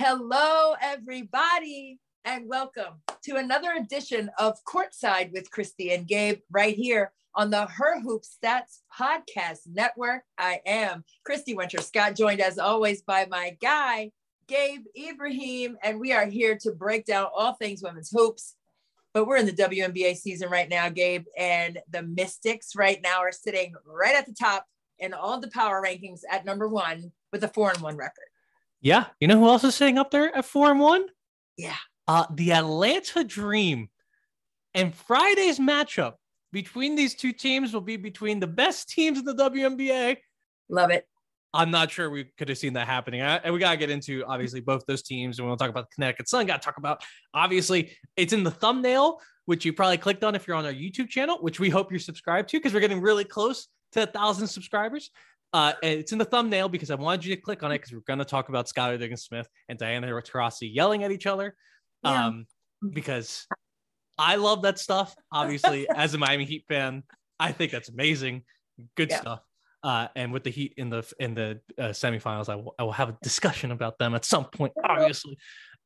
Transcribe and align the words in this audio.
Hello, 0.00 0.76
everybody, 0.80 1.98
and 2.24 2.48
welcome 2.48 3.02
to 3.24 3.34
another 3.34 3.72
edition 3.72 4.30
of 4.38 4.56
Courtside 4.64 5.32
with 5.32 5.50
Christy 5.50 5.90
and 5.90 6.06
Gabe 6.06 6.38
right 6.52 6.76
here 6.76 7.10
on 7.34 7.50
the 7.50 7.66
Her 7.66 8.00
Hoop 8.02 8.22
Stats 8.22 8.82
Podcast 8.96 9.62
Network. 9.66 10.22
I 10.38 10.60
am 10.64 11.02
Christy 11.26 11.56
Winters-Scott, 11.56 12.14
joined 12.14 12.40
as 12.40 12.60
always 12.60 13.02
by 13.02 13.26
my 13.28 13.56
guy, 13.60 14.12
Gabe 14.46 14.84
Ibrahim, 14.96 15.76
and 15.82 15.98
we 15.98 16.12
are 16.12 16.26
here 16.26 16.56
to 16.60 16.70
break 16.70 17.04
down 17.04 17.26
all 17.36 17.54
things 17.54 17.82
women's 17.82 18.12
hoops. 18.12 18.54
But 19.12 19.26
we're 19.26 19.38
in 19.38 19.46
the 19.46 19.52
WNBA 19.52 20.16
season 20.16 20.48
right 20.48 20.68
now, 20.68 20.90
Gabe, 20.90 21.24
and 21.36 21.80
the 21.90 22.04
Mystics 22.04 22.76
right 22.76 23.00
now 23.02 23.18
are 23.18 23.32
sitting 23.32 23.74
right 23.84 24.14
at 24.14 24.26
the 24.26 24.32
top 24.32 24.64
in 25.00 25.12
all 25.12 25.40
the 25.40 25.50
power 25.50 25.82
rankings 25.84 26.20
at 26.30 26.44
number 26.44 26.68
one 26.68 27.10
with 27.32 27.42
a 27.42 27.48
four 27.48 27.70
and 27.72 27.82
one 27.82 27.96
record. 27.96 28.27
Yeah. 28.80 29.06
You 29.20 29.28
know 29.28 29.38
who 29.38 29.48
else 29.48 29.64
is 29.64 29.74
sitting 29.74 29.98
up 29.98 30.10
there 30.10 30.34
at 30.36 30.44
four 30.44 30.70
and 30.70 30.80
one? 30.80 31.06
Yeah. 31.56 31.76
Uh, 32.06 32.26
the 32.32 32.52
Atlanta 32.52 33.24
Dream. 33.24 33.88
And 34.74 34.94
Friday's 34.94 35.58
matchup 35.58 36.14
between 36.52 36.94
these 36.94 37.14
two 37.14 37.32
teams 37.32 37.72
will 37.72 37.80
be 37.80 37.96
between 37.96 38.40
the 38.40 38.46
best 38.46 38.88
teams 38.88 39.18
in 39.18 39.24
the 39.24 39.34
WNBA. 39.34 40.18
Love 40.68 40.90
it. 40.90 41.06
I'm 41.54 41.70
not 41.70 41.90
sure 41.90 42.10
we 42.10 42.24
could 42.36 42.48
have 42.50 42.58
seen 42.58 42.74
that 42.74 42.86
happening. 42.86 43.22
I, 43.22 43.36
and 43.36 43.54
we 43.54 43.60
got 43.60 43.70
to 43.72 43.76
get 43.78 43.90
into 43.90 44.24
obviously 44.26 44.60
both 44.60 44.84
those 44.86 45.02
teams. 45.02 45.38
And 45.38 45.48
we'll 45.48 45.56
talk 45.56 45.70
about 45.70 45.88
the 45.90 45.94
Connecticut 45.94 46.28
Sun. 46.28 46.46
Got 46.46 46.60
to 46.60 46.64
talk 46.66 46.76
about 46.76 47.02
obviously 47.32 47.96
it's 48.16 48.32
in 48.32 48.44
the 48.44 48.50
thumbnail, 48.50 49.20
which 49.46 49.64
you 49.64 49.72
probably 49.72 49.96
clicked 49.96 50.24
on 50.24 50.34
if 50.34 50.46
you're 50.46 50.56
on 50.56 50.66
our 50.66 50.72
YouTube 50.72 51.08
channel, 51.08 51.38
which 51.40 51.58
we 51.58 51.70
hope 51.70 51.90
you're 51.90 51.98
subscribed 51.98 52.50
to 52.50 52.58
because 52.58 52.74
we're 52.74 52.80
getting 52.80 53.00
really 53.00 53.24
close 53.24 53.68
to 53.92 54.02
a 54.02 54.06
thousand 54.06 54.46
subscribers. 54.46 55.10
Uh, 55.52 55.72
and 55.82 56.00
it's 56.00 56.12
in 56.12 56.18
the 56.18 56.24
thumbnail 56.24 56.68
because 56.68 56.90
I 56.90 56.94
wanted 56.96 57.24
you 57.24 57.34
to 57.34 57.40
click 57.40 57.62
on 57.62 57.72
it 57.72 57.78
because 57.78 57.92
we're 57.92 58.00
going 58.00 58.18
to 58.18 58.24
talk 58.24 58.48
about 58.48 58.66
Skylar 58.66 58.98
Diggins-Smith 58.98 59.48
and 59.68 59.78
Diana 59.78 60.06
Taurasi 60.08 60.72
yelling 60.72 61.04
at 61.04 61.10
each 61.10 61.26
other. 61.26 61.54
Yeah. 62.04 62.26
Um, 62.26 62.46
because 62.92 63.46
I 64.18 64.36
love 64.36 64.62
that 64.62 64.78
stuff. 64.78 65.14
Obviously, 65.32 65.88
as 65.94 66.14
a 66.14 66.18
Miami 66.18 66.44
Heat 66.44 66.64
fan, 66.68 67.02
I 67.40 67.52
think 67.52 67.72
that's 67.72 67.88
amazing. 67.88 68.42
Good 68.96 69.10
Yeah. 69.10 69.20
stuff. 69.20 69.40
Uh, 69.82 70.08
and 70.16 70.32
with 70.32 70.42
the 70.42 70.50
Heat 70.50 70.74
in 70.76 70.90
the 70.90 71.10
in 71.20 71.34
the 71.34 71.60
uh, 71.78 71.90
semifinals, 71.90 72.48
I 72.48 72.56
will, 72.56 72.74
I 72.78 72.82
will 72.82 72.92
have 72.92 73.10
a 73.10 73.18
discussion 73.22 73.70
about 73.70 73.96
them 73.98 74.14
at 74.14 74.24
some 74.24 74.44
point. 74.44 74.72
Obviously, 74.84 75.38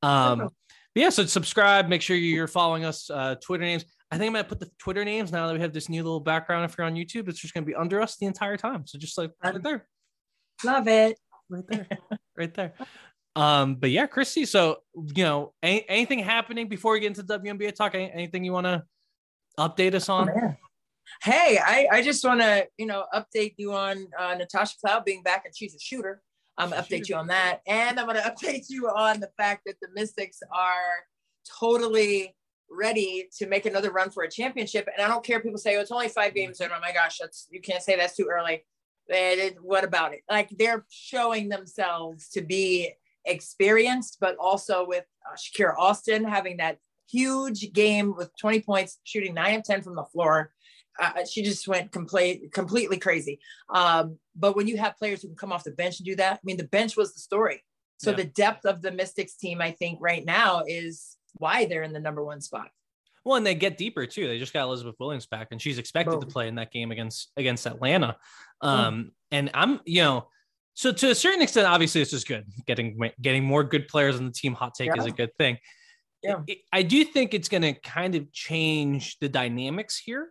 um, 0.02 0.38
but 0.38 0.52
yeah. 0.94 1.10
So 1.10 1.26
subscribe. 1.26 1.88
Make 1.88 2.00
sure 2.00 2.16
you're 2.16 2.48
following 2.48 2.86
us. 2.86 3.10
Uh, 3.10 3.34
Twitter 3.36 3.64
names. 3.64 3.84
I 4.12 4.18
think 4.18 4.28
I'm 4.28 4.34
gonna 4.34 4.44
put 4.44 4.60
the 4.60 4.70
Twitter 4.78 5.06
names 5.06 5.32
now 5.32 5.46
that 5.46 5.54
we 5.54 5.60
have 5.60 5.72
this 5.72 5.88
new 5.88 6.02
little 6.02 6.20
background. 6.20 6.66
If 6.66 6.76
you're 6.76 6.86
on 6.86 6.94
YouTube, 6.94 7.30
it's 7.30 7.40
just 7.40 7.54
gonna 7.54 7.64
be 7.64 7.74
under 7.74 7.98
us 8.02 8.18
the 8.18 8.26
entire 8.26 8.58
time. 8.58 8.86
So 8.86 8.98
just 8.98 9.16
like 9.16 9.30
right 9.42 9.60
there, 9.62 9.86
Love 10.62 10.86
it. 10.86 11.18
right 11.48 11.64
there, 11.66 11.88
right 12.36 12.52
there. 12.52 12.74
Um, 13.34 13.76
but 13.76 13.90
yeah, 13.90 14.06
Christy. 14.06 14.44
So 14.44 14.80
you 15.16 15.24
know, 15.24 15.54
any, 15.62 15.88
anything 15.88 16.18
happening 16.18 16.68
before 16.68 16.92
we 16.92 17.00
get 17.00 17.06
into 17.06 17.22
WNBA 17.22 17.74
talk? 17.74 17.94
Any, 17.94 18.12
anything 18.12 18.44
you 18.44 18.52
want 18.52 18.66
to 18.66 18.82
update 19.58 19.94
us 19.94 20.10
on? 20.10 20.28
Hey, 21.22 21.58
I, 21.58 21.88
I 21.90 22.02
just 22.02 22.22
want 22.22 22.40
to, 22.42 22.66
you 22.76 22.86
know, 22.86 23.06
update 23.14 23.54
you 23.56 23.72
on 23.72 24.08
uh, 24.18 24.34
Natasha 24.34 24.74
Cloud 24.84 25.06
being 25.06 25.22
back 25.22 25.44
and 25.46 25.56
she's 25.56 25.74
a 25.74 25.80
shooter. 25.80 26.20
I'm 26.58 26.68
gonna 26.68 26.82
update 26.82 27.08
you 27.08 27.16
on 27.16 27.28
that. 27.28 27.60
And 27.66 27.98
I'm 27.98 28.06
going 28.06 28.16
to 28.22 28.30
update 28.30 28.66
you 28.68 28.88
on 28.88 29.20
the 29.20 29.30
fact 29.38 29.62
that 29.64 29.76
the 29.80 29.88
Mystics 29.94 30.40
are 30.52 31.06
totally 31.58 32.34
ready 32.76 33.28
to 33.38 33.46
make 33.46 33.66
another 33.66 33.90
run 33.90 34.10
for 34.10 34.22
a 34.24 34.30
championship. 34.30 34.88
And 34.94 35.04
I 35.04 35.08
don't 35.08 35.24
care 35.24 35.38
if 35.38 35.42
people 35.42 35.58
say, 35.58 35.76
oh, 35.76 35.80
it's 35.80 35.90
only 35.92 36.08
five 36.08 36.34
games. 36.34 36.60
And 36.60 36.72
oh 36.72 36.80
my 36.80 36.92
gosh, 36.92 37.18
that's, 37.18 37.46
you 37.50 37.60
can't 37.60 37.82
say 37.82 37.96
that's 37.96 38.16
too 38.16 38.28
early. 38.32 38.64
It- 39.08 39.62
what 39.62 39.84
about 39.84 40.14
it? 40.14 40.20
Like 40.30 40.48
they're 40.50 40.84
showing 40.90 41.48
themselves 41.48 42.28
to 42.30 42.40
be 42.40 42.92
experienced, 43.24 44.18
but 44.20 44.36
also 44.38 44.86
with 44.86 45.04
uh, 45.30 45.36
Shakira 45.36 45.74
Austin 45.78 46.24
having 46.24 46.58
that 46.58 46.78
huge 47.10 47.72
game 47.72 48.14
with 48.16 48.30
20 48.40 48.60
points, 48.62 48.98
shooting 49.04 49.34
nine 49.34 49.58
of 49.58 49.64
10 49.64 49.82
from 49.82 49.96
the 49.96 50.04
floor. 50.04 50.52
Uh, 51.00 51.24
she 51.24 51.42
just 51.42 51.66
went 51.68 51.90
complete, 51.90 52.52
completely 52.52 52.98
crazy. 52.98 53.40
Um, 53.74 54.18
but 54.36 54.56
when 54.56 54.66
you 54.66 54.76
have 54.78 54.96
players 54.98 55.22
who 55.22 55.28
can 55.28 55.36
come 55.36 55.52
off 55.52 55.64
the 55.64 55.70
bench 55.72 55.98
and 55.98 56.06
do 56.06 56.16
that, 56.16 56.34
I 56.34 56.40
mean, 56.44 56.56
the 56.58 56.64
bench 56.68 56.96
was 56.96 57.14
the 57.14 57.20
story. 57.20 57.64
So 57.98 58.10
Yeah. 58.10 58.16
the 58.16 58.24
depth 58.24 58.64
of 58.66 58.82
the 58.82 58.90
Mystics 58.92 59.36
team, 59.36 59.60
I 59.60 59.70
think, 59.72 59.98
right 60.02 60.24
now 60.24 60.62
is 60.66 61.16
why 61.34 61.64
they're 61.66 61.82
in 61.82 61.92
the 61.92 62.00
number 62.00 62.24
one 62.24 62.40
spot. 62.40 62.68
Well, 63.24 63.36
and 63.36 63.46
they 63.46 63.54
get 63.54 63.78
deeper 63.78 64.04
too. 64.06 64.26
They 64.26 64.38
just 64.38 64.52
got 64.52 64.64
Elizabeth 64.64 64.96
Williams 64.98 65.26
back, 65.26 65.48
and 65.52 65.62
she's 65.62 65.78
expected 65.78 66.20
to 66.20 66.26
play 66.26 66.48
in 66.48 66.56
that 66.56 66.72
game 66.72 66.90
against 66.90 67.30
against 67.36 67.66
Atlanta. 67.66 68.16
Um, 68.60 69.12
and 69.30 69.50
I'm, 69.54 69.80
you 69.84 70.02
know, 70.02 70.26
so 70.74 70.90
to 70.92 71.10
a 71.10 71.14
certain 71.14 71.40
extent, 71.42 71.66
obviously, 71.68 72.00
this 72.00 72.12
is 72.12 72.24
good. 72.24 72.44
Getting 72.66 72.98
getting 73.20 73.44
more 73.44 73.62
good 73.62 73.86
players 73.86 74.16
on 74.16 74.26
the 74.26 74.32
team. 74.32 74.54
Hot 74.54 74.74
take 74.74 74.96
is 74.96 75.06
a 75.06 75.10
good 75.12 75.30
thing. 75.38 75.58
Yeah. 76.22 76.40
I- 76.48 76.56
I 76.72 76.82
do 76.82 77.04
think 77.04 77.34
it's 77.34 77.48
going 77.48 77.62
to 77.62 77.74
kind 77.74 78.14
of 78.14 78.32
change 78.32 79.18
the 79.20 79.28
dynamics 79.28 79.98
here. 79.98 80.30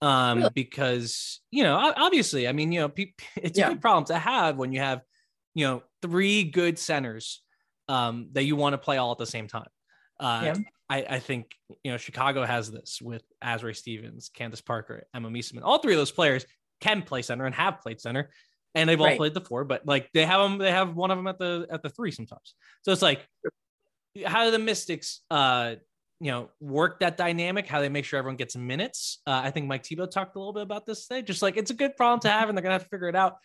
Um, 0.00 0.38
Really? 0.38 0.50
because 0.54 1.40
you 1.52 1.62
know, 1.62 1.92
obviously, 1.96 2.48
I 2.48 2.52
mean, 2.52 2.72
you 2.72 2.80
know, 2.80 2.88
pe- 2.88 3.12
it's 3.36 3.56
Yeah. 3.58 3.66
a 3.66 3.70
good 3.70 3.80
problem 3.80 4.04
to 4.06 4.18
have 4.18 4.56
when 4.56 4.72
you 4.72 4.80
have, 4.80 5.02
you 5.54 5.64
know, 5.66 5.82
three 6.00 6.42
good 6.44 6.76
centers 6.78 7.40
um, 7.88 8.30
that 8.32 8.44
you 8.44 8.56
want 8.56 8.72
to 8.74 8.78
play 8.78 8.96
all 8.96 9.12
at 9.12 9.18
the 9.18 9.26
same 9.26 9.46
time. 9.46 9.68
Uh, 10.20 10.40
Yeah. 10.44 10.54
I, 10.90 11.06
I 11.08 11.18
think 11.20 11.54
you 11.84 11.90
know 11.90 11.96
Chicago 11.96 12.44
has 12.44 12.70
this 12.70 13.00
with 13.00 13.22
Azurá 13.42 13.74
Stevens, 13.74 14.28
Candace 14.34 14.60
Parker, 14.60 15.04
Emma 15.14 15.30
Meesseman. 15.30 15.60
All 15.62 15.78
three 15.78 15.94
of 15.94 15.98
those 15.98 16.10
players 16.12 16.44
can 16.80 17.02
play 17.02 17.22
center 17.22 17.46
and 17.46 17.54
have 17.54 17.80
played 17.80 17.98
center, 18.00 18.30
and 18.74 18.88
they've 18.88 19.00
all 19.00 19.06
Right. 19.06 19.16
played 19.16 19.32
the 19.32 19.40
four. 19.40 19.64
But 19.64 19.86
like 19.86 20.10
they 20.12 20.26
have 20.26 20.40
them, 20.42 20.58
they 20.58 20.70
have 20.70 20.94
one 20.94 21.10
of 21.10 21.16
them 21.16 21.26
at 21.28 21.38
the 21.38 21.66
at 21.70 21.82
the 21.82 21.88
three 21.88 22.10
sometimes. 22.10 22.54
So 22.82 22.92
it's 22.92 23.00
like, 23.00 23.26
how 24.26 24.44
do 24.44 24.50
the 24.50 24.58
Mystics, 24.58 25.20
uh, 25.30 25.76
you 26.20 26.30
know 26.30 26.50
work 26.60 27.00
that 27.00 27.16
dynamic, 27.16 27.66
how 27.66 27.80
they 27.80 27.88
make 27.88 28.04
sure 28.04 28.18
everyone 28.18 28.36
gets 28.36 28.54
minutes. 28.54 29.20
Uh, 29.26 29.40
I 29.44 29.50
think 29.50 29.66
Mike 29.66 29.84
Thibault 29.86 30.06
talked 30.08 30.36
a 30.36 30.38
little 30.38 30.52
bit 30.52 30.62
about 30.62 30.84
this 30.84 31.06
today. 31.06 31.22
Just 31.22 31.40
like 31.40 31.56
it's 31.56 31.70
a 31.70 31.74
good 31.74 31.96
problem 31.96 32.20
to 32.20 32.28
have, 32.28 32.48
and 32.50 32.56
they're 32.58 32.62
gonna 32.62 32.74
have 32.74 32.84
to 32.84 32.88
figure 32.90 33.08
it 33.08 33.16
out. 33.16 33.36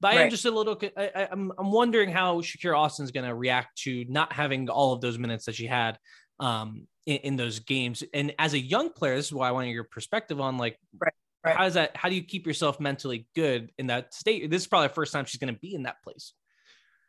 But 0.00 0.14
I 0.14 0.22
am 0.22 0.30
just 0.30 0.44
a 0.44 0.50
little. 0.50 0.78
I, 0.96 1.10
I- 1.14 1.28
I'm 1.30 1.52
I'm 1.58 1.72
wondering 1.72 2.10
how 2.10 2.40
Shakira 2.40 2.78
Austin's 2.78 3.10
going 3.10 3.26
to 3.26 3.34
react 3.34 3.78
to 3.82 4.04
not 4.08 4.32
having 4.32 4.68
all 4.68 4.92
of 4.92 5.00
those 5.00 5.18
minutes 5.18 5.46
that 5.46 5.54
she 5.54 5.66
had 5.66 5.98
um, 6.38 6.86
in, 7.06 7.16
in 7.18 7.36
those 7.36 7.60
games. 7.60 8.04
And 8.12 8.34
as 8.38 8.52
a 8.52 8.58
young 8.58 8.90
player, 8.90 9.16
this 9.16 9.26
is 9.26 9.32
why 9.32 9.48
I 9.48 9.52
want 9.52 9.68
your 9.68 9.84
perspective 9.84 10.40
on 10.40 10.58
like, 10.58 10.78
Right, 10.98 11.12
right. 11.44 11.56
how 11.56 11.64
does 11.64 11.74
that? 11.74 11.96
How 11.96 12.08
do 12.10 12.14
you 12.14 12.22
keep 12.22 12.46
yourself 12.46 12.78
mentally 12.78 13.26
good 13.34 13.70
in 13.78 13.86
that 13.86 14.12
state? 14.12 14.50
This 14.50 14.62
is 14.62 14.68
probably 14.68 14.88
the 14.88 14.94
first 14.94 15.12
time 15.12 15.24
she's 15.24 15.40
going 15.40 15.54
to 15.54 15.60
be 15.60 15.74
in 15.74 15.84
that 15.84 16.02
place. 16.02 16.34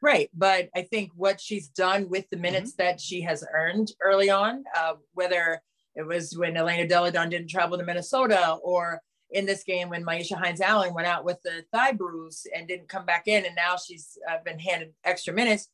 Right. 0.01 0.29
But 0.33 0.69
I 0.75 0.83
think 0.83 1.11
what 1.15 1.41
she's 1.41 1.67
done 1.69 2.07
with 2.09 2.29
the 2.29 2.37
minutes 2.37 2.73
that 2.75 3.01
she 3.01 3.21
has 3.21 3.43
earned 3.53 3.91
early 4.01 4.29
on, 4.29 4.63
uh, 4.77 4.93
whether 5.13 5.59
it 5.95 6.05
was 6.05 6.37
when 6.37 6.55
Elena 6.55 6.87
Delle 6.87 7.11
Donne 7.11 7.29
didn't 7.29 7.49
travel 7.49 7.77
to 7.79 7.83
Minnesota 7.83 8.57
or 8.63 9.01
in 9.31 9.45
this 9.45 9.63
game 9.63 9.89
when 9.89 10.05
Myisha 10.05 10.37
Hines-Allen 10.37 10.93
went 10.93 11.07
out 11.07 11.25
with 11.25 11.41
the 11.43 11.63
thigh 11.73 11.91
bruise 11.91 12.45
and 12.55 12.67
didn't 12.67 12.87
come 12.89 13.05
back 13.05 13.27
in, 13.27 13.45
and 13.45 13.55
now 13.55 13.75
she's 13.77 14.17
uh, 14.29 14.37
been 14.45 14.59
handed 14.59 14.93
extra 15.03 15.33
minutes. 15.33 15.67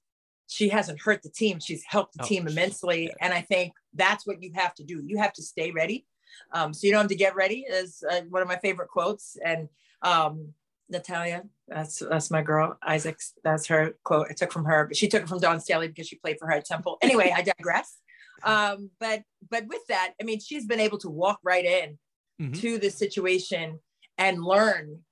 She 0.47 0.69
hasn't 0.69 1.01
hurt 1.01 1.21
the 1.23 1.29
team. 1.29 1.59
She's 1.59 1.83
helped 1.87 2.15
the 2.17 2.23
Oh, 2.23 2.27
team 2.27 2.47
immensely. 2.47 3.05
yeah. 3.05 3.13
And 3.21 3.33
I 3.33 3.41
think 3.41 3.73
that's 3.93 4.25
what 4.27 4.41
you 4.41 4.51
have 4.55 4.73
to 4.75 4.83
do. 4.83 5.01
You 5.05 5.17
have 5.19 5.33
to 5.33 5.43
stay 5.43 5.71
ready. 5.71 6.05
Um, 6.51 6.73
so 6.73 6.85
you 6.87 6.91
don't 6.91 7.01
have 7.01 7.09
to 7.09 7.15
get 7.15 7.35
ready 7.35 7.65
is 7.69 8.03
uh, 8.09 8.21
one 8.29 8.41
of 8.41 8.47
my 8.47 8.57
favorite 8.57 8.89
quotes. 8.89 9.37
And 9.43 9.69
um, 10.01 10.49
Natalia, 10.89 11.43
that's 11.67 11.99
that's 11.99 12.29
my 12.31 12.41
girl. 12.41 12.77
Isaacs, 12.85 13.33
that's 13.43 13.67
her 13.67 13.95
quote. 14.03 14.27
I 14.29 14.33
took 14.33 14.51
from 14.51 14.65
her, 14.65 14.85
but 14.87 14.97
she 14.97 15.07
took 15.07 15.23
it 15.23 15.29
from 15.29 15.39
Dawn 15.39 15.59
Staley 15.59 15.87
because 15.87 16.07
she 16.07 16.17
played 16.17 16.37
for 16.39 16.47
her 16.47 16.53
at 16.53 16.65
Temple. 16.65 16.97
Anyway, 17.01 17.33
I 17.35 17.41
digress. 17.41 17.97
Um, 18.43 18.89
but 18.99 19.21
but 19.49 19.67
with 19.67 19.85
that, 19.87 20.15
I 20.19 20.25
mean, 20.25 20.41
she's 20.41 20.65
been 20.65 20.81
able 20.81 20.97
to 20.97 21.09
walk 21.09 21.39
right 21.43 21.63
in 21.63 21.97
Mhm. 22.43 22.61
to 22.61 22.77
the 22.77 22.89
situation 22.89 23.79
and 24.17 24.43
learn 24.43 25.03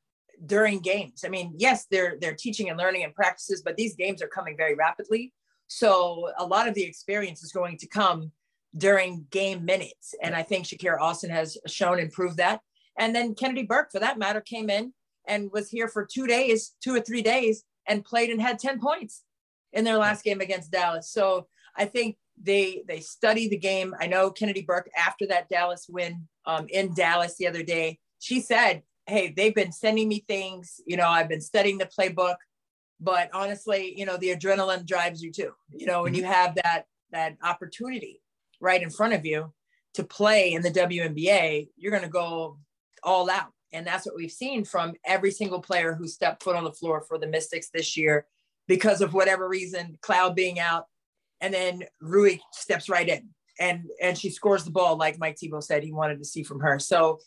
during 0.46 0.80
games. 0.80 1.24
I 1.24 1.30
mean, 1.30 1.54
yes, 1.58 1.86
they're 1.90 2.18
they're 2.20 2.36
teaching 2.36 2.70
and 2.70 2.78
learning 2.78 3.04
and 3.04 3.14
practices, 3.14 3.62
but 3.64 3.78
these 3.78 3.96
games 3.96 4.22
are 4.22 4.28
coming 4.28 4.58
very 4.58 4.76
rapidly. 4.76 5.34
So 5.68 6.32
a 6.38 6.46
lot 6.46 6.68
of 6.68 6.74
the 6.74 6.84
experience 6.84 7.44
is 7.44 7.52
going 7.52 7.78
to 7.78 7.88
come 7.88 8.32
during 8.78 9.28
game 9.30 9.64
minutes. 9.66 10.14
And 10.22 10.36
I 10.36 10.44
think 10.44 10.66
Shakira 10.66 11.00
Austin 11.00 11.30
has 11.30 11.58
shown 11.68 12.00
and 12.00 12.12
proved 12.12 12.38
that. 12.38 12.62
And 12.98 13.16
then 13.16 13.36
Kennedy 13.36 13.64
Burke, 13.64 13.92
for 13.92 14.00
that 14.00 14.18
matter, 14.18 14.42
came 14.42 14.70
in 14.70 14.94
and 15.28 15.52
was 15.52 15.70
here 15.70 15.88
for 15.88 16.06
two 16.06 16.28
days, 16.28 16.76
two 16.84 16.96
or 16.96 17.02
three 17.02 17.22
days, 17.22 17.64
and 17.88 18.04
played 18.04 18.30
and 18.30 18.42
had 18.42 18.60
10 18.60 18.80
points 18.80 19.24
in 19.72 19.84
their 19.84 19.98
last 19.98 20.24
game 20.24 20.42
against 20.42 20.72
Dallas. 20.72 21.10
So 21.12 21.48
I 21.76 21.86
think 21.86 22.18
they 22.42 22.84
they 22.88 23.00
study 23.00 23.48
the 23.48 23.58
game. 23.58 23.94
I 24.00 24.08
know 24.08 24.32
Kennedy 24.32 24.62
Burke 24.64 24.90
after 24.98 25.28
that 25.28 25.48
Dallas 25.50 25.86
win 25.88 26.28
um, 26.46 26.68
in 26.70 26.94
Dallas 26.94 27.36
the 27.38 27.48
other 27.48 27.64
day, 27.64 28.00
she 28.20 28.42
said, 28.42 28.84
"Hey, 29.06 29.34
they've 29.36 29.56
been 29.56 29.72
sending 29.72 30.08
me 30.08 30.24
things. 30.28 30.82
You 30.86 30.98
know, 30.98 31.08
I've 31.08 31.30
been 31.30 31.42
studying 31.42 31.78
the 31.78 31.86
playbook, 31.86 32.36
but 33.00 33.30
honestly, 33.34 33.94
you 33.98 34.06
know, 34.06 34.18
the 34.18 34.36
adrenaline 34.36 34.86
drives 34.86 35.22
you 35.22 35.32
too. 35.32 35.52
You 35.70 35.88
know, 35.88 36.04
when 36.04 36.14
you 36.14 36.24
have 36.24 36.56
that 36.56 36.86
that 37.12 37.38
opportunity 37.44 38.22
right 38.60 38.82
in 38.82 38.90
front 38.90 39.14
of 39.14 39.26
you 39.26 39.54
to 39.96 40.04
play 40.04 40.54
in 40.54 40.62
the 40.62 40.72
WNBA, 40.72 41.70
you're 41.76 41.92
going 41.92 42.04
to 42.04 42.10
go 42.10 42.58
all 43.04 43.30
out. 43.30 43.52
And 43.74 43.86
that's 43.86 44.06
what 44.06 44.16
we've 44.16 44.32
seen 44.32 44.64
from 44.64 44.94
every 45.06 45.32
single 45.32 45.62
player 45.62 45.94
who 45.94 46.08
stepped 46.08 46.44
foot 46.44 46.56
on 46.56 46.64
the 46.64 46.72
floor 46.72 47.02
for 47.02 47.18
the 47.18 47.28
Mystics 47.28 47.70
this 47.74 47.98
year 47.98 48.26
because 48.68 49.02
of 49.02 49.14
whatever 49.14 49.48
reason, 49.48 49.98
Cloud 50.02 50.36
being 50.36 50.60
out. 50.60 50.86
And 51.40 51.54
then 51.54 51.84
Rui 52.02 52.38
steps 52.52 52.90
right 52.90 53.08
in 53.08 53.30
and 53.62 53.90
and 54.02 54.18
she 54.18 54.30
scores 54.32 54.66
the 54.66 54.72
ball 54.72 54.98
like 54.98 55.20
Mike 55.20 55.38
Thibault 55.38 55.62
said 55.62 55.84
he 55.84 55.92
wanted 55.92 56.18
to 56.18 56.26
see 56.26 56.44
from 56.44 56.60
her. 56.62 56.80
So 56.80 57.20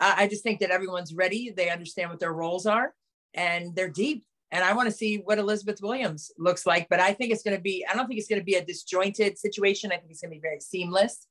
I, 0.00 0.24
I 0.24 0.28
just 0.28 0.42
think 0.42 0.60
that 0.60 0.70
everyone's 0.70 1.12
ready. 1.12 1.52
They 1.54 1.70
understand 1.70 2.08
what 2.08 2.20
their 2.20 2.32
roles 2.32 2.66
are 2.66 2.94
and 3.34 3.74
they're 3.74 3.90
deep. 3.90 4.24
And 4.52 4.64
I 4.64 4.74
want 4.74 4.88
to 4.88 4.96
see 4.96 5.16
what 5.16 5.38
Elizabeth 5.38 5.80
Williams 5.82 6.30
looks 6.38 6.66
like. 6.66 6.88
But 6.88 7.00
I 7.00 7.12
think 7.12 7.32
it's 7.32 7.42
going 7.42 7.56
to 7.56 7.62
be, 7.62 7.84
I 7.90 7.94
don't 7.94 8.06
think 8.06 8.20
it's 8.20 8.28
going 8.28 8.40
to 8.40 8.44
be 8.44 8.54
a 8.54 8.64
disjointed 8.64 9.36
situation. 9.38 9.90
I 9.90 9.96
think 9.96 10.12
it's 10.12 10.20
going 10.20 10.30
to 10.30 10.36
be 10.36 10.40
very 10.40 10.60
seamless 10.60 11.26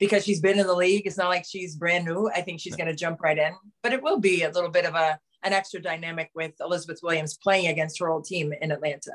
because 0.00 0.24
she's 0.24 0.40
been 0.40 0.58
in 0.58 0.66
the 0.66 0.74
league. 0.74 1.06
It's 1.06 1.16
not 1.16 1.28
like 1.28 1.44
she's 1.46 1.76
brand 1.76 2.04
new. 2.04 2.28
I 2.34 2.42
think 2.42 2.60
she's 2.60 2.74
going 2.74 2.88
to 2.88 2.96
jump 2.96 3.20
right 3.20 3.38
in, 3.38 3.54
but 3.84 3.92
it 3.92 4.02
will 4.02 4.18
be 4.18 4.42
a 4.42 4.50
little 4.50 4.70
bit 4.70 4.84
of 4.84 4.94
a 4.94 5.18
an 5.44 5.52
extra 5.52 5.80
dynamic 5.80 6.30
with 6.34 6.54
Elizabeth 6.60 6.98
Williams 7.04 7.38
playing 7.40 7.68
against 7.68 8.00
her 8.00 8.08
old 8.08 8.24
team 8.24 8.52
in 8.60 8.72
Atlanta. 8.72 9.12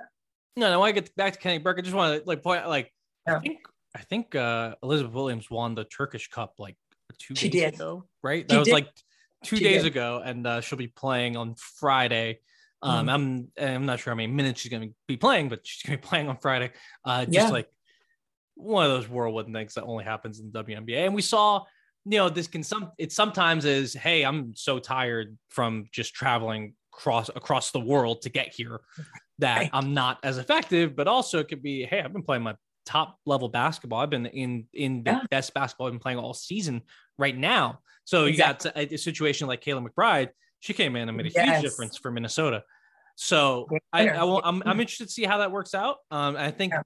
No, 0.55 0.69
no. 0.69 0.75
I 0.75 0.77
want 0.77 0.95
to 0.95 1.01
get 1.01 1.15
back 1.17 1.33
to 1.33 1.39
Kenny 1.39 1.57
Burke. 1.57 1.79
I 1.79 1.81
just 1.81 1.95
want 1.95 2.21
to 2.21 2.27
like 2.27 2.41
point 2.41 2.65
like 2.69 2.93
I 3.27 3.37
think 3.39 3.59
I 3.95 4.01
think 4.01 4.35
uh, 4.35 4.75
Elizabeth 4.83 5.13
Williams 5.13 5.49
won 5.49 5.75
the 5.75 5.83
Turkish 5.83 6.29
Cup 6.29 6.53
like 6.57 6.77
two 7.19 7.35
She 7.35 7.49
days 7.49 7.61
did. 7.61 7.73
ago, 7.75 8.05
right? 8.23 8.43
She 8.43 8.47
That 8.47 8.59
was 8.59 8.67
did. 8.67 8.73
like 8.73 8.89
two 9.43 9.57
She 9.57 9.63
days 9.63 9.83
did. 9.83 9.91
ago, 9.91 10.21
and 10.23 10.47
uh, 10.47 10.61
she'll 10.61 10.77
be 10.77 10.87
playing 10.87 11.35
on 11.35 11.55
Friday. 11.55 12.39
Um, 12.81 13.07
Mhm. 13.07 13.13
I'm 13.13 13.51
I'm 13.59 13.85
not 13.85 13.99
sure 13.99 14.11
how 14.11 14.15
many 14.15 14.31
minutes 14.31 14.61
she's 14.61 14.71
going 14.71 14.89
to 14.89 14.95
be 15.07 15.17
playing, 15.17 15.49
but 15.49 15.59
she's 15.63 15.83
going 15.87 15.97
to 15.99 16.01
be 16.01 16.07
playing 16.09 16.29
on 16.29 16.37
Friday. 16.37 16.71
Uh, 17.05 17.25
just 17.25 17.35
Yeah. 17.35 17.49
like 17.49 17.67
one 18.55 18.85
of 18.85 18.91
those 18.91 19.09
whirlwind 19.09 19.53
things 19.53 19.73
that 19.73 19.83
only 19.83 20.03
happens 20.03 20.39
in 20.39 20.51
the 20.51 20.63
WNBA, 20.63 21.05
and 21.05 21.15
we 21.15 21.21
saw. 21.21 21.63
You 22.03 22.17
know, 22.17 22.29
this 22.29 22.47
can 22.47 22.63
some 22.63 22.93
it 22.97 23.11
sometimes 23.11 23.63
is, 23.63 23.93
hey, 23.93 24.23
I'm 24.23 24.55
so 24.55 24.79
tired 24.79 25.37
from 25.49 25.85
just 25.91 26.15
traveling 26.15 26.73
across 26.91 27.29
across 27.29 27.69
the 27.69 27.79
world 27.79 28.23
to 28.23 28.29
get 28.29 28.51
here 28.51 28.81
that 29.37 29.57
Right. 29.59 29.69
I'm 29.71 29.93
not 29.93 30.17
as 30.23 30.39
effective, 30.39 30.95
but 30.95 31.07
also 31.07 31.37
it 31.37 31.47
could 31.47 31.61
be, 31.61 31.85
hey, 31.85 32.01
I've 32.01 32.11
been 32.11 32.23
playing 32.23 32.41
my 32.41 32.55
top 32.85 33.17
level 33.25 33.49
basketball. 33.49 33.99
I've 33.99 34.09
been 34.09 34.25
in 34.25 34.67
in 34.73 35.03
the 35.03 35.11
Yeah. 35.11 35.21
best 35.29 35.53
basketball 35.53 35.87
I've 35.87 35.93
been 35.93 35.99
playing 35.99 36.17
all 36.19 36.33
season 36.33 36.81
right 37.17 37.37
now. 37.37 37.79
So 38.03 38.25
you 38.25 38.37
got 38.37 38.65
a, 38.65 38.93
a 38.93 38.97
situation 38.97 39.47
like 39.47 39.61
Kayla 39.63 39.85
McBride. 39.87 40.29
She 40.59 40.73
came 40.73 40.95
in 40.95 41.07
and 41.07 41.17
made 41.17 41.27
a 41.27 41.29
Yes. 41.29 41.61
huge 41.61 41.71
difference 41.71 41.97
for 41.97 42.11
Minnesota. 42.11 42.63
So 43.15 43.67
I, 43.93 44.07
I 44.07 44.23
will, 44.23 44.41
I'm, 44.43 44.63
I'm 44.65 44.79
interested 44.79 45.05
to 45.07 45.11
see 45.11 45.23
how 45.23 45.39
that 45.39 45.51
works 45.51 45.75
out. 45.75 45.97
Um, 46.09 46.35
I 46.35 46.49
think 46.51 46.73
Yeah. 46.73 46.81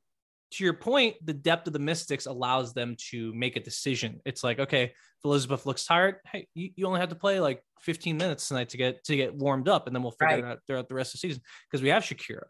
to 0.52 0.64
your 0.64 0.74
point, 0.74 1.16
the 1.26 1.34
depth 1.34 1.68
of 1.68 1.74
the 1.74 1.80
Mystics 1.80 2.26
allows 2.26 2.74
them 2.74 2.96
to 3.12 3.34
make 3.34 3.56
a 3.56 3.60
decision. 3.60 4.20
It's 4.26 4.44
like, 4.44 4.60
okay, 4.60 4.84
if 4.86 4.94
Elizabeth 5.24 5.66
looks 5.66 5.86
tired, 5.86 6.18
hey, 6.32 6.48
you, 6.54 6.72
you 6.76 6.86
only 6.88 7.00
have 7.00 7.10
to 7.10 7.16
play 7.16 7.40
like 7.40 7.64
15 7.80 8.18
minutes 8.18 8.48
tonight 8.48 8.70
to 8.70 8.78
get 8.78 9.04
to 9.06 9.16
get 9.16 9.34
warmed 9.34 9.70
up, 9.70 9.88
and 9.88 9.96
then 9.96 10.02
we'll 10.04 10.12
figure 10.12 10.40
it 10.40 10.44
out 10.46 10.60
throughout 10.68 10.88
the 10.90 10.96
rest 10.96 11.14
of 11.16 11.22
the 11.22 11.28
season 11.28 11.42
because 11.70 11.82
we 11.82 11.90
have 11.90 12.04
Shakira. 12.04 12.46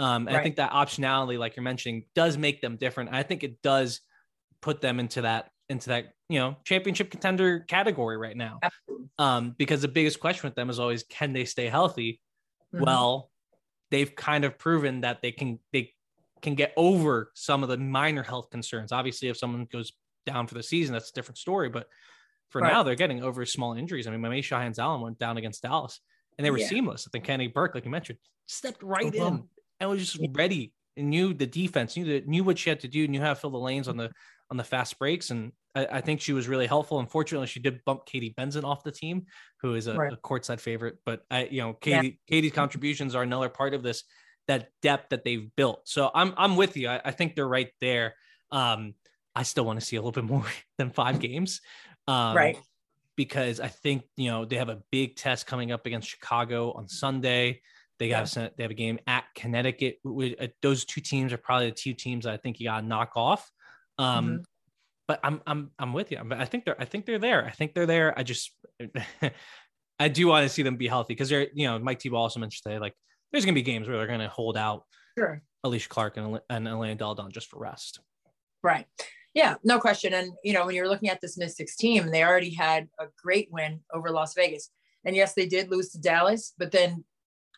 Um, 0.00 0.28
and 0.28 0.36
I 0.36 0.42
think 0.42 0.56
that 0.56 0.70
optionality, 0.72 1.38
like 1.38 1.56
you're 1.56 1.62
mentioning, 1.62 2.06
does 2.14 2.38
make 2.38 2.62
them 2.62 2.76
different. 2.76 3.10
I 3.12 3.22
think 3.22 3.44
it 3.44 3.60
does 3.62 4.00
put 4.62 4.80
them 4.80 4.98
into 4.98 5.22
that 5.22 5.50
into 5.68 5.90
that 5.90 6.14
you 6.28 6.38
know 6.40 6.56
championship 6.64 7.10
contender 7.10 7.60
category 7.60 8.16
right 8.16 8.36
now. 8.36 8.58
Um, 9.18 9.54
because 9.58 9.82
the 9.82 9.88
biggest 9.88 10.18
question 10.18 10.48
with 10.48 10.54
them 10.56 10.70
is 10.70 10.78
always 10.80 11.02
can 11.04 11.32
they 11.34 11.44
stay 11.44 11.66
healthy? 11.66 12.20
Mhm. 12.74 12.86
Well, 12.86 13.30
they've 13.90 14.14
kind 14.16 14.44
of 14.44 14.56
proven 14.58 15.02
that 15.02 15.20
they 15.22 15.32
can 15.32 15.58
they 15.72 15.94
can 16.40 16.54
get 16.54 16.72
over 16.78 17.30
some 17.34 17.62
of 17.62 17.68
the 17.68 17.76
minor 17.76 18.22
health 18.22 18.48
concerns. 18.50 18.92
Obviously, 18.92 19.28
if 19.28 19.36
someone 19.36 19.66
goes 19.70 19.92
down 20.24 20.46
for 20.46 20.54
the 20.54 20.62
season, 20.62 20.94
that's 20.94 21.10
a 21.10 21.12
different 21.12 21.36
story. 21.36 21.68
But 21.68 21.88
for 22.48 22.62
Right. 22.62 22.72
now, 22.72 22.82
they're 22.82 22.94
getting 22.94 23.22
over 23.22 23.44
small 23.44 23.74
injuries. 23.74 24.06
I 24.06 24.10
mean, 24.10 24.20
Myisha 24.22 24.56
Hines-Allen 24.56 25.02
went 25.02 25.18
down 25.18 25.36
against 25.36 25.62
Dallas, 25.62 26.00
and 26.38 26.44
they 26.44 26.50
were 26.50 26.58
Yeah. 26.58 26.68
seamless. 26.68 27.06
I 27.06 27.10
think 27.10 27.24
Kenny 27.24 27.46
Burke, 27.46 27.74
like 27.74 27.84
you 27.84 27.90
mentioned, 27.90 28.18
stepped 28.46 28.82
right 28.82 29.12
Mhm. 29.12 29.26
in 29.26 29.48
and 29.80 29.90
was 29.90 30.00
just 30.00 30.24
ready 30.32 30.72
and 30.96 31.08
knew 31.10 31.32
the 31.34 31.46
defense, 31.46 31.96
knew 31.96 32.04
the, 32.04 32.22
knew 32.26 32.44
what 32.44 32.58
she 32.58 32.70
had 32.70 32.80
to 32.80 32.88
do, 32.88 33.08
knew 33.08 33.20
how 33.20 33.30
to 33.30 33.34
fill 33.34 33.50
the 33.50 33.58
lanes 33.58 33.88
on 33.88 33.96
the 33.96 34.10
on 34.50 34.56
the 34.56 34.64
fast 34.64 34.98
breaks. 34.98 35.30
And 35.30 35.52
I, 35.74 35.86
I 35.86 36.00
think 36.00 36.20
she 36.20 36.32
was 36.32 36.48
really 36.48 36.66
helpful. 36.66 36.98
Unfortunately, 36.98 37.46
she 37.46 37.60
did 37.60 37.84
bump 37.84 38.04
Katie 38.04 38.34
Benzan 38.36 38.64
off 38.64 38.82
the 38.82 38.90
team, 38.92 39.26
who 39.62 39.74
is 39.74 39.86
a, 39.86 39.94
Right. 39.94 40.12
a 40.12 40.16
courtside 40.16 40.58
favorite. 40.60 40.98
But 41.06 41.22
I, 41.30 41.44
you 41.50 41.60
know, 41.62 41.76
Yeah. 41.84 42.02
Katie 42.02 42.20
Katie's 42.28 42.52
contributions 42.52 43.14
are 43.14 43.22
another 43.22 43.48
part 43.48 43.74
of 43.74 43.82
this 43.82 44.04
that 44.48 44.70
depth 44.82 45.10
that 45.10 45.24
they've 45.24 45.48
built. 45.56 45.82
So 45.88 46.10
I'm 46.14 46.34
I'm 46.36 46.56
with 46.56 46.76
you. 46.76 46.88
I, 46.88 47.00
I 47.04 47.10
think 47.12 47.34
they're 47.36 47.46
right 47.48 47.70
there. 47.80 48.14
Um, 48.50 48.94
I 49.34 49.44
still 49.44 49.64
want 49.64 49.78
to 49.78 49.86
see 49.86 49.94
a 49.96 50.00
little 50.00 50.10
bit 50.12 50.24
more 50.24 50.44
than 50.78 50.90
five 50.90 51.20
games. 51.20 51.60
Um, 52.08 52.34
right. 52.36 52.58
because 53.16 53.60
I 53.60 53.68
think 53.68 54.02
you 54.16 54.28
know 54.30 54.44
they 54.44 54.56
have 54.56 54.70
a 54.70 54.82
big 54.90 55.14
test 55.14 55.46
coming 55.46 55.70
up 55.70 55.86
against 55.86 56.08
Chicago 56.08 56.72
on 56.72 56.88
Sunday. 56.88 57.60
They 58.00 58.08
got 58.08 58.28
they 58.34 58.64
have 58.64 58.70
a 58.70 58.74
game 58.74 58.98
at 59.06 59.24
Connecticut. 59.36 59.98
Uh, 60.04 60.48
Those 60.62 60.84
two 60.86 61.00
teams 61.02 61.32
are 61.32 61.36
probably 61.36 61.66
the 61.66 61.76
two 61.76 61.92
teams 61.94 62.24
that 62.24 62.32
I 62.34 62.38
think 62.38 62.58
you 62.58 62.66
got 62.66 62.80
to 62.80 62.86
knock 62.86 63.12
off. 63.14 63.48
Um, 63.98 64.28
Mhm. 64.28 64.44
But 65.06 65.20
I'm 65.22 65.40
I'm 65.46 65.70
I'm 65.78 65.92
with 65.92 66.10
you. 66.10 66.16
I'm- 66.18 66.46
think 66.46 66.64
they're 66.64 66.80
I 66.80 66.84
think 66.86 67.04
they're 67.04 67.18
there. 67.18 67.44
I 67.44 67.50
think 67.50 67.74
they're 67.74 67.86
there. 67.86 68.18
I 68.18 68.22
just 68.22 68.52
I 69.98 70.08
do 70.08 70.26
want 70.28 70.44
to 70.44 70.48
see 70.48 70.62
them 70.62 70.76
be 70.76 70.88
healthy 70.88 71.14
because 71.14 71.28
they're 71.28 71.48
you 71.52 71.66
know 71.66 71.78
Mike 71.78 72.00
Thibault 72.00 72.18
also 72.18 72.40
mentioned 72.40 72.62
today 72.64 72.78
like 72.78 72.94
there's 73.30 73.44
gonna 73.44 73.54
be 73.54 73.62
games 73.62 73.86
where 73.86 73.98
they're 73.98 74.06
gonna 74.06 74.28
hold 74.28 74.56
out 74.56 74.84
Sure. 75.18 75.42
Alicia 75.64 75.88
Clark 75.88 76.16
and, 76.16 76.40
and 76.48 76.66
Elaine 76.66 76.96
Delle 76.96 77.14
Donne 77.14 77.30
just 77.32 77.48
for 77.50 77.58
rest. 77.58 78.00
Right. 78.62 78.86
Yeah, 79.34 79.56
no 79.62 79.78
question. 79.78 80.14
And 80.14 80.32
you 80.42 80.52
know, 80.54 80.64
when 80.64 80.74
you're 80.74 80.88
looking 80.88 81.10
at 81.10 81.20
this 81.20 81.36
Mystics 81.36 81.76
team, 81.76 82.10
they 82.10 82.24
already 82.24 82.54
had 82.54 82.88
a 82.98 83.06
great 83.22 83.48
win 83.50 83.80
over 83.92 84.10
Las 84.10 84.34
Vegas. 84.34 84.70
And 85.04 85.14
yes, 85.16 85.34
they 85.34 85.46
did 85.46 85.70
lose 85.70 85.90
to 85.90 85.98
Dallas, 86.00 86.52
but 86.58 86.70
then 86.72 87.04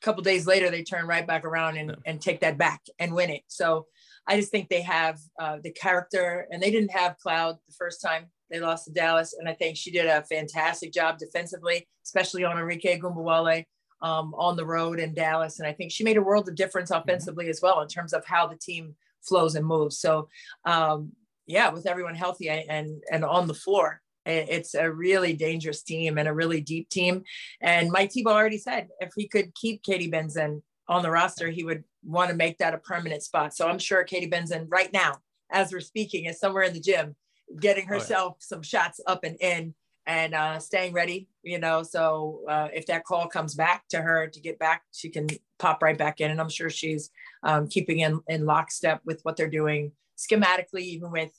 couple 0.02 0.22
days 0.22 0.46
later 0.46 0.70
they 0.70 0.82
turn 0.82 1.06
right 1.06 1.26
back 1.26 1.44
around 1.44 1.76
and, 1.76 1.96
and 2.06 2.20
take 2.20 2.40
that 2.40 2.58
back 2.58 2.80
and 2.98 3.14
win 3.14 3.30
it. 3.30 3.42
So 3.48 3.86
I 4.26 4.36
just 4.36 4.50
think 4.50 4.68
they 4.68 4.82
have 4.82 5.18
uh, 5.40 5.58
the 5.62 5.72
character, 5.72 6.46
and 6.50 6.62
they 6.62 6.70
didn't 6.70 6.92
have 6.92 7.18
Cloud 7.18 7.56
the 7.66 7.74
first 7.74 8.00
time 8.00 8.26
they 8.50 8.60
lost 8.60 8.84
to 8.84 8.92
Dallas, 8.92 9.34
and 9.38 9.48
I 9.48 9.54
think 9.54 9.76
she 9.76 9.90
did 9.90 10.06
a 10.06 10.22
fantastic 10.22 10.92
job 10.92 11.18
defensively, 11.18 11.88
especially 12.04 12.44
on 12.44 12.56
Arike 12.56 13.00
Ogunbowale 13.00 13.64
um, 14.02 14.34
on 14.34 14.56
the 14.56 14.66
road 14.66 15.00
in 15.00 15.14
Dallas, 15.14 15.58
and 15.58 15.66
I 15.66 15.72
think 15.72 15.90
she 15.90 16.04
made 16.04 16.16
a 16.16 16.22
world 16.22 16.48
of 16.48 16.54
difference 16.54 16.90
mm-hmm. 16.90 17.02
offensively 17.02 17.48
as 17.48 17.60
well 17.62 17.80
in 17.80 17.88
terms 17.88 18.12
of 18.12 18.24
how 18.26 18.46
the 18.46 18.56
team 18.56 18.94
flows 19.22 19.54
and 19.54 19.66
moves. 19.66 19.98
So, 19.98 20.28
um, 20.64 21.12
yeah, 21.46 21.70
with 21.70 21.86
everyone 21.86 22.14
healthy 22.14 22.48
and 22.48 23.02
and 23.10 23.24
on 23.24 23.46
the 23.48 23.54
floor, 23.54 24.00
it's 24.24 24.74
a 24.74 24.90
really 24.90 25.34
dangerous 25.34 25.82
team 25.82 26.18
and 26.18 26.28
a 26.28 26.32
really 26.32 26.60
deep 26.60 26.88
team. 26.88 27.24
And 27.60 27.90
Mike 27.90 28.12
Thibault 28.12 28.32
already 28.32 28.58
said 28.58 28.88
if 29.00 29.12
he 29.16 29.28
could 29.28 29.54
keep 29.54 29.82
Katie 29.82 30.10
Benzan 30.10 30.62
on 30.88 31.02
the 31.02 31.10
roster, 31.10 31.50
he 31.50 31.64
would 31.64 31.84
want 32.04 32.30
to 32.30 32.36
make 32.36 32.58
that 32.58 32.74
a 32.74 32.78
permanent 32.78 33.22
spot. 33.22 33.54
So 33.54 33.68
I'm 33.68 33.78
sure 33.78 34.04
Katie 34.04 34.30
Benzan 34.30 34.66
right 34.68 34.92
now, 34.92 35.18
as 35.50 35.72
we're 35.72 35.80
speaking, 35.80 36.26
is 36.26 36.38
somewhere 36.38 36.64
in 36.64 36.72
the 36.72 36.80
gym 36.80 37.16
getting 37.60 37.86
herself 37.86 38.34
oh, 38.34 38.36
yeah. 38.40 38.46
some 38.46 38.62
shots 38.62 39.00
up 39.06 39.24
and 39.24 39.36
in 39.40 39.74
and 40.06 40.34
uh, 40.34 40.58
staying 40.58 40.92
ready, 40.92 41.28
you 41.42 41.58
know. 41.58 41.82
So 41.82 42.40
uh, 42.48 42.68
if 42.72 42.86
that 42.86 43.04
call 43.04 43.28
comes 43.28 43.54
back 43.54 43.86
to 43.90 44.00
her 44.00 44.26
to 44.26 44.40
get 44.40 44.58
back, 44.58 44.82
she 44.92 45.08
can 45.08 45.28
pop 45.58 45.82
right 45.82 45.96
back 45.96 46.20
in. 46.20 46.30
And 46.30 46.40
I'm 46.40 46.48
sure 46.48 46.70
she's 46.70 47.10
um, 47.42 47.68
keeping 47.68 48.00
in, 48.00 48.20
in 48.28 48.44
lockstep 48.44 49.00
with 49.04 49.20
what 49.22 49.36
they're 49.36 49.48
doing 49.48 49.92
schematically, 50.18 50.80
even 50.80 51.10
with 51.10 51.32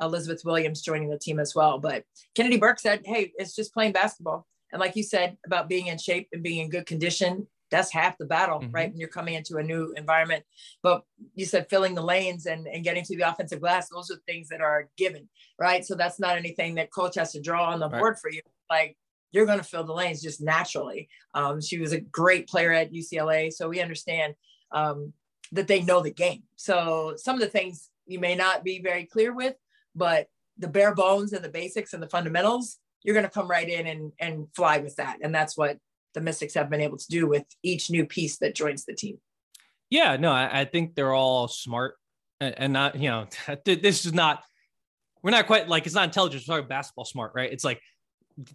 Elizabeth 0.00 0.44
Williams 0.44 0.82
joining 0.82 1.10
the 1.10 1.18
team 1.18 1.38
as 1.38 1.54
well. 1.54 1.78
But 1.78 2.04
Kennedy 2.34 2.58
Burke 2.58 2.78
said, 2.78 3.02
hey, 3.04 3.32
it's 3.36 3.54
just 3.54 3.74
playing 3.74 3.92
basketball. 3.92 4.46
And 4.72 4.80
like 4.80 4.96
you 4.96 5.02
said 5.02 5.36
about 5.46 5.68
being 5.68 5.88
in 5.88 5.98
shape 5.98 6.28
and 6.32 6.42
being 6.42 6.58
in 6.58 6.70
good 6.70 6.86
condition, 6.86 7.46
that's 7.70 7.92
half 7.92 8.18
the 8.18 8.26
battle, 8.26 8.60
mm-hmm. 8.60 8.70
right? 8.70 8.90
When 8.90 8.98
you're 8.98 9.08
coming 9.08 9.34
into 9.34 9.56
a 9.56 9.62
new 9.62 9.92
environment. 9.96 10.44
But 10.82 11.02
you 11.34 11.46
said 11.46 11.68
filling 11.68 11.94
the 11.94 12.02
lanes 12.02 12.46
and, 12.46 12.66
and 12.66 12.84
getting 12.84 13.04
to 13.04 13.16
the 13.16 13.28
offensive 13.28 13.60
glass, 13.60 13.88
those 13.88 14.10
are 14.10 14.20
things 14.26 14.48
that 14.48 14.60
are 14.60 14.88
given, 14.96 15.28
right? 15.58 15.84
So 15.84 15.94
that's 15.94 16.20
not 16.20 16.36
anything 16.36 16.76
that 16.76 16.92
coach 16.92 17.16
has 17.16 17.32
to 17.32 17.40
draw 17.40 17.70
on 17.70 17.80
the 17.80 17.88
right. 17.88 17.98
board 17.98 18.18
for 18.18 18.30
you. 18.30 18.42
Like 18.70 18.96
you're 19.32 19.46
going 19.46 19.58
to 19.58 19.64
fill 19.64 19.84
the 19.84 19.94
lanes 19.94 20.22
just 20.22 20.40
naturally. 20.40 21.08
Um, 21.34 21.60
she 21.60 21.78
was 21.78 21.92
a 21.92 22.00
great 22.00 22.46
player 22.46 22.72
at 22.72 22.92
UCLA. 22.92 23.52
So 23.52 23.68
we 23.68 23.80
understand 23.80 24.34
um, 24.70 25.12
that 25.52 25.66
they 25.66 25.82
know 25.82 26.00
the 26.00 26.12
game. 26.12 26.42
So 26.56 27.14
some 27.16 27.34
of 27.34 27.40
the 27.40 27.48
things 27.48 27.90
you 28.06 28.18
may 28.18 28.34
not 28.34 28.64
be 28.64 28.80
very 28.82 29.06
clear 29.06 29.34
with, 29.34 29.54
but 29.94 30.26
the 30.58 30.68
bare 30.68 30.94
bones 30.94 31.32
and 31.32 31.44
the 31.44 31.48
basics 31.48 31.92
and 31.92 32.02
the 32.02 32.08
fundamentals, 32.08 32.78
you're 33.02 33.14
going 33.14 33.26
to 33.26 33.30
come 33.30 33.48
right 33.48 33.68
in 33.68 33.86
and, 33.86 34.12
and 34.18 34.46
fly 34.54 34.78
with 34.78 34.96
that. 34.96 35.18
And 35.22 35.34
that's 35.34 35.56
what 35.56 35.78
the 36.14 36.20
Mystics 36.20 36.54
have 36.54 36.70
been 36.70 36.80
able 36.80 36.98
to 36.98 37.08
do 37.08 37.26
with 37.26 37.44
each 37.62 37.90
new 37.90 38.06
piece 38.06 38.38
that 38.38 38.54
joins 38.54 38.84
the 38.84 38.94
team. 38.94 39.18
Yeah, 39.90 40.16
no, 40.16 40.30
I, 40.30 40.60
I 40.60 40.64
think 40.64 40.94
they're 40.94 41.12
all 41.12 41.48
smart 41.48 41.96
and, 42.40 42.54
and, 42.56 42.72
not, 42.72 42.96
you 42.96 43.10
know, 43.10 43.26
this 43.64 44.06
is 44.06 44.12
not, 44.12 44.42
we're 45.22 45.30
not 45.30 45.46
quite 45.46 45.68
like, 45.68 45.86
it's 45.86 45.94
not 45.94 46.04
intelligent. 46.04 46.44
We're 46.46 46.56
talking 46.56 46.68
basketball 46.68 47.04
smart, 47.04 47.32
right? 47.34 47.52
It's 47.52 47.64
like, 47.64 47.80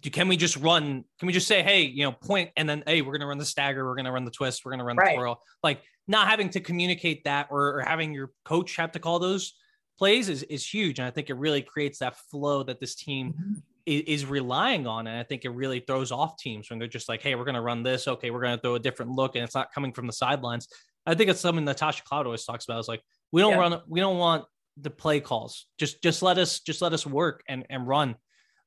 can 0.02 0.28
we 0.28 0.36
just 0.36 0.56
run? 0.56 1.04
Can 1.18 1.26
we 1.26 1.32
just 1.32 1.46
say, 1.46 1.62
hey, 1.62 1.82
you 1.82 2.02
know, 2.02 2.12
point 2.12 2.50
and 2.56 2.68
then, 2.68 2.82
hey, 2.86 3.00
we're 3.00 3.12
going 3.12 3.20
to 3.20 3.26
run 3.26 3.38
the 3.38 3.44
stagger, 3.44 3.86
we're 3.86 3.94
going 3.94 4.06
to 4.06 4.12
run 4.12 4.24
the 4.24 4.30
twist, 4.30 4.64
we're 4.64 4.72
going 4.72 4.80
to 4.80 4.84
run 4.84 4.96
right. 4.96 5.10
the 5.10 5.14
twirl. 5.14 5.40
Like 5.62 5.82
not 6.08 6.28
having 6.28 6.50
to 6.50 6.60
communicate 6.60 7.24
that 7.24 7.48
or, 7.50 7.78
or 7.78 7.80
having 7.82 8.12
your 8.12 8.30
coach 8.44 8.76
have 8.76 8.92
to 8.92 8.98
call 8.98 9.18
those 9.18 9.54
plays 9.98 10.28
is, 10.28 10.42
is 10.44 10.64
huge. 10.66 10.98
And 10.98 11.06
I 11.06 11.10
think 11.10 11.28
it 11.28 11.34
really 11.34 11.62
creates 11.62 11.98
that 11.98 12.16
flow 12.16 12.62
that 12.62 12.80
this 12.80 12.94
team 12.94 13.32
mm-hmm. 13.32 13.52
is, 13.84 14.02
is, 14.22 14.26
relying 14.26 14.86
on. 14.86 15.06
And 15.06 15.18
I 15.18 15.22
think 15.22 15.44
it 15.44 15.50
really 15.50 15.80
throws 15.80 16.12
off 16.12 16.38
teams 16.38 16.70
when 16.70 16.78
they're 16.78 16.88
just 16.88 17.08
like, 17.08 17.22
hey, 17.22 17.34
we're 17.34 17.44
going 17.44 17.54
to 17.56 17.60
run 17.60 17.82
this. 17.82 18.06
Okay, 18.06 18.30
we're 18.30 18.42
going 18.42 18.56
to 18.56 18.62
throw 18.62 18.76
a 18.76 18.80
different 18.80 19.10
look. 19.10 19.34
And 19.34 19.44
it's 19.44 19.54
not 19.54 19.72
coming 19.72 19.92
from 19.92 20.06
the 20.06 20.12
sidelines. 20.12 20.68
I 21.04 21.14
think 21.14 21.30
it's 21.30 21.40
something 21.40 21.64
Natasha 21.64 22.02
Cloud 22.04 22.26
always 22.26 22.44
talks 22.44 22.64
about. 22.64 22.78
Is 22.78 22.88
like, 22.88 23.02
we 23.32 23.40
don't 23.40 23.52
yeah. 23.52 23.58
run, 23.58 23.80
we 23.88 24.00
don't 24.00 24.18
want 24.18 24.44
the 24.80 24.90
play 24.90 25.20
calls. 25.20 25.66
Just, 25.78 26.02
just 26.02 26.22
let 26.22 26.38
us, 26.38 26.60
just 26.60 26.80
let 26.80 26.92
us 26.92 27.04
work 27.04 27.42
and, 27.48 27.66
and 27.68 27.86
run. 27.86 28.14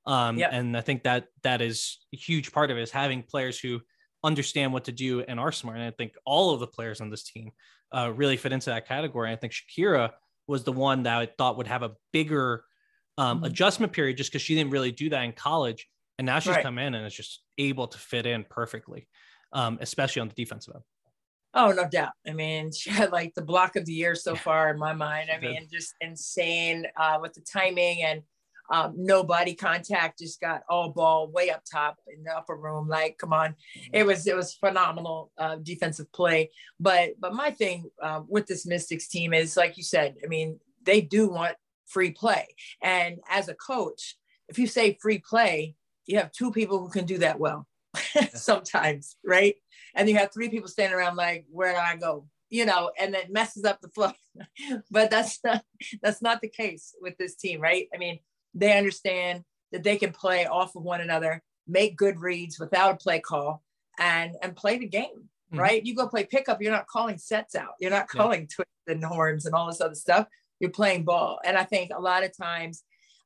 Um, 0.05 0.37
yeah. 0.37 0.49
And 0.51 0.75
I 0.75 0.81
think 0.81 1.03
that 1.03 1.27
that 1.43 1.61
is 1.61 1.99
a 2.13 2.17
huge 2.17 2.51
part 2.51 2.71
of 2.71 2.77
it 2.77 2.81
is 2.81 2.91
having 2.91 3.23
players 3.23 3.59
who 3.59 3.81
understand 4.23 4.73
what 4.73 4.85
to 4.85 4.91
do 4.91 5.21
and 5.21 5.39
are 5.39 5.51
smart. 5.51 5.77
And 5.77 5.85
I 5.85 5.91
think 5.91 6.13
all 6.25 6.53
of 6.53 6.59
the 6.59 6.67
players 6.67 7.01
on 7.01 7.09
this 7.09 7.23
team 7.23 7.51
uh, 7.95 8.11
really 8.13 8.37
fit 8.37 8.51
into 8.51 8.69
that 8.69 8.87
category. 8.87 9.31
I 9.31 9.35
think 9.35 9.53
Shakira 9.53 10.11
was 10.51 10.63
the 10.63 10.71
one 10.71 11.03
that 11.03 11.17
I 11.17 11.25
thought 11.25 11.57
would 11.57 11.67
have 11.67 11.81
a 11.81 11.93
bigger 12.11 12.65
um, 13.17 13.37
mm-hmm. 13.37 13.45
adjustment 13.45 13.93
period 13.93 14.17
just 14.17 14.31
because 14.31 14.41
she 14.41 14.53
didn't 14.53 14.71
really 14.71 14.91
do 14.91 15.09
that 15.09 15.23
in 15.23 15.31
college. 15.31 15.87
And 16.19 16.25
now 16.25 16.37
she's 16.39 16.53
right. 16.53 16.63
come 16.63 16.77
in 16.77 16.93
and 16.93 17.07
is 17.07 17.15
just 17.15 17.41
able 17.57 17.87
to 17.87 17.97
fit 17.97 18.25
in 18.25 18.45
perfectly, 18.47 19.07
um, 19.53 19.79
especially 19.81 20.21
on 20.21 20.27
the 20.27 20.35
defensive 20.35 20.75
end. 20.75 20.83
Oh, 21.53 21.71
no 21.71 21.87
doubt. 21.87 22.11
I 22.27 22.33
mean, 22.33 22.71
she 22.77 22.89
had 22.89 23.11
like 23.11 23.33
the 23.33 23.41
block 23.41 23.75
of 23.75 23.85
the 23.85 23.93
year 23.93 24.13
so 24.13 24.35
far 24.35 24.69
in 24.69 24.77
my 24.77 24.93
mind. 24.93 25.29
I 25.33 25.39
mean, 25.39 25.67
just 25.71 25.95
insane 26.01 26.85
uh, 26.95 27.17
with 27.21 27.33
the 27.33 27.41
timing 27.41 28.03
and 28.03 28.21
um, 28.71 28.93
no 28.95 29.23
body 29.23 29.53
contact, 29.53 30.19
just 30.19 30.39
got 30.39 30.63
all 30.69 30.89
ball 30.89 31.29
way 31.29 31.49
up 31.49 31.63
top 31.69 31.97
in 32.07 32.23
the 32.23 32.35
upper 32.35 32.55
room. 32.55 32.87
Like, 32.87 33.17
come 33.17 33.33
on, 33.33 33.55
it 33.91 34.05
was 34.05 34.25
it 34.25 34.35
was 34.35 34.53
phenomenal 34.53 35.31
uh, 35.37 35.57
defensive 35.57 36.11
play. 36.13 36.51
But 36.79 37.11
but 37.19 37.33
my 37.33 37.51
thing 37.51 37.89
uh, 38.01 38.21
with 38.27 38.47
this 38.47 38.65
Mystics 38.65 39.09
team 39.09 39.33
is 39.33 39.57
like 39.57 39.77
you 39.77 39.83
said. 39.83 40.15
I 40.23 40.27
mean, 40.27 40.59
they 40.83 41.01
do 41.01 41.29
want 41.29 41.55
free 41.85 42.11
play, 42.11 42.47
and 42.81 43.19
as 43.29 43.49
a 43.49 43.55
coach, 43.55 44.15
if 44.47 44.57
you 44.57 44.67
say 44.67 44.97
free 45.01 45.19
play, 45.19 45.75
you 46.05 46.17
have 46.17 46.31
two 46.31 46.51
people 46.51 46.79
who 46.79 46.89
can 46.89 47.05
do 47.05 47.17
that 47.19 47.39
well. 47.39 47.67
sometimes, 48.33 49.17
right? 49.25 49.55
And 49.95 50.07
you 50.07 50.17
have 50.17 50.31
three 50.33 50.47
people 50.47 50.69
standing 50.69 50.97
around 50.97 51.17
like, 51.17 51.45
where 51.51 51.73
do 51.73 51.79
I 51.79 51.97
go? 51.97 52.25
You 52.49 52.65
know, 52.65 52.91
and 52.97 53.13
it 53.15 53.31
messes 53.31 53.65
up 53.65 53.81
the 53.81 53.89
flow. 53.89 54.11
but 54.91 55.09
that's 55.09 55.39
not 55.43 55.63
that's 56.01 56.21
not 56.21 56.41
the 56.41 56.49
case 56.49 56.95
with 57.01 57.17
this 57.17 57.35
team, 57.35 57.59
right? 57.59 57.87
I 57.93 57.97
mean, 57.97 58.19
they 58.53 58.77
understand 58.77 59.43
that 59.71 59.83
they 59.83 59.97
can 59.97 60.11
play 60.11 60.45
off 60.45 60.75
of 60.75 60.83
one 60.83 61.01
another, 61.01 61.41
make 61.67 61.97
good 61.97 62.19
reads 62.19 62.59
without 62.59 62.93
a 62.93 62.97
play 62.97 63.19
call, 63.19 63.63
and 63.99 64.35
and 64.41 64.55
play 64.55 64.77
the 64.77 64.87
game. 64.87 65.29
Mm-hmm. 65.51 65.59
Right? 65.59 65.85
You 65.85 65.95
go 65.95 66.07
play 66.07 66.25
pickup, 66.25 66.61
you're 66.61 66.71
not 66.71 66.87
calling 66.87 67.17
sets 67.17 67.55
out. 67.55 67.73
You're 67.79 67.91
not 67.91 68.07
calling 68.07 68.41
yeah. 68.41 68.47
twists 68.55 68.73
and 68.87 69.03
horns 69.03 69.45
and 69.45 69.53
all 69.53 69.67
this 69.67 69.81
other 69.81 69.95
stuff. 69.95 70.27
You're 70.59 70.71
playing 70.71 71.03
ball. 71.03 71.39
And 71.43 71.57
I 71.57 71.63
think 71.63 71.91
a 71.93 71.99
lot 71.99 72.23
of 72.23 72.35
times 72.35 72.83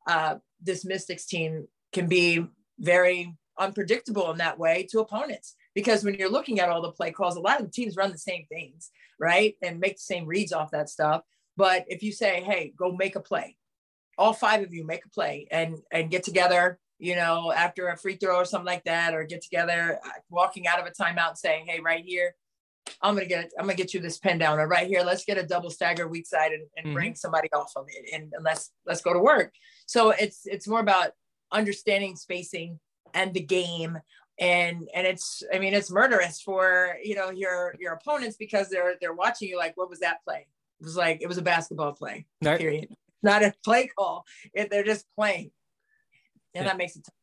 uh, 0.08 0.36
this 0.62 0.86
Mystics 0.86 1.26
team 1.26 1.68
can 1.94 2.08
be 2.08 2.46
very 2.80 3.36
unpredictable 3.60 4.32
in 4.32 4.38
that 4.38 4.60
way 4.60 4.88
to 4.92 5.00
opponents 5.00 5.56
because 5.74 6.04
when 6.04 6.16
you're 6.16 6.32
looking 6.32 6.60
at 6.60 6.70
all 6.70 6.82
the 6.82 6.92
play 6.92 7.12
calls, 7.12 7.36
a 7.36 7.42
lot 7.42 7.60
of 7.60 7.66
the 7.66 7.72
teams 7.72 7.96
run 7.96 8.12
the 8.12 8.18
same 8.18 8.46
things, 8.50 8.90
right? 9.20 9.56
And 9.62 9.80
make 9.80 9.96
the 9.96 10.02
same 10.02 10.26
reads 10.26 10.54
off 10.54 10.72
that 10.72 10.90
stuff. 10.90 11.22
But 11.58 11.86
if 11.88 12.04
you 12.04 12.12
say, 12.12 12.42
hey, 12.42 12.74
go 12.78 12.92
make 12.92 13.16
a 13.16 13.22
play, 13.22 13.56
all 14.18 14.34
five 14.34 14.64
of 14.64 14.74
you 14.74 14.86
make 14.86 15.06
a 15.06 15.10
play 15.10 15.48
and 15.52 15.78
and 15.92 16.10
get 16.10 16.24
together 16.24 16.80
you 17.00 17.16
know 17.16 17.52
after 17.52 17.90
a 17.90 17.98
free 17.98 18.16
throw 18.16 18.38
or 18.38 18.46
something 18.46 18.66
like 18.66 18.84
that 18.86 19.14
or 19.14 19.24
get 19.24 19.42
together 19.42 20.00
uh, 20.06 20.10
walking 20.30 20.68
out 20.68 20.80
of 20.80 20.86
a 20.86 20.92
timeout 20.92 21.38
saying 21.38 21.66
hey 21.68 21.80
right 21.80 22.06
here 22.06 22.36
i'm 23.02 23.16
gonna 23.16 23.26
get 23.26 23.52
i'm 23.60 23.66
gonna 23.66 23.76
get 23.76 23.94
you 23.94 24.00
this 24.00 24.18
pen 24.18 24.38
down 24.38 24.60
or 24.60 24.68
right 24.68 24.88
here 24.88 25.02
let's 25.04 25.26
get 25.26 25.38
a 25.38 25.44
double 25.44 25.70
stagger 25.70 26.08
weak 26.08 26.26
side 26.26 26.52
and, 26.52 26.64
and 26.78 26.86
mm-hmm. 26.88 26.94
bring 26.94 27.16
somebody 27.16 27.52
off 27.54 27.72
of 27.76 27.86
it 27.90 28.14
and, 28.14 28.32
and 28.34 28.44
let's 28.44 28.72
let's 28.86 29.02
go 29.02 29.14
to 29.14 29.20
work. 29.20 29.54
So 29.86 30.12
it's 30.12 30.42
it's 30.46 30.68
more 30.68 30.80
about 30.80 31.12
understanding 31.52 32.16
spacing 32.16 32.80
and 33.14 33.34
the 33.34 33.42
game 33.42 33.98
and 34.40 34.90
and 34.94 35.08
it's 35.08 35.44
i 35.54 35.60
mean 35.60 35.74
it's 35.74 35.90
murderous 35.90 36.42
for 36.42 36.98
you 37.02 37.16
know 37.16 37.30
your 37.30 37.74
your 37.80 37.94
opponents 37.94 38.36
because 38.36 38.70
they're 38.70 38.96
they're 39.00 39.14
watching 39.14 39.48
you 39.48 39.58
like 39.58 39.76
what 39.76 39.90
was 39.90 40.00
that 40.00 40.24
play? 40.24 40.48
It 40.80 40.84
was 40.84 40.98
like 40.98 41.22
it 41.22 41.28
was 41.28 41.38
a 41.38 41.42
basketball 41.42 41.94
play 41.94 42.26
period 42.60 42.90
not 43.24 43.44
a 43.44 43.54
play 43.64 43.90
call. 43.98 44.26
If 44.54 44.70
they're 44.70 44.84
just 44.84 45.06
playing, 45.18 45.52
and 46.54 46.64
yeah. 46.64 46.72
that 46.72 46.78
makes 46.78 46.96
it. 46.96 47.04
Tough. 47.06 47.14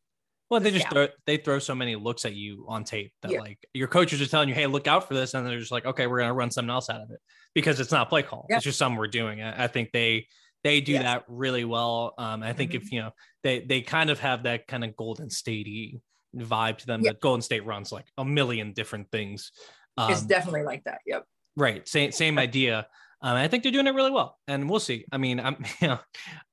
Well, 0.51 0.61
they 0.61 0.71
just 0.71 0.91
throw, 0.91 1.09
they 1.25 1.39
throw 1.39 1.59
so 1.59 1.75
many 1.75 1.97
looks 1.97 2.27
at 2.27 2.35
you 2.35 2.67
on 2.69 2.85
tape 2.85 3.13
that 3.23 3.31
yeah. 3.31 3.41
like 3.41 3.59
your 3.73 3.89
coaches 3.89 4.21
are 4.21 4.27
telling 4.27 4.51
you, 4.51 4.55
"Hey, 4.55 4.67
look 4.67 4.87
out 4.87 5.09
for 5.09 5.15
this," 5.15 5.33
and 5.33 5.47
they're 5.47 5.59
just 5.59 5.73
like, 5.73 5.87
"Okay, 5.87 6.07
we're 6.07 6.19
gonna 6.19 6.35
run 6.35 6.51
something 6.51 6.71
else 6.71 6.91
out 6.91 7.01
of 7.01 7.11
it 7.11 7.21
because 7.55 7.81
it's 7.81 7.91
not 7.91 8.11
play 8.11 8.23
call. 8.23 8.45
It's 8.51 8.65
just 8.65 8.79
something 8.79 8.99
we're 8.99 9.07
doing." 9.07 9.41
I, 9.41 9.65
I 9.65 9.67
think 9.69 9.93
they 9.93 10.27
they 10.63 10.83
do 10.83 10.99
that 10.99 11.25
really 11.27 11.65
well. 11.65 12.13
Um, 12.19 12.43
I 12.43 12.53
think 12.53 12.73
mm-hmm. 12.73 12.83
if 12.83 12.93
you 12.93 13.01
know 13.01 13.13
they 13.43 13.61
they 13.61 13.81
kind 13.81 14.11
of 14.11 14.21
have 14.21 14.43
that 14.43 14.67
kind 14.67 14.85
of 14.85 14.95
Golden 14.95 15.31
State 15.31 16.01
vibe 16.37 16.79
to 16.79 16.87
them. 16.87 17.03
That 17.03 17.21
Golden 17.21 17.43
State 17.43 17.65
runs 17.65 17.93
like 17.93 18.07
a 18.19 18.25
million 18.25 18.73
different 18.73 19.11
things. 19.11 19.53
Um, 19.97 20.13
it's 20.13 20.23
definitely 20.23 20.63
like 20.65 20.85
that. 20.85 21.01
Yep. 21.07 21.25
Right. 21.57 21.87
Same 21.87 22.13
same 22.13 22.39
idea. 22.39 22.87
Um, 23.23 23.37
I 23.37 23.47
think 23.47 23.63
they're 23.63 23.73
doing 23.73 23.87
it 23.87 23.95
really 23.95 24.11
well, 24.11 24.39
and 24.49 24.69
we'll 24.69 24.81
see. 24.81 25.05
I 25.13 25.19
mean, 25.19 25.39
I'm, 25.39 25.57
you 25.81 25.89
know, 25.89 25.99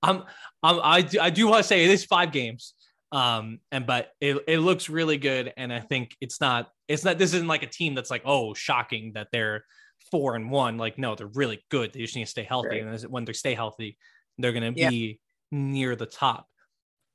I'm, 0.04 0.24
I'm 0.62 0.80
I 0.84 1.02
do, 1.02 1.20
I 1.20 1.30
do 1.32 1.48
want 1.48 1.64
to 1.64 1.68
say 1.68 1.84
it 1.84 1.90
is 1.90 2.06
five 2.06 2.32
games, 2.32 2.76
um, 3.12 3.60
and 3.72 3.88
but 3.88 4.12
it, 4.22 4.44
it 4.48 4.60
looks 4.60 4.88
really 4.88 5.18
good, 5.18 5.52
and 5.58 5.74
I 5.74 5.80
think 5.80 6.16
it's 6.22 6.40
not, 6.40 6.70
it's 6.88 7.04
not. 7.04 7.18
This 7.18 7.34
isn't 7.34 7.48
like 7.48 7.64
a 7.64 7.68
team 7.68 7.96
that's 7.96 8.12
like, 8.12 8.22
oh, 8.24 8.54
shocking 8.54 9.14
that 9.14 9.30
they're 9.32 9.64
four 10.12 10.36
and 10.36 10.52
one. 10.52 10.78
Like, 10.78 11.00
no, 11.00 11.16
they're 11.16 11.28
really 11.28 11.66
good. 11.70 11.92
They 11.92 12.02
just 12.02 12.16
need 12.16 12.26
to 12.26 12.30
stay 12.30 12.44
healthy, 12.44 12.82
right. 12.82 13.02
and 13.02 13.02
when 13.04 13.26
they 13.26 13.34
stay 13.34 13.56
healthy, 13.56 13.98
they're 14.38 14.54
going 14.54 14.74
to 14.74 14.80
yeah. 14.80 14.92
be 14.92 15.20
near 15.52 15.96
the 15.96 16.06
top. 16.06 16.46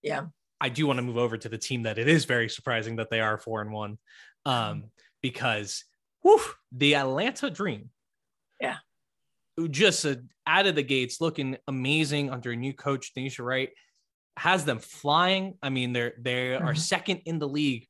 Yeah, 0.02 0.26
I 0.60 0.68
do 0.68 0.88
want 0.88 0.98
to 0.98 1.02
move 1.02 1.16
over 1.16 1.36
to 1.36 1.48
the 1.48 1.58
team 1.58 1.84
that 1.84 1.98
it 1.98 2.08
is 2.08 2.24
very 2.24 2.48
surprising 2.48 2.96
that 2.96 3.08
they 3.08 3.20
are 3.20 3.38
four 3.38 3.60
and 3.60 3.70
one, 3.70 3.98
um, 4.46 4.86
because 5.22 5.84
whew, 6.22 6.40
the 6.72 6.96
Atlanta 6.96 7.50
Dream. 7.50 7.90
Yeah 9.56 9.68
just 9.68 10.04
out 10.46 10.66
of 10.66 10.74
the 10.74 10.82
gates 10.82 11.20
looking 11.20 11.56
amazing 11.68 12.30
under 12.30 12.52
a 12.52 12.56
new 12.56 12.72
coach, 12.72 13.12
Tanisha 13.14 13.44
Wright 13.44 13.70
has 14.36 14.64
them 14.64 14.78
flying. 14.78 15.54
I 15.62 15.70
mean, 15.70 15.92
they're 15.92 16.14
they 16.18 16.48
Mhm. 16.58 16.62
are 16.64 16.74
second 16.74 17.22
in 17.24 17.38
the 17.38 17.48
league 17.48 17.86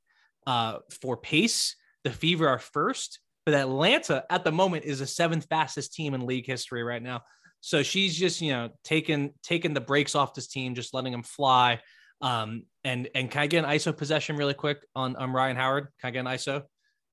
uh, 0.46 0.80
for 1.02 1.16
pace. 1.16 1.76
The 2.04 2.10
Fever 2.12 2.46
are 2.48 2.58
first, 2.58 3.18
but 3.46 3.54
Atlanta 3.54 4.24
at 4.28 4.44
the 4.44 4.52
moment 4.52 4.84
is 4.84 4.98
the 4.98 5.06
seventh 5.06 5.46
fastest 5.48 5.94
team 5.94 6.12
in 6.12 6.26
league 6.26 6.46
history 6.46 6.82
right 6.82 7.02
now. 7.02 7.22
So 7.60 7.82
she's 7.82 8.14
just 8.14 8.42
you 8.42 8.52
know 8.52 8.68
taking 8.84 9.32
taking 9.42 9.72
the 9.72 9.80
brakes 9.80 10.14
off 10.14 10.34
this 10.34 10.48
team, 10.48 10.74
just 10.74 10.92
letting 10.92 11.12
them 11.12 11.22
fly. 11.22 11.80
Um, 12.20 12.66
and 12.84 13.08
and 13.14 13.30
can 13.30 13.40
I 13.42 13.46
get 13.46 13.64
an 13.64 13.70
ISO 13.70 13.96
possession 13.96 14.36
really 14.36 14.52
quick 14.54 14.84
on 14.94 15.16
on 15.16 15.32
Rhyne 15.32 15.56
Howard? 15.56 15.88
Can 16.00 16.08
I 16.08 16.10
get 16.10 16.20
an 16.20 16.26
ISO? 16.26 16.64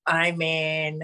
I 0.06 0.32
mean, 0.34 1.00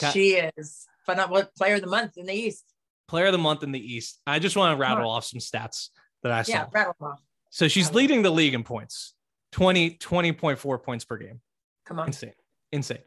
Ca- 0.00 0.10
she 0.10 0.30
is 0.56 0.84
phenomenal 1.06 1.48
player 1.56 1.76
of 1.76 1.82
the 1.82 1.86
month 1.86 2.18
in 2.18 2.26
the 2.26 2.34
East. 2.34 2.64
Player 3.08 3.26
of 3.26 3.32
the 3.32 3.38
month 3.38 3.62
in 3.62 3.72
the 3.72 3.80
East. 3.80 4.20
I 4.26 4.38
just 4.38 4.56
want 4.56 4.76
to 4.76 4.80
rattle 4.80 5.10
off 5.10 5.24
some 5.24 5.40
stats 5.40 5.88
that 6.22 6.32
I 6.32 6.42
saw. 6.42 6.52
Yeah, 6.52 6.66
rattle 6.72 6.94
off. 7.00 7.20
So 7.50 7.66
she's 7.66 7.92
leading 7.92 8.22
the 8.22 8.30
league 8.30 8.54
in 8.54 8.62
points 8.62 9.14
20, 9.52 9.96
20.4 9.96 10.82
points 10.82 11.04
per 11.04 11.16
game. 11.16 11.40
Come 11.86 11.98
on. 11.98 12.08
Insane. 12.08 12.32
Insane. 12.70 12.98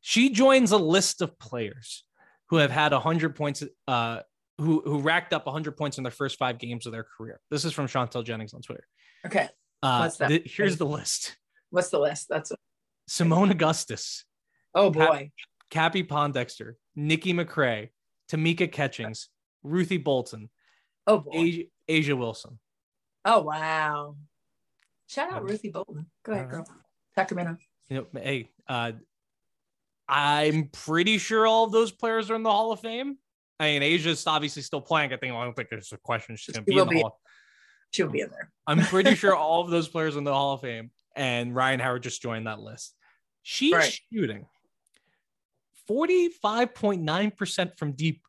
She 0.00 0.30
joins 0.30 0.72
a 0.72 0.78
list 0.78 1.20
of 1.20 1.38
players 1.38 2.04
who 2.48 2.56
have 2.56 2.70
had 2.70 2.92
100 2.92 3.36
points, 3.36 3.62
uh, 3.86 4.20
who, 4.58 4.80
who 4.84 5.00
racked 5.00 5.34
up 5.34 5.44
100 5.44 5.76
points 5.76 5.98
in 5.98 6.04
their 6.04 6.10
first 6.10 6.38
five 6.38 6.58
games 6.58 6.86
of 6.86 6.92
their 6.92 7.04
career. 7.16 7.38
This 7.50 7.66
is 7.66 7.74
from 7.74 7.86
Chantel 7.86 8.24
Jennings 8.24 8.54
on 8.54 8.62
Twitter. 8.62 8.86
Okay. 9.26 9.48
Uh, 9.82 9.98
What's 10.00 10.16
that? 10.16 10.28
th- 10.28 10.56
here's 10.56 10.76
the 10.78 10.86
list 10.86 11.36
What's 11.70 11.90
the 11.90 12.00
list? 12.00 12.28
That's 12.28 12.52
Seimone 13.08 13.50
Augustus, 13.50 14.24
oh 14.74 14.90
boy. 14.90 15.30
Cappie 15.70 16.06
Pondexter, 16.06 16.74
Nikki 16.96 17.32
McCray, 17.32 17.90
Tamika 18.30 18.70
Catchings, 18.70 19.28
Ruthie 19.62 19.98
Bolton, 19.98 20.48
Oh 21.06 21.18
boy. 21.18 21.32
A'ja, 21.32 21.68
A'ja 21.88 22.18
Wilson. 22.18 22.58
Oh 23.24 23.40
wow. 23.42 24.16
Shout 25.08 25.32
out 25.32 25.38
Um, 25.42 25.46
Ruthie 25.46 25.70
Bolton. 25.70 26.06
Go 26.24 26.32
ahead, 26.32 26.48
girl. 26.50 26.66
Sacramento. 27.14 27.56
You 27.88 27.96
know, 28.12 28.20
hey, 28.20 28.50
uh, 28.68 28.92
I'm 30.08 30.68
pretty 30.68 31.18
sure 31.18 31.46
all 31.46 31.64
of 31.64 31.72
those 31.72 31.90
players 31.92 32.30
are 32.30 32.34
in 32.36 32.42
the 32.42 32.50
Hall 32.50 32.72
of 32.72 32.80
Fame. 32.80 33.18
I 33.58 33.78
mean, 33.78 33.82
A'ja's 33.82 34.26
obviously 34.26 34.62
still 34.62 34.80
playing. 34.80 35.12
I 35.12 35.16
think 35.16 35.34
I 35.34 35.44
don't 35.44 35.54
think 35.54 35.68
there's 35.68 35.92
a 35.92 35.98
question 35.98 36.36
she's 36.36 36.54
going 36.54 36.64
to 36.64 36.70
She 36.70 36.74
be 36.76 36.80
in 36.80 36.86
the 36.88 36.94
be. 36.94 37.00
Hall. 37.00 37.20
She'll 37.92 38.08
be 38.08 38.20
in 38.20 38.30
there. 38.30 38.50
I'm 38.66 38.80
pretty 38.80 39.14
sure 39.16 39.34
all 39.36 39.62
of 39.62 39.70
those 39.70 39.88
players 39.88 40.14
are 40.14 40.18
in 40.18 40.24
the 40.24 40.32
Hall 40.32 40.54
of 40.54 40.60
Fame, 40.60 40.90
and 41.16 41.54
Rhyne 41.54 41.80
Howard 41.80 42.04
just 42.04 42.22
joined 42.22 42.46
that 42.46 42.60
list. 42.60 42.94
She's 43.42 43.72
Right. 43.74 44.00
shooting 44.12 44.46
45.9% 45.88 47.76
from 47.78 47.92
deep 47.92 48.22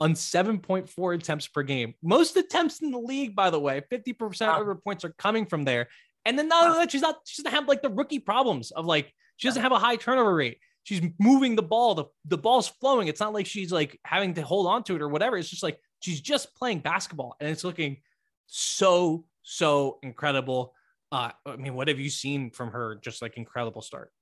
on 0.00 0.14
7.4 0.14 1.14
attempts 1.14 1.46
per 1.46 1.62
game. 1.62 1.94
Most 2.02 2.36
attempts 2.36 2.80
in 2.80 2.90
the 2.90 2.98
league, 2.98 3.36
by 3.36 3.50
the 3.50 3.60
way, 3.60 3.82
50% 3.92 4.40
Wow. 4.48 4.60
of 4.60 4.66
her 4.66 4.74
points 4.74 5.04
are 5.04 5.14
coming 5.18 5.44
from 5.46 5.64
there. 5.64 5.88
And 6.24 6.38
then 6.38 6.48
not 6.48 6.66
only 6.66 6.78
that, 6.78 6.90
she's 6.90 7.02
not, 7.02 7.18
she 7.26 7.42
doesn't 7.42 7.54
have 7.56 7.68
like 7.68 7.82
the 7.82 7.90
rookie 7.90 8.18
problems 8.18 8.70
of 8.70 8.86
like, 8.86 9.12
she 9.36 9.48
doesn't 9.48 9.62
have 9.62 9.72
a 9.72 9.78
high 9.78 9.96
turnover 9.96 10.34
rate. 10.34 10.58
She's 10.84 11.02
moving 11.18 11.54
the 11.56 11.62
ball. 11.62 11.94
The, 11.94 12.04
the 12.24 12.38
ball's 12.38 12.68
flowing. 12.68 13.08
It's 13.08 13.20
not 13.20 13.32
like 13.34 13.46
she's 13.46 13.70
like 13.70 13.98
having 14.04 14.34
to 14.34 14.42
hold 14.42 14.66
on 14.66 14.82
to 14.84 14.96
it 14.96 15.02
or 15.02 15.08
whatever. 15.08 15.36
It's 15.36 15.48
just 15.48 15.62
like 15.62 15.78
she's 16.00 16.20
just 16.20 16.54
playing 16.56 16.80
basketball 16.80 17.36
and 17.40 17.48
it's 17.50 17.64
looking 17.64 17.98
so, 18.46 19.24
so 19.42 19.98
incredible. 20.02 20.74
Uh, 21.12 21.30
I 21.44 21.56
mean, 21.56 21.74
what 21.74 21.88
have 21.88 21.98
you 21.98 22.10
seen 22.10 22.50
from 22.50 22.70
her? 22.70 22.96
Just 23.02 23.20
like 23.20 23.36
incredible 23.36 23.82
start. 23.82 24.12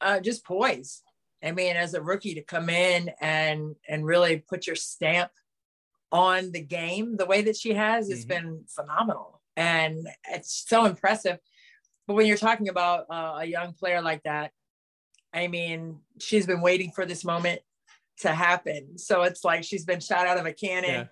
Uh, 0.00 0.20
just 0.20 0.44
poise. 0.44 1.02
I 1.44 1.52
mean, 1.52 1.76
as 1.76 1.94
a 1.94 2.02
rookie 2.02 2.34
to 2.34 2.42
come 2.42 2.68
in 2.70 3.10
and 3.20 3.76
and 3.88 4.04
really 4.06 4.38
put 4.38 4.66
your 4.66 4.76
stamp 4.76 5.30
on 6.10 6.52
the 6.52 6.62
game 6.62 7.16
the 7.16 7.26
way 7.26 7.42
that 7.42 7.56
she 7.56 7.74
has, 7.74 8.08
it's 8.08 8.24
Mhm. 8.24 8.28
been 8.28 8.64
phenomenal. 8.68 9.42
And 9.56 10.08
it's 10.30 10.64
so 10.66 10.84
impressive. 10.86 11.38
But 12.06 12.14
when 12.14 12.26
you're 12.26 12.36
talking 12.36 12.68
about 12.68 13.06
uh, 13.10 13.38
a 13.40 13.44
young 13.44 13.72
player 13.74 14.00
like 14.00 14.22
that, 14.24 14.52
I 15.32 15.48
mean, 15.48 16.00
she's 16.20 16.46
been 16.46 16.60
waiting 16.60 16.92
for 16.92 17.04
this 17.04 17.24
moment 17.24 17.60
to 18.20 18.32
happen. 18.32 18.96
So 18.98 19.22
it's 19.22 19.44
like 19.44 19.64
she's 19.64 19.84
been 19.84 20.00
shot 20.00 20.26
out 20.26 20.38
of 20.38 20.46
a 20.46 20.52
cannon 20.52 20.90
Yeah. 20.90 21.06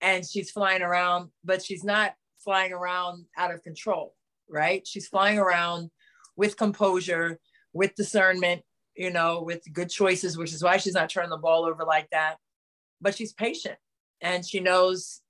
and 0.00 0.26
she's 0.26 0.50
flying 0.50 0.82
around, 0.82 1.30
but 1.44 1.62
she's 1.62 1.84
not 1.84 2.14
flying 2.38 2.72
around 2.72 3.26
out 3.36 3.52
of 3.52 3.62
control, 3.62 4.16
right? 4.48 4.86
She's 4.86 5.08
flying 5.08 5.38
around 5.38 5.90
with 6.36 6.56
composure, 6.56 7.38
with 7.74 7.94
discernment, 7.96 8.62
you 8.98 9.10
know, 9.10 9.42
with 9.42 9.62
good 9.72 9.88
choices, 9.88 10.36
which 10.36 10.52
is 10.52 10.62
why 10.62 10.76
she's 10.76 10.94
not 10.94 11.08
turning 11.08 11.30
the 11.30 11.36
ball 11.38 11.64
over 11.64 11.84
like 11.84 12.10
that. 12.10 12.36
But 13.00 13.14
she's 13.14 13.32
patient 13.32 13.78
and 14.20 14.44
she 14.44 14.58
knows 14.60 15.20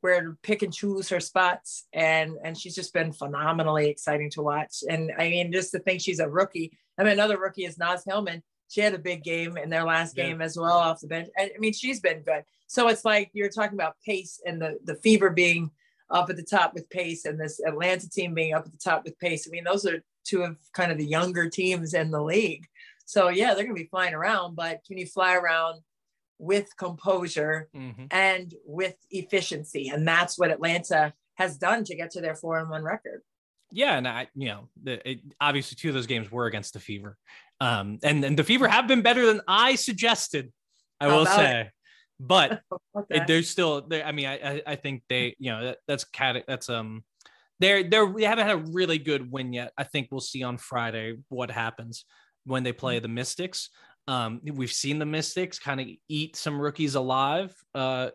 where 0.00 0.22
to 0.22 0.36
pick 0.42 0.62
and 0.62 0.72
choose 0.72 1.08
her 1.10 1.20
spots. 1.20 1.86
And 1.92 2.36
and 2.42 2.56
she's 2.58 2.74
just 2.74 2.94
been 2.94 3.12
phenomenally 3.12 3.88
exciting 3.90 4.30
to 4.30 4.42
watch. 4.42 4.82
And 4.88 5.12
I 5.18 5.28
mean, 5.28 5.52
just 5.52 5.72
to 5.72 5.78
think 5.78 6.00
she's 6.00 6.20
a 6.20 6.28
rookie. 6.28 6.72
I 6.98 7.04
mean, 7.04 7.12
another 7.12 7.38
rookie 7.38 7.66
is 7.66 7.78
Naz 7.78 8.02
Hillmon. 8.04 8.42
She 8.68 8.80
had 8.80 8.94
a 8.94 8.98
big 8.98 9.22
game 9.22 9.58
in 9.58 9.68
their 9.68 9.84
last 9.84 10.16
Yeah. 10.16 10.28
game 10.28 10.40
as 10.40 10.56
well 10.56 10.78
off 10.78 11.00
the 11.00 11.06
bench. 11.06 11.28
I 11.38 11.52
I 11.54 11.58
mean, 11.58 11.74
she's 11.74 12.00
been 12.00 12.22
good. 12.22 12.44
So 12.66 12.88
it's 12.88 13.04
like 13.04 13.30
you're 13.34 13.50
talking 13.50 13.76
about 13.78 13.96
pace 14.06 14.40
and 14.46 14.60
the 14.60 14.78
the 14.84 14.96
fever 14.96 15.28
being 15.28 15.70
up 16.08 16.30
at 16.30 16.36
the 16.36 16.42
top 16.42 16.72
with 16.74 16.88
pace 16.90 17.24
and 17.26 17.38
this 17.38 17.60
Atlanta 17.60 18.08
team 18.08 18.32
being 18.34 18.54
up 18.54 18.64
at 18.66 18.72
the 18.72 18.78
top 18.78 19.04
with 19.04 19.18
pace. 19.18 19.46
I 19.46 19.50
mean, 19.50 19.64
those 19.64 19.84
are 19.86 20.02
two 20.24 20.42
of 20.42 20.56
kind 20.72 20.92
of 20.92 20.98
the 20.98 21.06
younger 21.06 21.48
teams 21.50 21.94
in 21.94 22.10
the 22.10 22.22
league. 22.22 22.66
So 23.06 23.28
yeah, 23.28 23.54
they're 23.54 23.64
gonna 23.64 23.74
be 23.74 23.86
flying 23.90 24.14
around, 24.14 24.54
but 24.56 24.80
can 24.86 24.98
you 24.98 25.06
fly 25.06 25.34
around 25.34 25.80
with 26.38 26.76
composure 26.76 27.68
Mhm. 27.74 28.08
and 28.10 28.54
with 28.64 28.96
efficiency? 29.10 29.88
And 29.88 30.06
that's 30.06 30.38
what 30.38 30.50
Atlanta 30.50 31.12
has 31.34 31.56
done 31.58 31.84
to 31.84 31.94
get 31.94 32.10
to 32.12 32.20
their 32.20 32.34
four 32.34 32.58
and 32.58 32.68
one 32.70 32.82
record. 32.82 33.22
Yeah, 33.70 33.96
and 33.96 34.06
I, 34.06 34.28
you 34.34 34.48
know, 34.48 34.68
the, 34.82 35.08
it, 35.10 35.20
obviously 35.40 35.76
two 35.76 35.88
of 35.88 35.94
those 35.94 36.06
games 36.06 36.30
were 36.30 36.46
against 36.46 36.74
the 36.74 36.80
Fever, 36.80 37.16
um, 37.60 37.98
and 38.02 38.22
and 38.24 38.38
the 38.38 38.44
Fever 38.44 38.68
have 38.68 38.86
been 38.86 39.00
better 39.02 39.24
than 39.26 39.40
I 39.48 39.76
suggested. 39.76 40.52
I 41.00 41.08
How 41.08 41.16
will 41.16 41.26
say, 41.26 41.70
but 42.20 42.60
Okay. 42.96 43.16
it, 43.18 43.26
they're 43.26 43.42
still. 43.42 43.88
I 43.90 44.12
mean, 44.12 44.26
I 44.26 44.34
I- 44.56 44.62
I 44.66 44.76
think 44.76 45.04
they, 45.08 45.34
you 45.38 45.50
know, 45.50 45.64
that, 45.64 45.78
that's 45.88 46.04
cat. 46.04 46.44
That's 46.46 46.68
um, 46.68 47.02
they're 47.60 47.82
they're 47.82 48.12
they 48.12 48.24
haven't 48.24 48.46
had 48.46 48.56
a 48.56 48.70
really 48.72 48.98
good 48.98 49.32
win 49.32 49.54
yet. 49.54 49.72
I 49.78 49.84
think 49.84 50.08
we'll 50.10 50.20
see 50.20 50.42
on 50.42 50.58
Friday 50.58 51.16
what 51.30 51.50
happens 51.50 52.04
when 52.44 52.62
they 52.62 52.72
play 52.72 52.98
the 52.98 53.08
Mystics. 53.08 53.70
Um, 54.08 54.40
we've 54.44 54.72
seen 54.72 54.98
the 54.98 55.06
Mystics 55.06 55.58
kind 55.58 55.80
of 55.80 55.86
eat 56.08 56.36
some 56.36 56.60
rookies 56.60 56.94
alive. 56.96 57.54
Uh, 57.74 58.10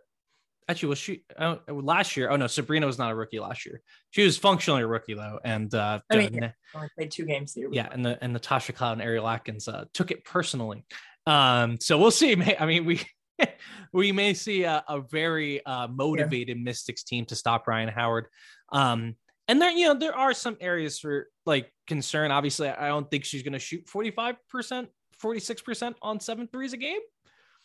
actually, 0.67 0.89
was 0.89 0.97
she 0.97 1.23
uh, 1.37 1.55
last 1.69 2.17
year? 2.17 2.29
Oh 2.29 2.35
no, 2.35 2.47
Sabrina 2.47 2.85
was 2.85 2.97
not 2.97 3.11
a 3.11 3.15
rookie 3.15 3.39
last 3.39 3.65
year. 3.65 3.81
She 4.11 4.23
was 4.23 4.37
functionally 4.37 4.81
a 4.83 4.87
rookie 4.87 5.13
though, 5.13 5.39
and 5.43 5.73
uh, 5.73 5.99
I 6.11 6.17
mean, 6.17 6.43
uh, 6.43 6.51
Only 6.75 6.89
played 6.95 7.11
two 7.11 7.25
games 7.25 7.53
here. 7.53 7.69
yeah, 7.71 7.87
and 7.91 8.05
the 8.05 8.17
and 8.21 8.33
Natasha 8.33 8.73
Cloud 8.73 8.93
and 8.93 9.01
Ariel 9.01 9.27
Atkins 9.27 9.67
uh, 9.67 9.85
took 9.93 10.11
it 10.11 10.25
personally. 10.25 10.85
Um, 11.25 11.79
so 11.79 11.97
we'll 11.97 12.11
see. 12.11 12.35
I 12.59 12.65
mean, 12.65 12.85
we 12.85 13.01
we 13.93 14.11
may 14.11 14.33
see 14.33 14.63
a, 14.63 14.83
a 14.87 15.01
very 15.01 15.65
uh, 15.65 15.87
motivated 15.87 16.59
Mystics 16.59 17.03
team 17.03 17.25
to 17.25 17.35
stop 17.35 17.67
Rhyne 17.67 17.87
Howard. 17.87 18.27
Um, 18.71 19.15
and 19.47 19.62
there, 19.62 19.71
you 19.71 19.88
know, 19.88 19.93
there 19.93 20.15
are 20.15 20.33
some 20.33 20.57
areas 20.60 20.99
for 20.99 21.27
like 21.45 21.71
concern. 21.88 22.31
Obviously, 22.31 22.69
I 22.69 22.88
don't 22.88 23.10
think 23.10 23.25
she's 23.25 23.43
going 23.43 23.53
to 23.53 23.60
shoot 23.60 23.88
forty 23.88 24.12
five 24.12 24.36
percent, 24.49 24.89
forty 25.17 25.39
six 25.39 25.62
percent 25.62 25.95
on 26.01 26.19
seven 26.19 26.47
threes 26.51 26.73
a 26.73 26.77
game. 26.77 26.99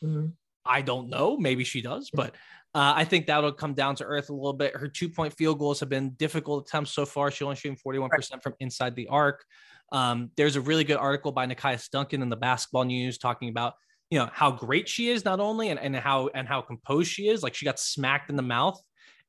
Mhm. 0.02 0.32
I 0.64 0.80
don't 0.82 1.08
know. 1.08 1.36
Maybe 1.36 1.64
she 1.64 1.82
does, 1.82 2.08
but 2.12 2.36
uh, 2.74 2.94
I 2.94 3.04
think 3.04 3.26
that'll 3.26 3.52
come 3.52 3.74
down 3.74 3.96
to 3.96 4.04
earth 4.04 4.30
a 4.30 4.32
little 4.32 4.52
bit. 4.52 4.76
Her 4.76 4.86
two 4.86 5.08
point 5.08 5.34
field 5.36 5.58
goals 5.58 5.80
have 5.80 5.88
been 5.88 6.10
difficult 6.10 6.68
attempts 6.68 6.92
so 6.92 7.04
far. 7.04 7.30
She 7.30 7.44
only 7.44 7.56
shooting 7.56 7.78
41% 7.84 8.42
from 8.42 8.54
inside 8.60 8.94
the 8.94 9.08
arc. 9.08 9.44
Um, 9.90 10.30
there's 10.36 10.56
a 10.56 10.60
really 10.60 10.84
good 10.84 10.96
article 10.96 11.32
by 11.32 11.46
Nekias 11.46 11.90
Duncan 11.90 12.22
in 12.22 12.28
the 12.28 12.36
basketball 12.36 12.84
news 12.84 13.18
talking 13.18 13.48
about, 13.50 13.74
you 14.10 14.18
know, 14.18 14.30
how 14.32 14.52
great 14.52 14.88
she 14.88 15.10
is 15.10 15.24
not 15.24 15.40
only 15.40 15.68
and, 15.68 15.80
and 15.80 15.94
how 15.96 16.28
and 16.28 16.46
how 16.46 16.62
composed 16.62 17.10
she 17.10 17.28
is. 17.28 17.42
Like 17.42 17.54
she 17.54 17.64
got 17.64 17.78
smacked 17.78 18.30
in 18.30 18.36
the 18.36 18.42
mouth 18.42 18.80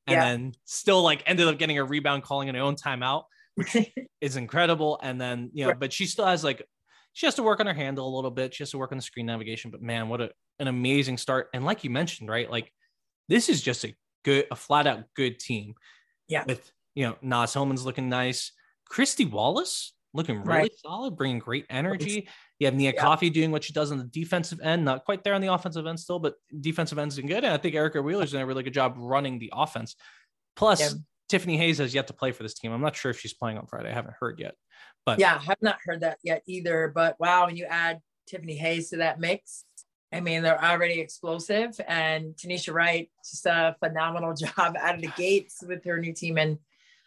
and 0.06 0.14
Yeah. 0.14 0.24
then 0.24 0.52
still 0.64 1.02
like 1.02 1.22
ended 1.26 1.48
up 1.48 1.58
getting 1.58 1.78
a 1.78 1.84
rebound 1.84 2.22
calling 2.22 2.48
an 2.48 2.56
own 2.56 2.76
timeout 2.76 3.24
which 3.56 3.76
is 4.20 4.34
incredible. 4.36 4.98
And 5.02 5.20
then, 5.20 5.50
you 5.54 5.64
know, 5.64 5.70
Right. 5.70 5.78
but 5.78 5.92
she 5.92 6.06
still 6.06 6.26
has 6.26 6.42
like, 6.42 6.60
she 7.12 7.26
has 7.26 7.36
to 7.36 7.42
work 7.44 7.60
on 7.60 7.66
her 7.66 7.72
handle 7.74 8.12
a 8.12 8.12
little 8.12 8.32
bit. 8.32 8.52
She 8.52 8.62
has 8.64 8.70
to 8.72 8.78
work 8.78 8.90
on 8.90 8.98
the 8.98 9.02
screen 9.02 9.26
navigation. 9.26 9.70
But 9.70 9.80
man, 9.80 10.08
what 10.08 10.20
a, 10.20 10.30
an 10.58 10.66
amazing 10.66 11.18
start. 11.18 11.50
And 11.54 11.64
like 11.64 11.84
you 11.84 11.90
mentioned, 11.90 12.28
right? 12.28 12.50
Like 12.50 12.72
this 13.28 13.48
is 13.48 13.62
just 13.62 13.84
a 13.84 13.94
good, 14.24 14.46
a 14.50 14.56
flat 14.56 14.88
out 14.88 15.04
good 15.14 15.38
team. 15.38 15.74
Yeah. 16.26 16.42
With, 16.48 16.68
you 16.96 17.06
know, 17.06 17.16
Naz 17.22 17.52
Hillmon's 17.52 17.84
looking 17.84 18.08
nice. 18.08 18.50
Kristy 18.92 19.30
Wallace 19.30 19.94
looking 20.12 20.38
really 20.42 20.48
Right. 20.62 20.72
solid, 20.84 21.16
bringing 21.16 21.38
great 21.38 21.66
energy. 21.70 22.28
You 22.64 22.68
have 22.68 22.74
Nia 22.74 22.94
Yeah. 22.94 23.00
Coffey 23.02 23.28
doing 23.28 23.50
what 23.52 23.62
she 23.62 23.74
does 23.74 23.92
on 23.92 23.98
the 23.98 24.04
defensive 24.04 24.58
end, 24.62 24.86
not 24.86 25.04
quite 25.04 25.22
there 25.22 25.34
on 25.34 25.42
the 25.42 25.52
offensive 25.52 25.86
end 25.86 26.00
still, 26.00 26.18
but 26.18 26.36
defensive 26.60 26.98
end's 26.98 27.16
been 27.16 27.26
good. 27.26 27.44
And 27.44 27.52
I 27.52 27.58
think 27.58 27.74
Erica 27.74 28.00
Wheeler's 28.00 28.30
doing 28.30 28.42
a 28.42 28.46
really 28.46 28.62
good 28.62 28.72
job 28.72 28.94
running 28.96 29.38
the 29.38 29.52
offense. 29.54 29.96
Plus, 30.56 30.80
Yeah. 30.80 30.88
Tiffany 31.28 31.58
Hayes 31.58 31.76
has 31.76 31.94
yet 31.94 32.06
to 32.06 32.14
play 32.14 32.32
for 32.32 32.42
this 32.42 32.54
team. 32.54 32.72
I'm 32.72 32.80
not 32.80 32.96
sure 32.96 33.10
if 33.10 33.20
she's 33.20 33.34
playing 33.34 33.58
on 33.58 33.66
Friday. 33.66 33.90
I 33.90 33.92
haven't 33.92 34.14
heard 34.18 34.38
yet. 34.40 34.54
But 35.04 35.18
yeah, 35.18 35.36
I 35.36 35.44
have 35.44 35.60
not 35.60 35.76
heard 35.84 36.00
that 36.00 36.18
yet 36.22 36.42
either. 36.46 36.90
But 36.94 37.20
wow, 37.20 37.46
when 37.46 37.56
you 37.56 37.66
add 37.66 38.00
Tiffany 38.26 38.56
Hayes 38.56 38.88
to 38.90 38.96
that 38.98 39.20
mix, 39.20 39.64
I 40.10 40.20
mean, 40.20 40.42
they're 40.42 40.62
already 40.62 41.00
explosive, 41.00 41.78
and 41.86 42.34
Tanisha 42.36 42.72
Wright 42.72 43.10
just 43.28 43.44
a 43.46 43.76
phenomenal 43.80 44.32
job 44.56 44.76
out 44.78 44.94
of 44.94 45.00
the 45.02 45.10
gates 45.16 45.62
with 45.66 45.84
her 45.84 45.98
new 45.98 46.14
team, 46.14 46.38
and 46.38 46.58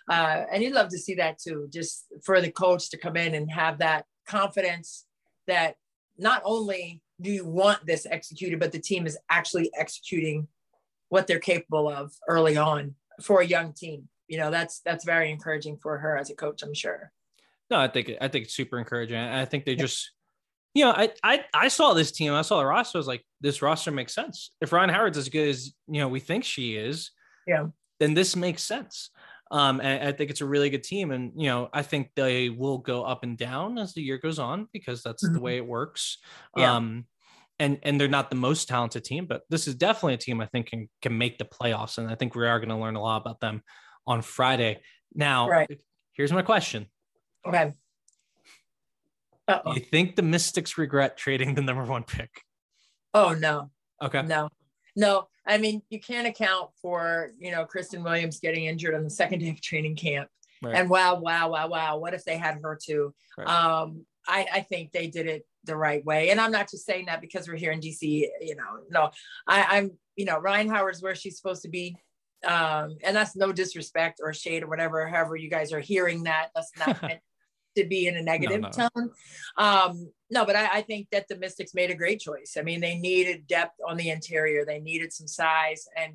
uh, 0.09 0.43
and 0.51 0.61
you'd 0.61 0.73
love 0.73 0.89
to 0.89 0.99
see 0.99 1.15
that 1.15 1.39
too, 1.39 1.67
just 1.71 2.05
for 2.23 2.41
the 2.41 2.51
coach 2.51 2.89
to 2.91 2.97
come 2.97 3.17
in 3.17 3.33
and 3.33 3.49
have 3.51 3.79
that 3.79 4.05
confidence 4.27 5.05
that 5.47 5.75
not 6.17 6.41
only 6.45 7.01
do 7.21 7.31
you 7.31 7.45
want 7.45 7.85
this 7.85 8.05
executed, 8.05 8.59
but 8.59 8.71
the 8.71 8.79
team 8.79 9.05
is 9.05 9.17
actually 9.29 9.71
executing 9.77 10.47
what 11.09 11.27
they're 11.27 11.39
capable 11.39 11.89
of 11.89 12.11
early 12.27 12.57
on 12.57 12.95
for 13.21 13.41
a 13.41 13.45
young 13.45 13.73
team. 13.73 14.07
You 14.27 14.37
know, 14.37 14.51
that's 14.51 14.81
that's 14.81 15.05
very 15.05 15.31
encouraging 15.31 15.77
for 15.77 15.97
her 15.97 16.17
as 16.17 16.29
a 16.29 16.35
coach, 16.35 16.61
I'm 16.63 16.73
sure. 16.73 17.11
No, 17.69 17.79
I 17.79 17.87
think 17.87 18.11
I 18.21 18.27
think 18.27 18.45
it's 18.45 18.55
super 18.55 18.77
encouraging. 18.77 19.17
I 19.17 19.45
think 19.45 19.65
they 19.65 19.75
just, 19.75 20.11
you 20.73 20.85
know, 20.85 20.91
I 20.91 21.11
I 21.23 21.45
I 21.53 21.67
saw 21.69 21.93
this 21.93 22.11
team. 22.11 22.33
I 22.33 22.41
saw 22.41 22.59
the 22.59 22.65
roster. 22.65 22.97
I 22.97 22.99
was 22.99 23.07
like, 23.07 23.25
this 23.41 23.61
roster 23.61 23.91
makes 23.91 24.13
sense. 24.13 24.51
If 24.61 24.71
Rhyne 24.71 24.89
Howard's 24.89 25.17
as 25.17 25.29
good 25.29 25.49
as 25.49 25.73
you 25.87 26.01
know 26.01 26.07
we 26.07 26.19
think 26.19 26.43
she 26.43 26.75
is, 26.75 27.11
yeah, 27.45 27.67
then 27.99 28.13
this 28.13 28.35
makes 28.35 28.63
sense. 28.63 29.09
Um, 29.51 29.79
and 29.79 30.07
I 30.07 30.11
think 30.11 30.29
it's 30.29 30.41
a 30.41 30.45
really 30.45 30.69
good 30.69 30.83
team, 30.83 31.11
and 31.11 31.31
you 31.35 31.47
know, 31.47 31.69
I 31.73 31.81
think 31.81 32.11
they 32.15 32.49
will 32.49 32.77
go 32.79 33.03
up 33.03 33.23
and 33.23 33.37
down 33.37 33.77
as 33.77 33.93
the 33.93 34.01
year 34.01 34.17
goes 34.17 34.39
on 34.39 34.67
because 34.73 35.03
that's 35.03 35.23
mm-hmm. 35.23 35.35
the 35.35 35.41
way 35.41 35.57
it 35.57 35.65
works. 35.65 36.17
Yeah. 36.55 36.75
Um, 36.75 37.05
and 37.59 37.79
and 37.83 37.99
they're 37.99 38.07
not 38.07 38.29
the 38.29 38.35
most 38.35 38.67
talented 38.67 39.03
team, 39.03 39.25
but 39.25 39.43
this 39.49 39.67
is 39.67 39.75
definitely 39.75 40.13
a 40.13 40.17
team 40.17 40.41
I 40.41 40.45
think 40.47 40.67
can 40.67 40.89
can 41.01 41.17
make 41.17 41.37
the 41.37 41.45
playoffs, 41.45 41.97
and 41.97 42.09
I 42.09 42.15
think 42.15 42.35
we 42.35 42.45
are 42.47 42.59
going 42.59 42.69
to 42.69 42.75
learn 42.75 42.95
a 42.95 43.01
lot 43.01 43.21
about 43.21 43.39
them 43.39 43.63
on 44.05 44.21
Friday. 44.21 44.81
Now, 45.15 45.49
right. 45.49 45.79
here's 46.13 46.31
my 46.31 46.41
question. 46.41 46.87
Okay. 47.45 47.73
Uh-oh. 49.47 49.73
You 49.73 49.79
think 49.79 50.17
the 50.17 50.23
Mystics 50.23 50.77
regret 50.77 51.17
trading 51.17 51.55
the 51.55 51.61
number 51.61 51.83
one 51.83 52.03
pick? 52.03 52.41
Oh 53.13 53.33
no. 53.33 53.71
Okay. 54.03 54.21
No, 54.21 54.49
no. 54.95 55.29
I 55.47 55.57
mean, 55.57 55.81
you 55.89 55.99
can't 55.99 56.27
account 56.27 56.71
for, 56.81 57.31
you 57.39 57.51
know, 57.51 57.65
Kristen 57.65 58.03
Williams 58.03 58.39
getting 58.39 58.65
injured 58.65 58.93
on 58.93 59.03
the 59.03 59.09
second 59.09 59.39
day 59.39 59.49
of 59.49 59.61
training 59.61 59.95
camp. 59.95 60.29
Right. 60.61 60.75
And 60.75 60.89
wow, 60.89 61.15
wow, 61.15 61.49
wow, 61.51 61.67
wow. 61.69 61.97
What 61.97 62.13
if 62.13 62.25
they 62.25 62.37
had 62.37 62.59
her 62.61 62.77
too? 62.81 63.13
Right. 63.37 63.47
Um, 63.47 64.05
I, 64.27 64.45
I 64.53 64.61
think 64.61 64.91
they 64.91 65.07
did 65.07 65.27
it 65.27 65.45
the 65.63 65.77
right 65.77 66.03
way. 66.03 66.31
And 66.31 66.41
I'm 66.41 66.51
not 66.51 66.69
just 66.69 66.85
saying 66.85 67.05
that 67.05 67.21
because 67.21 67.47
we're 67.47 67.55
here 67.55 67.71
in 67.71 67.79
DC, 67.79 68.01
you 68.01 68.55
know, 68.55 68.79
no, 68.89 69.11
I, 69.47 69.77
I'm, 69.77 69.91
you 70.15 70.25
know, 70.25 70.39
Rhyne 70.39 70.69
Howard's 70.69 71.01
where 71.01 71.15
she's 71.15 71.37
supposed 71.37 71.61
to 71.61 71.69
be. 71.69 71.95
Um, 72.45 72.97
and 73.03 73.15
that's 73.15 73.35
no 73.35 73.51
disrespect 73.51 74.19
or 74.21 74.33
shade 74.33 74.63
or 74.63 74.67
whatever, 74.67 75.07
however 75.07 75.35
you 75.35 75.49
guys 75.49 75.71
are 75.71 75.79
hearing 75.79 76.23
that. 76.23 76.49
That's 76.53 76.71
not 76.77 77.01
to 77.77 77.85
be 77.85 78.07
in 78.07 78.17
a 78.17 78.21
negative 78.21 78.61
no, 78.61 78.69
no. 78.77 78.89
tone. 78.89 79.11
Um, 79.57 80.11
no, 80.29 80.45
but 80.45 80.55
I, 80.55 80.67
I, 80.73 80.81
think 80.81 81.07
that 81.11 81.27
the 81.27 81.37
Mystics 81.37 81.73
made 81.73 81.89
a 81.89 81.95
great 81.95 82.19
choice. 82.19 82.57
I 82.57 82.61
mean, 82.61 82.81
they 82.81 82.95
needed 82.95 83.47
depth 83.47 83.79
on 83.87 83.97
the 83.97 84.09
interior, 84.09 84.65
they 84.65 84.79
needed 84.79 85.13
some 85.13 85.27
size, 85.27 85.87
and 85.95 86.13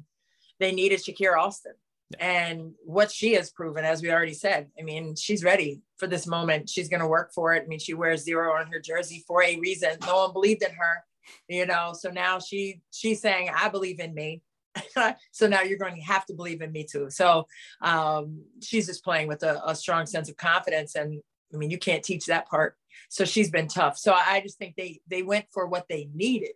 they 0.61 0.73
needed 0.73 1.01
Shakira 1.01 1.39
Austin. 1.39 1.73
And 2.21 2.73
what 2.85 3.11
she 3.11 3.35
has 3.35 3.51
proven, 3.51 3.85
as 3.85 4.03
we 4.03 4.11
already 4.11 4.35
said, 4.35 4.69
I 4.79 4.83
mean, 4.83 5.15
she's 5.17 5.45
ready 5.45 5.81
for 5.97 6.07
this 6.07 6.27
moment. 6.27 6.69
She's 6.69 6.89
going 6.89 7.01
to 7.01 7.07
work 7.07 7.33
for 7.33 7.55
it. 7.55 7.65
I 7.65 7.67
mean, 7.67 7.79
she 7.79 7.95
wears 7.95 8.25
zero 8.25 8.53
on 8.55 8.67
her 8.67 8.81
jersey 8.81 9.25
for 9.27 9.43
a 9.43 9.59
reason. 9.59 9.97
No 10.07 10.25
one 10.25 10.33
believed 10.33 10.63
in 10.63 10.73
her, 10.73 11.05
you 11.49 11.67
know. 11.67 11.93
So 11.99 12.11
now 12.11 12.39
she 12.39 12.81
she's 12.91 13.21
saying, 13.21 13.51
"I 13.55 13.69
believe 13.69 14.01
in 14.01 14.15
me." 14.15 14.43
so 15.33 15.47
now 15.49 15.63
you're 15.63 15.79
going 15.79 15.97
to 15.97 16.03
have 16.03 16.25
to 16.27 16.35
believe 16.35 16.63
in 16.63 16.73
me 16.73 16.85
too. 16.85 17.11
So 17.11 17.47
um, 17.83 18.43
she's 18.63 18.87
just 18.87 19.05
playing 19.05 19.29
with 19.29 19.43
a, 19.43 19.61
a 19.67 19.75
strong 19.75 20.07
sense 20.07 20.29
of 20.29 20.37
confidence, 20.37 20.95
and 20.95 21.23
I 21.55 21.57
mean, 21.57 21.71
you 21.71 21.79
can't 21.79 22.03
teach 22.03 22.27
that 22.27 22.49
part. 22.49 22.77
So 23.09 23.25
she's 23.25 23.51
been 23.51 23.69
tough. 23.69 23.99
So 23.99 24.13
I 24.13 24.41
just 24.41 24.59
think 24.59 24.77
they 24.77 25.01
they 25.09 25.23
went 25.23 25.47
for 25.53 25.67
what 25.67 25.87
they 25.89 26.09
needed, 26.15 26.53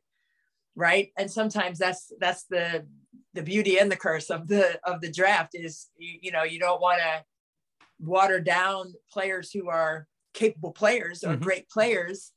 right? 0.74 1.11
And 1.18 1.30
sometimes 1.30 1.78
that's 1.78 2.12
that's 2.18 2.44
the 2.44 2.87
the 3.35 3.42
beauty 3.42 3.78
and 3.78 3.90
the 3.90 3.96
curse 3.96 4.30
of 4.30 4.48
the 4.48 4.78
of 4.85 5.00
the 5.00 5.12
draft 5.12 5.50
is 5.54 5.88
you, 5.98 6.18
you 6.22 6.32
know 6.32 6.44
you 6.44 6.59
don't 6.59 6.80
want 6.80 7.00
to 7.00 7.24
water 7.98 8.40
down 8.40 8.94
players 9.12 9.50
who 9.52 9.68
are 9.68 10.06
capable 10.35 10.72
players 10.72 11.24
or 11.24 11.32
mm-hmm. 11.32 11.42
great 11.42 11.68
players, 11.68 12.32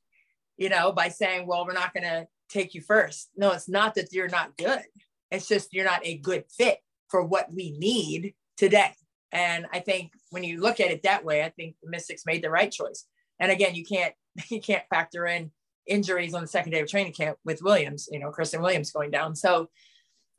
you 0.57 0.69
know, 0.69 0.91
by 0.91 1.09
saying, 1.09 1.45
well, 1.45 1.65
we're 1.65 1.73
not 1.73 1.93
going 1.93 2.03
to 2.03 2.27
take 2.49 2.73
you 2.73 2.81
first. 2.81 3.29
No, 3.35 3.51
it's 3.51 3.69
not 3.69 3.95
that 3.95 4.11
you're 4.13 4.29
not 4.29 4.57
good. 4.57 4.83
It's 5.31 5.47
just 5.47 5.73
you're 5.73 5.85
not 5.85 6.01
a 6.03 6.17
good 6.17 6.45
fit 6.49 6.79
for 7.09 7.23
what 7.23 7.53
we 7.53 7.71
need 7.77 8.33
today. 8.57 8.93
And 9.31 9.67
I 9.71 9.79
think 9.79 10.11
when 10.29 10.43
you 10.43 10.59
look 10.59 10.79
at 10.79 10.91
it 10.91 11.03
that 11.03 11.25
way, 11.25 11.43
I 11.43 11.49
think 11.49 11.75
the 11.81 11.89
Mystics 11.89 12.25
made 12.25 12.43
the 12.43 12.49
right 12.49 12.71
choice. 12.71 13.05
And 13.39 13.51
again, 13.51 13.75
you 13.75 13.85
can't 13.85 14.13
you 14.49 14.61
can't 14.61 14.83
factor 14.89 15.25
in 15.25 15.51
injuries 15.87 16.33
on 16.33 16.41
the 16.41 16.47
second 16.47 16.71
day 16.71 16.81
of 16.81 16.87
training 16.87 17.13
camp 17.13 17.37
with 17.43 17.61
Williams, 17.63 18.07
you 18.11 18.19
know, 18.19 18.29
Kristen 18.29 18.61
Williams 18.61 18.91
going 18.91 19.11
down. 19.11 19.35
So 19.35 19.69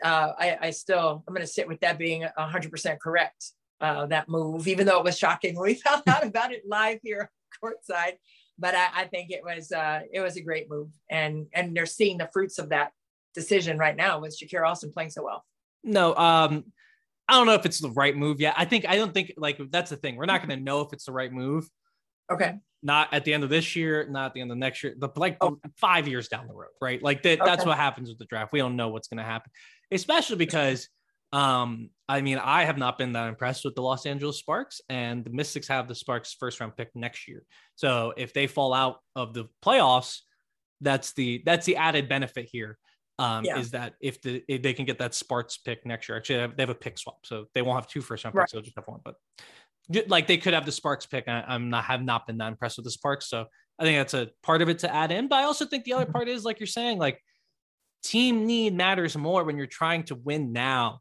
uh, 0.05 0.33
I, 0.38 0.59
I 0.61 0.70
still 0.70 1.24
I'm 1.26 1.35
going 1.35 1.46
to 1.46 1.53
sit 1.53 1.68
with 1.68 1.81
that 1.81 1.98
being 1.98 2.24
100% 2.38 3.00
correct. 3.00 3.53
Uh, 3.81 4.05
that 4.05 4.29
move, 4.29 4.68
even 4.68 4.87
though 4.87 4.98
it 4.98 5.05
was 5.05 5.16
shocking 5.16 5.59
we 5.59 5.72
found 5.87 6.03
out 6.07 6.26
about 6.26 6.53
it 6.53 6.62
live 6.68 6.98
here 7.03 7.31
on 7.64 7.72
courtside. 7.72 8.12
But 8.59 8.74
I, 8.74 8.88
I 8.94 9.05
think 9.07 9.31
it 9.31 9.40
was 9.42 9.72
uh, 9.72 10.00
it 10.12 10.20
was 10.20 10.37
a 10.37 10.42
great 10.42 10.68
move, 10.68 10.90
and 11.11 11.46
and 11.55 11.74
they're 11.74 11.87
seeing 11.87 12.18
the 12.18 12.29
fruits 12.31 12.59
of 12.59 12.68
that 12.68 12.92
decision 13.35 13.79
right 13.79 13.96
now 13.96 14.20
with 14.20 14.38
Shakira 14.38 14.68
Austin 14.68 14.92
playing 14.92 15.09
so 15.09 15.24
well. 15.24 15.46
No, 15.83 16.14
um, 16.14 16.64
I 17.30 17.34
don't 17.34 17.46
know 17.46 17.54
if 17.54 17.64
it's 17.64 17.80
the 17.80 17.90
right 17.90 18.16
move 18.16 18.40
yet. 18.40 18.54
I 18.56 18.64
think 18.64 18.84
I 18.88 18.96
don't 18.96 19.14
think 19.14 19.34
like 19.36 19.60
that's 19.70 19.90
the 19.90 19.96
thing. 19.96 20.16
We're 20.16 20.26
not 20.26 20.44
going 20.44 20.58
to 20.58 20.64
know 20.64 20.80
if 20.80 20.92
it's 20.92 21.04
the 21.04 21.12
right 21.12 21.32
move. 21.32 21.70
Okay. 22.30 22.56
Not 22.82 23.14
at 23.14 23.24
the 23.24 23.32
end 23.32 23.44
of 23.44 23.50
this 23.50 23.76
year, 23.76 24.08
not 24.10 24.26
at 24.26 24.34
the 24.34 24.40
end 24.40 24.50
of 24.50 24.58
next 24.58 24.82
year, 24.82 24.96
but 24.98 25.16
like 25.16 25.36
oh. 25.40 25.60
five 25.76 26.08
years 26.08 26.26
down 26.26 26.48
the 26.48 26.54
road, 26.54 26.70
right? 26.80 27.00
Like 27.00 27.22
that, 27.22 27.40
okay. 27.40 27.48
that's 27.48 27.64
what 27.64 27.76
happens 27.76 28.08
with 28.08 28.18
the 28.18 28.24
draft. 28.24 28.52
We 28.52 28.58
don't 28.58 28.74
know 28.74 28.88
what's 28.88 29.06
going 29.06 29.18
to 29.18 29.24
happen, 29.24 29.52
especially 29.92 30.36
because, 30.36 30.88
um, 31.32 31.90
I 32.08 32.20
mean, 32.20 32.38
I 32.38 32.64
have 32.64 32.78
not 32.78 32.98
been 32.98 33.12
that 33.12 33.28
impressed 33.28 33.64
with 33.64 33.76
the 33.76 33.82
Los 33.82 34.06
Angeles 34.06 34.38
Sparks, 34.38 34.80
and 34.88 35.24
the 35.24 35.30
Mystics 35.30 35.68
have 35.68 35.86
the 35.86 35.94
Sparks 35.94 36.34
first 36.34 36.58
round 36.58 36.76
pick 36.76 36.90
next 36.96 37.28
year. 37.28 37.44
So 37.76 38.12
if 38.16 38.32
they 38.32 38.48
fall 38.48 38.74
out 38.74 39.00
of 39.14 39.34
the 39.34 39.44
playoffs, 39.64 40.20
that's 40.80 41.12
the 41.12 41.42
that's 41.46 41.66
the 41.66 41.76
added 41.76 42.08
benefit 42.08 42.48
here 42.50 42.78
um, 43.20 43.44
yeah. 43.44 43.59
is 43.59 43.70
that 43.72 43.94
if, 44.00 44.20
the, 44.22 44.42
if 44.48 44.62
they 44.62 44.72
can 44.72 44.85
get 44.85 44.98
that 44.98 45.14
Sparks 45.14 45.59
pick 45.59 45.85
next 45.85 46.09
year, 46.09 46.16
actually 46.16 46.37
they 46.37 46.42
have, 46.42 46.56
they 46.56 46.62
have 46.62 46.70
a 46.70 46.74
pick 46.74 46.98
swap, 46.98 47.18
so 47.24 47.46
they 47.54 47.62
won't 47.62 47.76
have 47.76 47.88
two 47.88 48.00
first 48.00 48.24
round 48.24 48.35
picks; 48.35 48.40
right. 48.40 48.50
they'll 48.52 48.62
just 48.62 48.76
have 48.76 48.87
one. 48.87 49.00
But 49.04 49.16
like 50.09 50.26
they 50.26 50.38
could 50.38 50.54
have 50.54 50.64
the 50.64 50.72
Sparks 50.72 51.06
pick. 51.06 51.28
I, 51.28 51.44
am 51.48 51.68
not 51.70 51.85
have 51.85 52.02
not 52.02 52.26
been 52.26 52.38
that 52.38 52.48
impressed 52.48 52.78
with 52.78 52.85
the 52.85 52.90
Sparks, 52.90 53.28
so 53.28 53.46
I 53.78 53.85
think 53.85 53.98
that's 53.98 54.14
a 54.14 54.30
part 54.42 54.62
of 54.62 54.68
it 54.68 54.80
to 54.80 54.94
add 54.94 55.12
in. 55.12 55.28
But 55.28 55.37
I 55.37 55.44
also 55.44 55.66
think 55.66 55.85
the 55.85 55.94
other 55.94 56.04
mm-hmm. 56.04 56.12
part 56.12 56.28
is 56.28 56.44
like 56.44 56.61
you're 56.61 56.66
saying, 56.66 56.98
like 56.98 57.20
team 58.02 58.46
need 58.46 58.74
matters 58.74 59.16
more 59.16 59.44
when 59.44 59.56
you're 59.56 59.66
trying 59.66 60.04
to 60.04 60.14
win 60.14 60.52
now. 60.52 61.00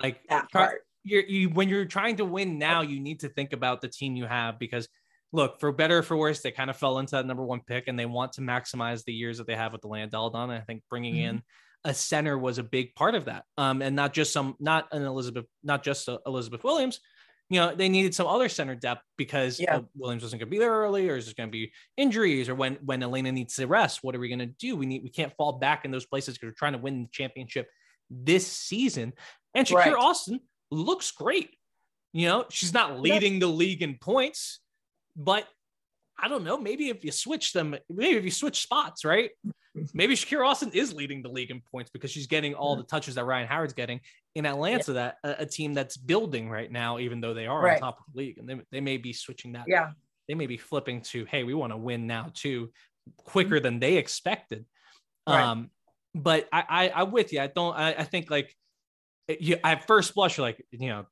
Like 0.00 0.20
that 0.28 0.50
part. 0.50 0.82
You're, 1.02 1.22
you 1.22 1.48
when 1.48 1.68
you're 1.68 1.86
trying 1.86 2.16
to 2.16 2.24
win 2.24 2.58
now, 2.58 2.82
you 2.82 3.00
need 3.00 3.20
to 3.20 3.28
think 3.28 3.52
about 3.52 3.80
the 3.80 3.88
team 3.88 4.16
you 4.16 4.26
have 4.26 4.58
because 4.58 4.88
look, 5.32 5.60
for 5.60 5.72
better 5.72 5.98
or 5.98 6.02
for 6.02 6.16
worse, 6.16 6.40
they 6.40 6.50
kind 6.50 6.70
of 6.70 6.76
fell 6.76 6.98
into 6.98 7.12
that 7.16 7.26
number 7.26 7.44
one 7.44 7.60
pick 7.60 7.88
and 7.88 7.98
they 7.98 8.06
want 8.06 8.32
to 8.34 8.40
maximize 8.40 9.04
the 9.04 9.12
years 9.12 9.38
that 9.38 9.46
they 9.46 9.56
have 9.56 9.72
with 9.72 9.82
Delle 9.82 10.30
Donne. 10.30 10.50
I 10.50 10.60
think 10.60 10.82
bringing 10.90 11.14
mm-hmm. 11.14 11.36
in 11.36 11.42
a 11.84 11.94
center 11.94 12.36
was 12.36 12.58
a 12.58 12.62
big 12.62 12.94
part 12.94 13.14
of 13.14 13.26
that. 13.26 13.44
Um, 13.56 13.82
and 13.82 13.96
not 13.96 14.12
just 14.12 14.32
some, 14.32 14.56
not 14.58 14.88
an 14.92 15.02
Elizabeth, 15.02 15.46
not 15.62 15.82
just 15.82 16.08
a 16.08 16.18
Elizabeth 16.26 16.64
Williams. 16.64 17.00
You 17.48 17.58
know, 17.58 17.74
they 17.74 17.88
needed 17.88 18.14
some 18.14 18.28
other 18.28 18.48
center 18.48 18.76
depth 18.76 19.02
because 19.16 19.58
yeah. 19.58 19.78
uh, 19.78 19.82
Williams 19.96 20.22
wasn't 20.22 20.40
going 20.40 20.48
to 20.48 20.54
be 20.54 20.58
there 20.58 20.70
early, 20.70 21.08
or 21.08 21.16
is 21.16 21.26
there 21.26 21.34
going 21.36 21.48
to 21.48 21.52
be 21.52 21.72
injuries, 21.96 22.48
or 22.48 22.54
when 22.54 22.74
when 22.84 23.02
Elena 23.02 23.32
needs 23.32 23.56
to 23.56 23.66
rest, 23.66 24.00
what 24.02 24.14
are 24.14 24.20
we 24.20 24.28
going 24.28 24.38
to 24.38 24.46
do? 24.46 24.76
We 24.76 24.86
need 24.86 25.02
we 25.02 25.10
can't 25.10 25.32
fall 25.36 25.54
back 25.54 25.84
in 25.84 25.90
those 25.90 26.06
places 26.06 26.34
because 26.34 26.46
we're 26.46 26.54
trying 26.54 26.74
to 26.74 26.78
win 26.78 27.02
the 27.02 27.08
championship 27.10 27.68
this 28.08 28.46
season. 28.46 29.14
And 29.52 29.66
Shakira 29.66 29.94
right. 29.94 29.94
Austin 29.94 30.38
looks 30.70 31.10
great. 31.10 31.50
You 32.12 32.28
know, 32.28 32.44
she's 32.50 32.72
not 32.72 33.00
leading 33.00 33.40
the 33.40 33.48
league 33.48 33.82
in 33.82 33.96
points, 34.00 34.60
but 35.20 35.46
I 36.18 36.28
don't 36.28 36.44
know. 36.44 36.58
Maybe 36.58 36.88
if 36.88 37.04
you 37.04 37.12
switch 37.12 37.52
them, 37.52 37.76
maybe 37.88 38.16
if 38.16 38.24
you 38.24 38.30
switch 38.30 38.62
spots, 38.62 39.04
right? 39.04 39.30
Maybe 39.94 40.16
Shakira 40.16 40.48
Austin 40.48 40.72
is 40.74 40.92
leading 40.92 41.22
the 41.22 41.28
league 41.28 41.52
in 41.52 41.60
points 41.60 41.90
because 41.92 42.10
she's 42.10 42.26
getting 42.26 42.54
all 42.54 42.74
the 42.74 42.82
touches 42.82 43.14
that 43.14 43.24
Rhyne 43.24 43.46
Howard's 43.46 43.72
getting 43.72 44.00
in 44.34 44.44
Atlanta. 44.44 44.92
Yeah. 44.92 44.94
That 44.94 45.16
a, 45.22 45.42
a, 45.42 45.46
team 45.46 45.74
that's 45.74 45.96
building 45.96 46.50
right 46.50 46.70
now, 46.70 46.98
even 46.98 47.20
though 47.20 47.34
they 47.34 47.46
are 47.46 47.62
right. 47.62 47.74
on 47.74 47.80
top 47.80 47.98
of 48.00 48.12
the 48.12 48.18
league, 48.18 48.38
and 48.38 48.48
they, 48.48 48.60
they 48.72 48.80
may 48.80 48.96
be 48.96 49.12
switching 49.12 49.52
that. 49.52 49.66
Yeah, 49.68 49.92
they 50.26 50.34
may 50.34 50.46
be 50.46 50.56
flipping 50.56 51.02
to, 51.02 51.24
hey, 51.26 51.44
we 51.44 51.54
want 51.54 51.72
to 51.72 51.76
win 51.76 52.08
now 52.08 52.32
too, 52.34 52.70
quicker 53.16 53.56
mm-hmm. 53.56 53.62
than 53.62 53.78
they 53.78 53.96
expected. 53.96 54.66
Right. 55.28 55.40
Um, 55.40 55.70
but 56.16 56.48
I, 56.52 56.64
I, 56.68 57.02
I'm 57.02 57.12
with 57.12 57.32
you. 57.32 57.40
I 57.40 57.46
don't. 57.46 57.74
I, 57.74 57.90
I 57.90 58.04
think 58.04 58.28
like 58.28 58.54
you 59.38 59.56
at 59.62 59.86
first 59.86 60.16
blush, 60.16 60.36
you're 60.36 60.46
like, 60.46 60.64
you 60.72 60.88
know, 60.88 61.06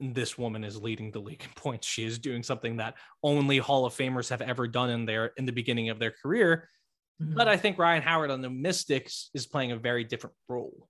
this 0.00 0.38
woman 0.38 0.64
is 0.64 0.80
leading 0.80 1.10
the 1.10 1.20
league 1.20 1.42
in 1.42 1.50
points. 1.56 1.86
She 1.86 2.04
is 2.04 2.18
doing 2.18 2.42
something 2.42 2.76
that 2.78 2.94
only 3.22 3.58
Hall 3.58 3.86
of 3.86 3.94
Famers 3.94 4.30
have 4.30 4.40
ever 4.40 4.66
done 4.66 4.90
in 4.90 5.06
their 5.06 5.32
in 5.36 5.46
the 5.46 5.52
beginning 5.52 5.90
of 5.90 5.98
their 5.98 6.12
career. 6.22 6.68
Mm-hmm. 7.22 7.34
But 7.34 7.48
I 7.48 7.56
think 7.56 7.78
Rhyne 7.78 8.02
Howard 8.02 8.30
on 8.30 8.42
the 8.42 8.50
Mystics 8.50 9.30
is 9.34 9.46
playing 9.46 9.72
a 9.72 9.76
very 9.76 10.04
different 10.04 10.34
role. 10.48 10.88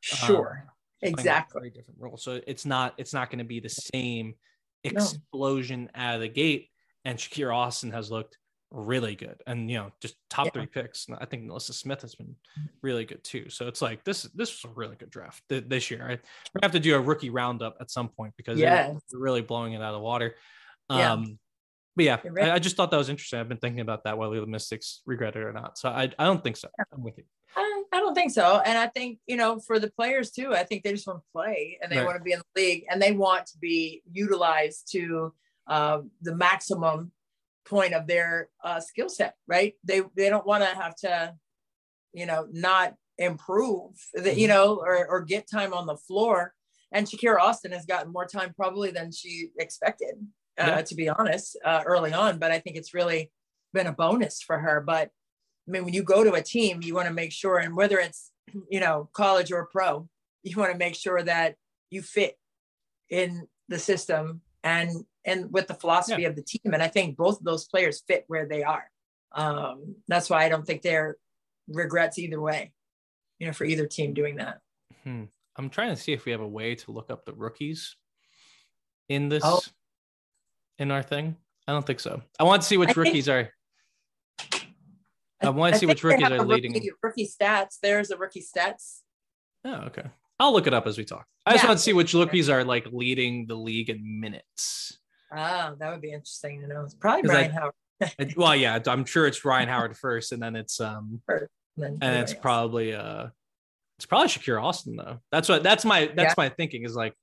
Sure. 0.00 0.66
Um, 1.02 1.08
exactly. 1.08 1.60
very 1.60 1.70
different 1.70 2.00
role. 2.00 2.16
So 2.16 2.40
it's 2.46 2.64
not 2.64 2.94
it's 2.98 3.12
not 3.12 3.30
going 3.30 3.38
to 3.38 3.44
be 3.44 3.60
the 3.60 3.68
same 3.68 4.34
explosion 4.84 5.90
no. 5.94 6.02
out 6.02 6.14
of 6.16 6.20
the 6.20 6.28
gate. 6.28 6.68
And 7.04 7.18
Shakira 7.18 7.54
Austin 7.54 7.90
has 7.92 8.10
looked 8.10 8.38
really 8.74 9.14
good, 9.14 9.40
and 9.46 9.70
you 9.70 9.78
know, 9.78 9.90
just 10.00 10.16
top 10.28 10.46
Yeah. 10.46 10.50
three 10.52 10.66
picks. 10.66 11.06
I 11.18 11.24
think 11.24 11.44
NaLyssa 11.44 11.72
Smith 11.72 12.02
has 12.02 12.14
been 12.14 12.34
really 12.82 13.04
good 13.04 13.22
too. 13.22 13.48
So 13.48 13.68
it's 13.68 13.80
like 13.80 14.04
this 14.04 14.22
this 14.34 14.50
was 14.62 14.70
a 14.70 14.74
really 14.74 14.96
good 14.96 15.10
draft 15.10 15.42
th- 15.48 15.64
this 15.68 15.90
year. 15.90 16.02
I, 16.02 16.08
we're 16.08 16.60
gonna 16.60 16.64
have 16.64 16.72
to 16.72 16.80
do 16.80 16.94
a 16.96 17.00
rookie 17.00 17.30
roundup 17.30 17.76
at 17.80 17.90
some 17.90 18.08
point 18.08 18.34
because 18.36 18.58
they're- 18.58 18.96
they're 19.10 19.20
really 19.20 19.42
blowing 19.42 19.72
it 19.74 19.76
out 19.82 19.94
of 19.94 20.00
the 20.00 20.00
water. 20.00 20.34
Yeah. 20.90 21.12
Um, 21.12 21.38
but 21.96 22.04
yeah. 22.04 22.18
I, 22.40 22.50
I 22.52 22.58
just 22.58 22.76
thought 22.76 22.90
that 22.90 22.96
was 22.96 23.08
interesting. 23.08 23.38
I've 23.38 23.48
been 23.48 23.58
thinking 23.58 23.80
about 23.80 24.02
that 24.04 24.18
whether 24.18 24.40
the 24.40 24.46
Mystics 24.46 25.00
regret 25.06 25.36
it 25.36 25.42
or 25.42 25.52
not. 25.52 25.78
So 25.78 25.88
I, 25.88 26.10
I 26.18 26.24
don't 26.24 26.42
think 26.42 26.56
so. 26.56 26.68
I'm 26.92 27.02
with 27.04 27.16
you. 27.18 27.24
I, 27.56 27.84
I 27.92 28.00
don't 28.00 28.14
think 28.16 28.32
so. 28.32 28.60
And 28.66 28.76
I 28.76 28.88
think, 28.88 29.20
you 29.26 29.36
know, 29.36 29.60
for 29.60 29.78
the 29.78 29.88
players 29.92 30.32
too, 30.32 30.52
I 30.52 30.64
think 30.64 30.82
they 30.82 30.90
just 30.90 31.06
want 31.06 31.20
to 31.20 31.24
play 31.32 31.78
and 31.80 31.92
they 31.92 31.98
Right. 31.98 32.06
want 32.06 32.18
to 32.18 32.22
be 32.24 32.32
in 32.32 32.40
the 32.40 32.60
league 32.60 32.84
and 32.90 33.00
they 33.00 33.12
want 33.12 33.46
to 33.46 33.58
be 33.58 34.02
utilized 34.12 34.90
to 34.90 35.32
uh, 35.68 36.00
the 36.20 36.34
maximum 36.34 37.12
point 37.64 37.94
of 37.94 38.06
their 38.06 38.48
uh, 38.62 38.80
skill 38.80 39.08
set, 39.08 39.34
right? 39.46 39.74
They 39.84 40.02
they 40.16 40.28
don't 40.28 40.46
want 40.46 40.62
to 40.62 40.68
have 40.68 40.94
to, 40.96 41.34
you 42.12 42.26
know, 42.26 42.46
not 42.52 42.94
improve, 43.18 43.92
that 44.14 44.36
you 44.36 44.46
Mhm. 44.46 44.50
know, 44.50 44.76
or, 44.76 45.06
or 45.08 45.20
get 45.22 45.48
time 45.48 45.72
on 45.72 45.86
the 45.86 45.96
floor. 45.96 46.54
And 46.92 47.06
Shakira 47.06 47.38
Austin 47.40 47.72
has 47.72 47.86
gotten 47.86 48.12
more 48.12 48.26
time 48.26 48.52
probably 48.54 48.90
than 48.90 49.10
she 49.12 49.50
expected, 49.58 50.14
uh, 50.58 50.66
Yeah. 50.66 50.82
to 50.82 50.94
be 50.94 51.08
honest, 51.08 51.56
uh, 51.64 51.82
early 51.86 52.12
on. 52.12 52.38
But 52.38 52.50
I 52.50 52.58
think 52.60 52.76
it's 52.76 52.94
really 52.94 53.32
been 53.72 53.86
a 53.86 53.92
bonus 53.92 54.42
for 54.42 54.58
her. 54.58 54.80
But 54.80 55.10
I 55.66 55.70
mean, 55.70 55.84
when 55.84 55.94
you 55.94 56.02
go 56.02 56.22
to 56.22 56.34
a 56.34 56.42
team, 56.42 56.82
you 56.82 56.94
want 56.94 57.08
to 57.08 57.14
make 57.14 57.32
sure, 57.32 57.58
and 57.58 57.74
whether 57.76 57.98
it's, 57.98 58.30
you 58.70 58.80
know, 58.80 59.08
college 59.12 59.50
or 59.50 59.66
pro, 59.66 60.08
you 60.42 60.56
want 60.56 60.72
to 60.72 60.78
make 60.78 60.94
sure 60.94 61.22
that 61.22 61.56
you 61.90 62.02
fit 62.02 62.36
in 63.10 63.48
the 63.68 63.78
system 63.78 64.42
and 64.62 64.90
and 65.24 65.52
with 65.52 65.66
the 65.68 65.74
philosophy 65.74 66.24
of 66.24 66.36
the 66.36 66.42
team. 66.42 66.72
And 66.74 66.82
I 66.82 66.88
think 66.88 67.16
both 67.16 67.38
of 67.38 67.44
those 67.44 67.64
players 67.66 68.02
fit 68.06 68.24
where 68.28 68.46
they 68.46 68.62
are. 68.62 68.84
Um, 69.32 69.96
that's 70.08 70.28
why 70.30 70.44
I 70.44 70.48
don't 70.48 70.66
think 70.66 70.82
they're 70.82 71.16
regrets 71.68 72.18
either 72.18 72.40
way, 72.40 72.72
you 73.38 73.46
know, 73.46 73.52
for 73.52 73.64
either 73.64 73.86
team 73.86 74.14
doing 74.14 74.36
that. 74.36 74.60
Hmm. 75.02 75.24
I'm 75.56 75.70
trying 75.70 75.90
to 75.94 75.96
see 76.00 76.12
if 76.12 76.24
we 76.24 76.32
have 76.32 76.40
a 76.40 76.48
way 76.48 76.74
to 76.74 76.92
look 76.92 77.10
up 77.10 77.24
the 77.24 77.32
rookies 77.32 77.96
in 79.08 79.28
this 79.28 79.42
Oh. 79.44 79.60
in 80.78 80.90
our 80.90 81.02
thing. 81.02 81.36
I 81.66 81.72
don't 81.72 81.86
think 81.86 82.00
so. 82.00 82.22
I 82.38 82.44
want 82.44 82.62
to 82.62 82.68
see 82.68 82.76
which 82.76 82.90
I 82.90 82.92
think- 82.92 83.06
rookies 83.06 83.28
are. 83.28 83.50
I 85.40 85.50
wanna 85.50 85.76
see 85.78 85.86
which 85.86 86.02
rookies 86.02 86.30
are 86.30 86.42
leading. 86.44 86.72
Rookie, 86.72 86.90
rookie 87.02 87.28
stats. 87.28 87.78
There's 87.82 88.10
a 88.10 88.16
rookie 88.16 88.42
stats. 88.42 89.00
Oh, 89.64 89.74
okay. 89.86 90.04
I'll 90.40 90.52
look 90.52 90.66
it 90.66 90.74
up 90.74 90.86
as 90.86 90.96
we 90.98 91.04
talk. 91.04 91.26
I 91.46 91.52
just 91.52 91.66
want 91.66 91.78
to 91.78 91.82
see 91.82 91.92
which 91.92 92.14
rookies 92.14 92.48
are 92.48 92.64
like 92.64 92.86
leading 92.90 93.46
the 93.46 93.54
league 93.54 93.90
in 93.90 94.20
minutes. 94.20 94.98
Ah, 95.36 95.74
that 95.78 95.90
would 95.90 96.00
be 96.00 96.12
interesting 96.12 96.60
to 96.62 96.66
know. 96.68 96.82
It's 96.84 96.94
probably 96.94 97.22
'Cause 97.22 97.36
I- 97.36 97.48
Howard. 97.48 97.72
Well, 98.36 98.54
yeah, 98.56 98.78
I'm 98.86 99.04
sure 99.04 99.26
it's 99.26 99.44
Rhyne 99.44 99.68
Howard 99.68 99.96
first, 99.96 100.32
and 100.32 100.42
then 100.42 100.56
it's 100.56 100.80
um, 100.80 101.22
and 101.28 101.48
then 101.76 101.98
and 102.02 102.16
it's 102.18 102.32
else. 102.32 102.40
probably 102.40 102.92
uh, 102.94 103.28
it's 103.98 104.06
probably 104.06 104.28
Shakira 104.28 104.62
Austin 104.62 104.96
though. 104.96 105.20
That's 105.32 105.48
what 105.48 105.62
that's 105.62 105.84
my 105.84 106.06
that's 106.14 106.30
Yeah. 106.30 106.34
my 106.36 106.48
thinking 106.48 106.84
is 106.84 106.94
like, 106.96 107.14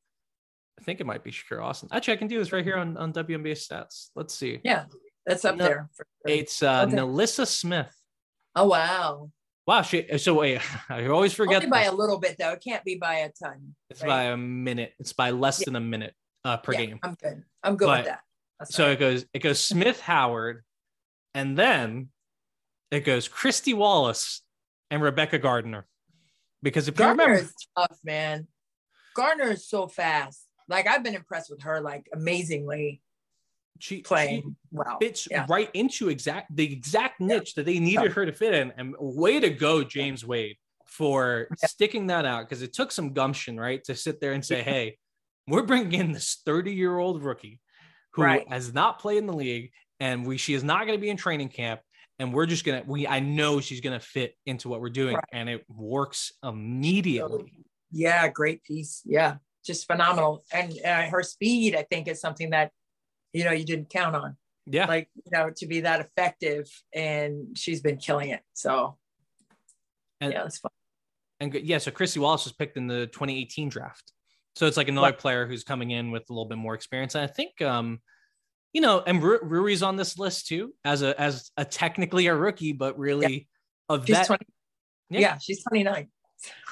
I 0.79 0.83
think 0.83 0.99
it 0.99 1.05
might 1.05 1.23
be 1.23 1.31
Shakira 1.31 1.61
Austin. 1.63 1.89
Actually, 1.91 2.13
I 2.15 2.17
can 2.17 2.27
do 2.27 2.39
this 2.39 2.51
right 2.51 2.63
here 2.63 2.77
on 2.77 2.97
on 2.97 3.11
WNBA 3.13 3.51
stats. 3.53 4.09
Let's 4.15 4.33
see. 4.33 4.59
yeah, 4.63 4.85
that's 5.25 5.43
up 5.45 5.57
No, 5.57 5.65
there. 5.65 5.89
for 5.95 6.05
sure. 6.27 6.35
It's 6.37 6.63
uh, 6.63 6.85
Okay. 6.87 6.95
NaLyssa 6.97 7.45
Smith. 7.47 7.93
Oh 8.55 8.67
wow. 8.67 9.29
Wow, 9.67 9.81
she. 9.83 10.17
So 10.17 10.33
wait, 10.35 10.61
I 10.89 11.05
always 11.07 11.33
forget. 11.33 11.57
Only 11.57 11.67
by 11.69 11.83
this. 11.83 11.91
a 11.91 11.95
little 11.95 12.17
bit 12.19 12.37
though. 12.39 12.51
It 12.53 12.63
can't 12.63 12.83
be 12.83 12.95
by 12.95 13.15
a 13.17 13.29
ton. 13.43 13.75
It's 13.89 14.01
right? 14.01 14.07
by 14.07 14.23
a 14.23 14.37
minute. 14.37 14.93
It's 14.99 15.13
by 15.13 15.31
less 15.31 15.59
Yeah. 15.59 15.65
than 15.65 15.75
a 15.75 15.81
minute 15.81 16.15
uh, 16.43 16.57
per 16.57 16.73
Yeah, 16.73 16.85
game. 16.85 16.99
I'm 17.03 17.13
good. 17.15 17.43
I'm 17.63 17.75
good 17.75 17.85
But- 17.85 17.97
with 17.99 18.05
that. 18.07 18.21
That's 18.59 18.75
So 18.75 18.83
fine. 18.83 18.91
it 18.93 18.99
goes 18.99 19.25
it 19.33 19.39
goes 19.39 19.59
Smith 19.59 19.99
Howard, 20.01 20.63
and 21.33 21.57
then 21.57 22.09
it 22.91 23.01
goes 23.01 23.27
Kristy 23.27 23.73
Wallace 23.73 24.41
and 24.91 25.01
Rebekah 25.01 25.39
Gardner. 25.39 25.87
Because 26.61 26.87
if 26.87 26.93
you 26.93 26.99
Gardner 27.05 27.23
remember, 27.23 27.43
is 27.45 27.53
tough, 27.75 27.97
man. 28.03 28.47
Gardner 29.15 29.45
is 29.51 29.67
so 29.67 29.87
fast. 29.87 30.45
Like 30.67 30.85
I've 30.87 31.03
been 31.03 31.15
impressed 31.15 31.49
with 31.49 31.63
her, 31.63 31.81
like 31.81 32.07
amazingly 32.13 33.01
she, 33.79 33.95
she 33.97 34.01
playing 34.03 34.55
well. 34.71 34.99
fits 35.01 35.27
Yeah. 35.29 35.47
right 35.49 35.71
into 35.73 36.09
exact 36.09 36.55
the 36.55 36.71
exact 36.71 37.19
niche 37.19 37.55
that 37.55 37.65
they 37.65 37.79
needed 37.79 38.11
her 38.11 38.27
to 38.27 38.31
fit 38.31 38.53
in. 38.53 38.71
And 38.77 38.93
way 38.99 39.39
to 39.39 39.49
go, 39.49 39.83
James 39.83 40.23
Wade, 40.23 40.57
for 40.85 41.47
Yeah. 41.49 41.67
sticking 41.67 42.07
that 42.07 42.25
out 42.25 42.47
because 42.47 42.61
it 42.61 42.73
took 42.73 42.91
some 42.91 43.11
gumption, 43.13 43.59
right, 43.59 43.83
to 43.85 43.95
sit 43.95 44.21
there 44.21 44.33
and 44.33 44.45
say, 44.45 44.61
"Hey, 44.63 44.99
we're 45.51 45.63
bringing 45.63 45.93
in 45.99 46.11
this 46.13 46.41
30 46.45 46.73
year 46.73 46.97
old 46.97 47.23
rookie 47.23 47.59
who 48.13 48.23
Right. 48.23 48.47
has 48.49 48.73
not 48.73 48.99
played 48.99 49.17
in 49.19 49.25
the 49.27 49.33
league, 49.33 49.71
and 49.99 50.25
we 50.25 50.37
she 50.37 50.53
is 50.53 50.63
not 50.63 50.85
going 50.87 50.97
to 50.97 51.01
be 51.01 51.09
in 51.09 51.17
training 51.17 51.49
camp." 51.49 51.81
And 52.19 52.33
we're 52.33 52.45
just 52.45 52.65
gonna 52.65 52.83
we 52.85 53.07
I 53.07 53.19
know 53.19 53.59
she's 53.61 53.81
gonna 53.81 53.99
fit 53.99 54.35
into 54.45 54.69
what 54.69 54.79
we're 54.81 54.89
doing, 54.89 55.15
Right. 55.15 55.23
and 55.31 55.49
it 55.49 55.65
works 55.69 56.31
immediately. 56.43 57.65
Yeah, 57.91 58.27
great 58.27 58.63
piece. 58.63 59.01
Yeah, 59.05 59.37
just 59.65 59.87
phenomenal. 59.87 60.43
And 60.53 60.73
uh, 60.85 61.03
her 61.09 61.23
speed, 61.23 61.75
I 61.75 61.83
think, 61.83 62.07
is 62.07 62.21
something 62.21 62.51
that 62.51 62.71
you 63.33 63.43
know 63.43 63.51
you 63.51 63.65
didn't 63.65 63.89
count 63.89 64.15
on. 64.15 64.37
Yeah, 64.67 64.85
Like 64.85 65.09
you 65.15 65.31
know 65.31 65.49
to 65.57 65.65
be 65.65 65.81
that 65.81 65.99
effective, 66.01 66.69
and 66.93 67.57
she's 67.57 67.81
been 67.81 67.97
killing 67.97 68.29
it. 68.29 68.41
So 68.53 68.99
And- 70.19 70.31
yeah, 70.33 70.45
it's 70.45 70.59
fun. 70.59 70.71
and 71.39 71.53
yeah, 71.55 71.79
so 71.79 71.89
Chrissy 71.89 72.19
Wallace 72.19 72.43
was 72.45 72.53
picked 72.53 72.77
in 72.77 72.85
the 72.87 73.07
2018 73.07 73.69
draft. 73.69 74.11
So 74.55 74.65
it's 74.67 74.77
like 74.77 74.87
another 74.89 75.07
Right. 75.07 75.17
player 75.17 75.47
who's 75.47 75.63
coming 75.63 75.91
in 75.91 76.11
with 76.11 76.23
a 76.29 76.33
little 76.33 76.45
bit 76.45 76.57
more 76.57 76.73
experience. 76.73 77.15
And 77.15 77.23
I 77.23 77.27
think, 77.27 77.61
um, 77.61 77.99
you 78.73 78.81
know, 78.81 79.01
and 79.05 79.21
Ru- 79.23 79.39
Rui's 79.43 79.81
on 79.83 79.95
this 79.95 80.17
list 80.17 80.47
too, 80.47 80.73
as 80.85 81.01
a 81.01 81.19
as 81.19 81.51
a 81.57 81.65
technically 81.65 82.27
a 82.27 82.35
rookie, 82.35 82.73
but 82.73 82.97
really 82.99 83.47
of 83.89 84.05
She's 84.05 84.15
that. 84.15 84.27
20. 84.27 84.45
Yeah. 85.09 85.19
Yeah. 85.19 85.37
she's 85.39 85.63
29. 85.63 86.09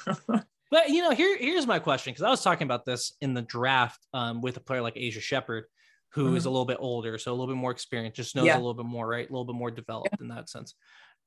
But 0.72 0.88
you 0.90 1.02
know, 1.02 1.10
here 1.10 1.36
here's 1.36 1.66
my 1.66 1.80
question 1.80 2.12
because 2.12 2.22
I 2.22 2.30
was 2.30 2.44
talking 2.44 2.64
about 2.64 2.84
this 2.84 3.16
in 3.20 3.34
the 3.34 3.42
draft 3.42 3.98
um, 4.14 4.40
with 4.40 4.56
a 4.56 4.60
player 4.60 4.80
like 4.82 4.96
Asia 4.96 5.20
Shepard, 5.20 5.64
who 6.10 6.36
is 6.36 6.44
a 6.44 6.50
little 6.50 6.64
bit 6.64 6.76
older, 6.78 7.18
so 7.18 7.32
a 7.32 7.34
little 7.34 7.48
bit 7.48 7.56
more 7.58 7.72
experienced, 7.72 8.16
just 8.16 8.36
knows 8.36 8.42
Mm-hmm. 8.42 8.46
Yeah. 8.46 8.54
a 8.56 8.58
little 8.64 8.74
bit 8.74 8.86
more, 8.86 9.08
right? 9.08 9.28
A 9.28 9.32
little 9.32 9.44
bit 9.44 9.56
more 9.56 9.72
developed 9.72 10.20
in 10.20 10.28
that 10.28 10.48
sense. 10.48 10.74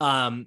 Um, 0.00 0.46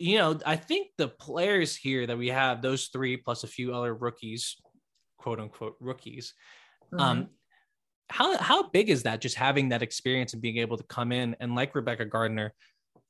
you 0.00 0.18
know, 0.18 0.40
I 0.44 0.56
think 0.56 0.88
the 0.98 1.06
players 1.06 1.76
here 1.76 2.04
that 2.04 2.18
we 2.18 2.28
have, 2.30 2.62
those 2.62 2.88
three 2.88 3.16
plus 3.16 3.44
a 3.44 3.46
few 3.46 3.72
other 3.76 3.94
rookies, 3.94 4.56
quote 5.22 5.38
unquote 5.40 5.76
rookies, 5.80 6.34
Mhm. 6.92 7.00
um, 7.00 7.28
how 8.10 8.36
how 8.38 8.68
big 8.68 8.90
is 8.90 9.04
that? 9.04 9.20
Just 9.20 9.36
having 9.36 9.68
that 9.70 9.82
experience 9.82 10.32
and 10.32 10.42
being 10.42 10.58
able 10.58 10.76
to 10.76 10.84
come 10.84 11.12
in 11.12 11.36
and 11.40 11.54
like 11.54 11.74
Rebekah 11.74 12.06
Gardner, 12.06 12.52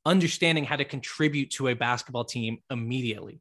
understanding 0.04 0.64
how 0.64 0.76
to 0.76 0.84
contribute 0.84 1.50
to 1.52 1.68
a 1.68 1.74
basketball 1.74 2.24
team 2.24 2.58
immediately. 2.70 3.40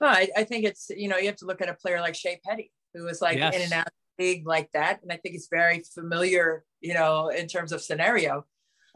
No, 0.00 0.08
I, 0.08 0.28
I 0.36 0.44
think 0.44 0.64
it's 0.64 0.90
you 0.90 1.08
know 1.08 1.18
you 1.18 1.26
have 1.26 1.36
to 1.36 1.46
look 1.46 1.60
at 1.60 1.68
a 1.68 1.74
player 1.74 2.00
like 2.00 2.14
Shey 2.16 2.40
Peddy, 2.44 2.72
who 2.94 3.04
was 3.04 3.20
like 3.20 3.36
Yes. 3.36 3.54
in 3.54 3.62
and 3.62 3.72
out 3.72 3.86
of 3.86 3.92
the 4.18 4.24
league 4.24 4.46
like 4.46 4.70
that, 4.72 5.02
and 5.02 5.12
I 5.12 5.18
think 5.18 5.34
it's 5.34 5.48
very 5.48 5.82
familiar, 5.94 6.64
you 6.80 6.94
know, 6.94 7.28
in 7.28 7.46
terms 7.46 7.72
of 7.72 7.82
scenario. 7.82 8.46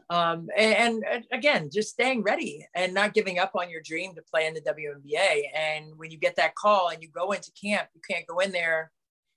Um, 0.09 0.49
and, 0.55 1.03
and 1.03 1.25
again, 1.31 1.69
just 1.73 1.89
staying 1.89 2.21
ready 2.21 2.67
and 2.75 2.93
not 2.93 3.13
giving 3.13 3.39
up 3.39 3.51
on 3.55 3.69
your 3.69 3.81
dream 3.81 4.13
to 4.15 4.21
play 4.21 4.45
in 4.45 4.53
the 4.53 4.61
WNBA. 4.61 5.45
And 5.55 5.97
when 5.97 6.11
you 6.11 6.17
get 6.17 6.35
that 6.35 6.55
call 6.55 6.89
and 6.89 7.01
you 7.01 7.09
go 7.09 7.31
into 7.31 7.51
camp, 7.51 7.89
you 7.95 8.01
can't 8.07 8.27
go 8.27 8.39
in 8.39 8.51
there 8.51 8.91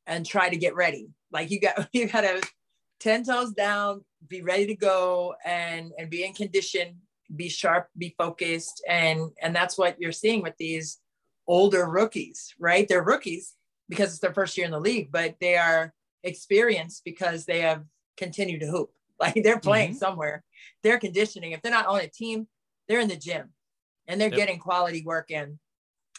and 0.06 0.26
try 0.26 0.48
to 0.48 0.56
get 0.56 0.74
ready. 0.74 1.08
Like 1.32 1.50
you 1.50 1.60
got 1.60 1.88
you 1.92 2.08
got 2.08 2.22
to 2.22 2.42
ten 3.00 3.24
toes 3.24 3.52
down, 3.52 4.04
be 4.26 4.42
ready 4.42 4.66
to 4.66 4.74
go, 4.74 5.34
and 5.44 5.92
and 5.98 6.10
be 6.10 6.24
in 6.24 6.32
condition, 6.32 6.96
be 7.34 7.48
sharp, 7.48 7.88
be 7.96 8.14
focused, 8.18 8.82
and 8.88 9.30
and 9.40 9.54
that's 9.54 9.78
what 9.78 10.00
you're 10.00 10.12
seeing 10.12 10.42
with 10.42 10.56
these 10.58 10.98
older 11.46 11.88
rookies, 11.88 12.54
right? 12.58 12.86
They're 12.88 13.02
rookies 13.02 13.54
because 13.88 14.10
it's 14.10 14.18
their 14.18 14.34
first 14.34 14.56
year 14.56 14.66
in 14.66 14.72
the 14.72 14.80
league, 14.80 15.10
but 15.10 15.36
they 15.40 15.56
are 15.56 15.94
experienced 16.24 17.02
because 17.04 17.46
they 17.46 17.60
have 17.60 17.84
continued 18.18 18.60
to 18.60 18.66
hoop. 18.66 18.90
Like 19.20 19.42
they're 19.42 19.58
playing 19.60 19.94
somewhere. 19.94 20.44
They're 20.82 21.00
conditioning. 21.00 21.52
If 21.52 21.60
they're 21.62 21.72
not 21.72 21.86
on 21.86 22.00
a 22.00 22.06
team, 22.08 22.46
they're 22.86 23.00
in 23.00 23.08
the 23.08 23.16
gym 23.16 23.50
and 24.06 24.20
they're 24.20 24.28
Yep. 24.28 24.36
getting 24.36 24.58
quality 24.60 25.02
work 25.04 25.30
in. 25.30 25.58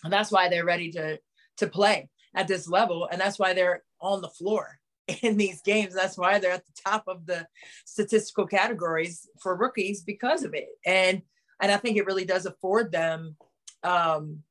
And 0.03 0.11
that's 0.13 0.31
why 0.31 0.49
they're 0.49 0.65
ready 0.65 0.91
to 0.91 1.19
to 1.57 1.67
play 1.67 2.09
at 2.35 2.47
this 2.47 2.67
level. 2.67 3.07
And 3.11 3.19
that's 3.19 3.39
why 3.39 3.53
they're 3.53 3.83
on 4.01 4.21
the 4.21 4.29
floor 4.29 4.79
in 5.21 5.37
these 5.37 5.61
games. 5.61 5.93
That's 5.95 6.17
why 6.17 6.39
they're 6.39 6.51
at 6.51 6.65
the 6.65 6.81
top 6.85 7.05
of 7.07 7.25
the 7.25 7.47
statistical 7.85 8.45
categories 8.47 9.27
for 9.41 9.55
rookies 9.55 10.01
because 10.03 10.43
of 10.43 10.53
it. 10.53 10.67
And 10.85 11.21
and 11.61 11.71
I 11.71 11.77
think 11.77 11.97
it 11.97 12.05
really 12.05 12.25
does 12.25 12.45
afford 12.45 12.91
them 12.91 13.37
um 13.83 14.43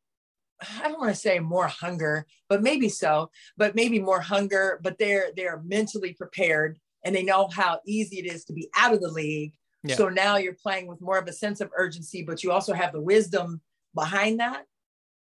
I 0.80 0.88
don't 0.88 0.98
want 0.98 1.14
to 1.14 1.20
say 1.20 1.38
more 1.38 1.68
hunger, 1.68 2.26
but 2.48 2.62
maybe 2.62 2.88
so, 2.88 3.30
but 3.56 3.76
maybe 3.76 4.00
more 4.00 4.20
hunger, 4.20 4.80
but 4.82 4.98
they're 4.98 5.30
they're 5.36 5.62
mentally 5.64 6.14
prepared 6.14 6.78
and 7.04 7.14
they 7.14 7.22
know 7.22 7.48
how 7.48 7.80
easy 7.86 8.18
it 8.18 8.32
is 8.32 8.44
to 8.46 8.52
be 8.52 8.68
out 8.76 8.92
of 8.92 9.00
the 9.00 9.10
league. 9.10 9.52
Yeah. 9.84 9.96
So 9.96 10.08
now 10.08 10.36
you're 10.36 10.54
playing 10.54 10.86
with 10.86 11.00
more 11.00 11.18
of 11.18 11.28
a 11.28 11.32
sense 11.32 11.60
of 11.60 11.70
urgency, 11.76 12.22
but 12.22 12.42
you 12.42 12.50
also 12.50 12.72
have 12.74 12.92
the 12.92 13.00
wisdom 13.00 13.60
behind 13.94 14.40
that. 14.40 14.64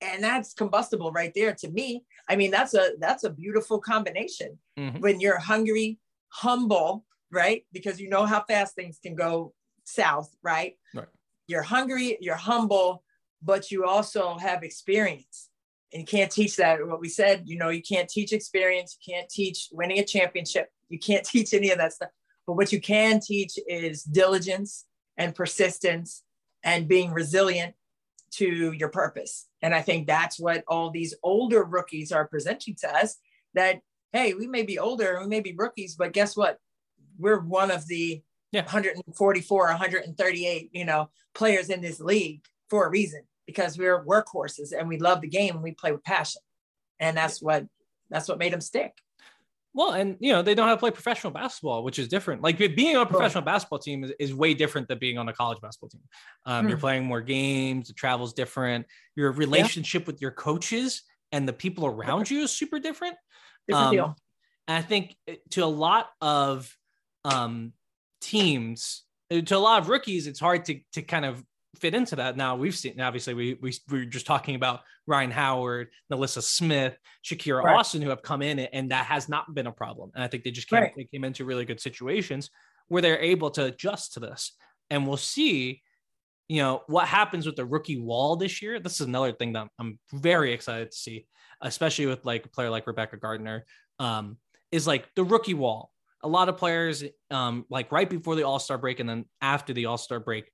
And 0.02 0.24
that's 0.24 0.54
combustible 0.54 1.12
right 1.12 1.32
there 1.36 1.54
to 1.56 1.70
me. 1.70 2.04
I 2.28 2.36
mean, 2.36 2.52
that's 2.52 2.74
a 2.74 2.92
that's 3.00 3.26
a 3.26 3.30
beautiful 3.30 3.80
combination 3.80 4.58
Mhm. 4.78 5.02
when 5.02 5.20
you're 5.20 5.40
hungry, 5.40 6.00
humble, 6.30 7.06
right? 7.32 7.66
Because 7.72 8.00
you 8.00 8.10
know 8.10 8.26
how 8.26 8.44
fast 8.48 8.76
things 8.76 8.98
can 9.04 9.16
go 9.16 9.54
South, 9.84 10.34
right? 10.42 10.78
Right. 10.94 11.08
You're 11.48 11.64
hungry, 11.64 12.18
you're 12.22 12.36
humble, 12.36 13.04
but 13.42 13.72
you 13.72 13.86
also 13.86 14.38
have 14.38 14.64
experience. 14.64 15.50
And 15.92 16.02
you 16.02 16.06
can't 16.06 16.32
teach 16.32 16.56
that. 16.58 16.86
What 16.86 17.00
we 17.00 17.10
said, 17.10 17.44
you 17.46 17.58
know, 17.58 17.70
you 17.70 17.82
can't 17.82 18.08
teach 18.08 18.32
experience, 18.32 18.98
you 19.02 19.14
can't 19.14 19.30
teach 19.30 19.70
winning 19.72 20.00
a 20.00 20.06
championship, 20.06 20.72
you 20.90 21.00
can't 21.00 21.26
teach 21.26 21.54
any 21.54 21.72
of 21.72 21.78
that 21.78 21.94
stuff. 21.94 22.10
But 22.46 22.54
what 22.54 22.72
you 22.72 22.82
can 22.82 23.20
teach 23.20 23.60
is 23.68 24.04
diligence 24.04 24.86
and 25.18 25.36
persistence 25.36 26.24
and 26.64 26.88
being 26.88 27.12
resilient 27.12 27.76
to 28.32 28.72
your 28.74 28.90
purpose. 28.90 29.48
And 29.62 29.74
I 29.74 29.82
think 29.82 30.08
that's 30.08 30.40
what 30.40 30.64
all 30.68 30.90
these 30.92 31.14
older 31.24 31.64
rookies 31.64 32.12
are 32.12 32.28
presenting 32.28 32.76
to 32.82 32.96
us 32.96 33.18
that, 33.54 33.82
hey, 34.14 34.34
we 34.34 34.48
may 34.48 34.64
be 34.64 34.80
older, 34.80 35.20
we 35.22 35.28
may 35.28 35.40
be 35.42 35.56
rookies, 35.58 35.96
but 35.96 36.14
guess 36.14 36.36
what? 36.36 36.58
We're 37.18 37.40
one 37.40 37.72
of 37.72 37.88
the 37.88 38.22
Yeah. 38.52 38.64
144, 38.64 39.68
138, 39.68 40.70
you 40.74 40.86
know, 40.86 41.10
players 41.36 41.70
in 41.70 41.82
this 41.82 42.00
league 42.00 42.42
for 42.70 42.86
a 42.86 42.90
reason 42.90 43.24
because 43.46 43.78
we're 43.78 44.04
workhorses 44.06 44.72
and 44.78 44.88
we 44.88 44.98
love 44.98 45.22
the 45.22 45.28
game 45.28 45.56
and 45.56 45.64
we 45.64 45.74
play 45.74 45.92
with 45.92 46.04
passion. 46.04 46.42
And 47.00 47.18
that's 47.18 47.42
what 47.42 47.66
that's 48.10 48.28
what 48.28 48.40
made 48.40 48.54
them 48.54 48.62
stick. 48.62 48.94
Well, 49.74 49.92
and 49.92 50.18
you 50.20 50.32
know, 50.34 50.42
they 50.42 50.56
don't 50.56 50.68
have 50.68 50.78
to 50.78 50.80
play 50.80 50.92
professional 50.92 51.32
basketball, 51.32 51.84
which 51.84 52.00
is 52.00 52.08
different. 52.08 52.42
Like 52.42 52.58
being 52.58 52.96
on 52.98 53.04
a 53.04 53.10
professional 53.10 53.44
basketball 53.44 53.80
team 53.80 54.04
is, 54.04 54.12
is 54.20 54.34
way 54.34 54.54
different 54.54 54.88
than 54.88 54.98
being 54.98 55.18
on 55.18 55.30
a 55.30 55.34
college 55.34 55.60
basketball 55.62 55.90
team. 55.90 56.02
Um, 56.46 56.68
You're 56.68 56.78
Hmm. 56.78 56.82
playing 56.82 57.06
more 57.06 57.22
games, 57.22 57.88
the 57.88 57.94
travel's 57.94 58.34
different. 58.34 58.88
Your 59.16 59.32
relationship 59.32 60.08
with 60.08 60.22
your 60.22 60.32
coaches 60.32 61.04
and 61.32 61.48
the 61.48 61.54
people 61.54 61.86
around 61.86 62.30
you 62.32 62.42
is 62.42 62.52
super 62.52 62.80
different. 62.80 63.16
Different 63.68 63.88
Um, 63.88 63.94
deal. 63.94 64.16
And 64.68 64.78
I 64.78 64.82
think 64.82 65.16
to 65.52 65.64
a 65.64 65.66
lot 65.66 66.10
of 66.22 66.76
um, 67.26 67.74
teams, 68.22 69.04
uh, 69.32 69.42
to 69.42 69.56
a 69.56 69.60
lot 69.60 69.82
of 69.82 69.90
rookies, 69.90 70.26
it's 70.28 70.40
hard 70.40 70.66
to 70.66 70.80
to 70.94 71.02
kind 71.04 71.26
of 71.26 71.44
fit 71.76 71.94
into 71.94 72.16
that. 72.18 72.38
Now 72.38 72.56
we've 72.56 72.76
seen, 72.76 73.00
obviously, 73.00 73.34
we 73.34 73.58
we, 73.62 73.74
we 73.90 74.00
were 74.00 74.06
just 74.06 74.26
talking 74.26 74.56
about 74.56 74.82
Rhyne 75.08 75.32
Howard, 75.32 75.90
NaLyssa 76.12 76.42
Smith, 76.42 76.98
Shakira 77.24 77.64
Right. 77.64 77.76
Austin, 77.76 78.02
who 78.02 78.10
have 78.10 78.22
come 78.22 78.42
in, 78.42 78.60
and 78.60 78.92
that 78.92 79.06
has 79.06 79.30
not 79.30 79.54
been 79.54 79.68
a 79.68 79.72
problem. 79.72 80.12
And 80.16 80.24
I 80.24 80.28
think 80.28 80.44
they 80.44 80.52
just 80.52 80.68
came, 80.70 80.82
Right. 80.82 80.94
they 80.96 81.06
came 81.06 81.24
into 81.24 81.46
really 81.46 81.66
good 81.66 81.80
situations 81.80 82.50
where 82.88 83.02
they're 83.02 83.20
able 83.20 83.52
to 83.52 83.66
adjust 83.66 84.14
to 84.14 84.20
this. 84.20 84.54
And 84.90 85.08
we'll 85.08 85.18
see, 85.18 85.82
you 86.48 86.62
know, 86.62 86.82
what 86.88 87.08
happens 87.08 87.46
with 87.46 87.56
the 87.56 87.66
rookie 87.66 88.00
wall 88.00 88.36
this 88.36 88.62
year. 88.62 88.80
This 88.80 89.00
is 89.00 89.08
another 89.08 89.32
thing 89.32 89.54
that 89.54 89.68
I'm, 89.78 90.00
very 90.14 90.54
excited 90.54 90.92
to 90.92 90.98
see, 90.98 91.28
especially 91.62 92.08
with 92.08 92.26
like 92.26 92.46
a 92.46 92.50
player 92.50 92.70
like 92.70 92.88
Rebekah 92.88 93.18
Gardner. 93.18 93.66
Um, 94.00 94.38
is 94.72 94.88
like 94.88 95.08
the 95.16 95.24
rookie 95.24 95.54
wall. 95.54 95.92
A 96.22 96.28
lot 96.28 96.50
of 96.50 96.58
players, 96.58 97.04
um, 97.32 97.66
like 97.70 97.92
right 97.92 98.10
before 98.10 98.36
the 98.36 98.44
All 98.44 98.60
Star 98.60 98.78
break 98.78 99.00
and 99.00 99.10
then 99.10 99.26
after 99.42 99.74
the 99.74 99.86
All 99.86 99.98
Star 99.98 100.20
break, 100.20 100.52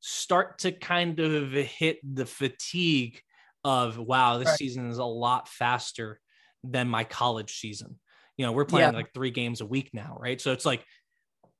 start 0.00 0.58
to 0.60 0.72
kind 0.72 1.18
of 1.20 1.52
hit 1.52 1.98
the 2.02 2.26
fatigue 2.26 3.20
of 3.64 3.98
wow, 3.98 4.38
this 4.38 4.48
Right. 4.48 4.58
season 4.58 4.88
is 4.88 4.98
a 4.98 5.04
lot 5.04 5.48
faster 5.48 6.20
than 6.62 6.88
my 6.88 7.04
college 7.04 7.58
season. 7.58 7.98
You 8.36 8.46
know, 8.46 8.52
we're 8.52 8.64
playing 8.64 8.92
Yeah. 8.92 8.96
like 8.98 9.12
three 9.12 9.30
games 9.30 9.60
a 9.60 9.66
week 9.66 9.90
now, 9.92 10.16
right? 10.20 10.40
So 10.40 10.52
it's 10.52 10.64
like 10.64 10.84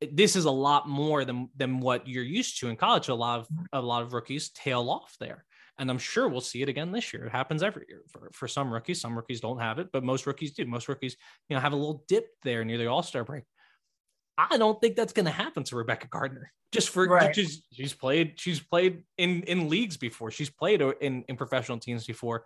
this 0.00 0.36
is 0.36 0.44
a 0.44 0.50
lot 0.50 0.88
more 0.88 1.24
than 1.24 1.48
than 1.56 1.80
what 1.80 2.06
you're 2.06 2.22
used 2.24 2.60
to 2.60 2.68
in 2.68 2.76
college. 2.76 3.08
A 3.08 3.14
lot 3.14 3.40
of 3.40 3.48
a 3.72 3.82
lot 3.82 4.02
of 4.02 4.12
rookies 4.12 4.50
tail 4.50 4.90
off 4.90 5.16
there. 5.18 5.44
And 5.80 5.90
I'm 5.90 5.98
sure 5.98 6.28
we'll 6.28 6.40
see 6.40 6.62
it 6.62 6.68
again 6.68 6.90
this 6.90 7.12
year. 7.12 7.26
It 7.26 7.30
happens 7.30 7.62
every 7.62 7.86
year 7.88 8.02
for, 8.08 8.30
for 8.32 8.48
some 8.48 8.72
rookies. 8.72 9.00
Some 9.00 9.14
rookies 9.14 9.40
don't 9.40 9.60
have 9.60 9.78
it, 9.78 9.90
but 9.92 10.02
most 10.02 10.26
rookies 10.26 10.52
do. 10.52 10.66
Most 10.66 10.88
rookies, 10.88 11.16
you 11.48 11.54
know, 11.54 11.60
have 11.60 11.72
a 11.72 11.76
little 11.76 12.04
dip 12.08 12.26
there 12.42 12.64
near 12.64 12.78
the 12.78 12.86
All-Star 12.86 13.22
break. 13.22 13.44
I 14.38 14.56
don't 14.56 14.80
think 14.80 14.94
that's 14.94 15.12
going 15.12 15.26
to 15.26 15.32
happen 15.32 15.64
to 15.64 15.76
Rebekah 15.76 16.08
Gardner. 16.08 16.52
Just 16.70 16.90
for 16.90 17.06
Right. 17.06 17.34
she's 17.34 17.62
she's 17.72 17.92
played 17.92 18.38
she's 18.38 18.60
played 18.60 19.02
in 19.16 19.42
in 19.42 19.68
leagues 19.68 19.96
before. 19.96 20.30
She's 20.30 20.50
played 20.50 20.80
in 20.80 21.24
in 21.28 21.36
professional 21.36 21.78
teams 21.78 22.06
before, 22.06 22.44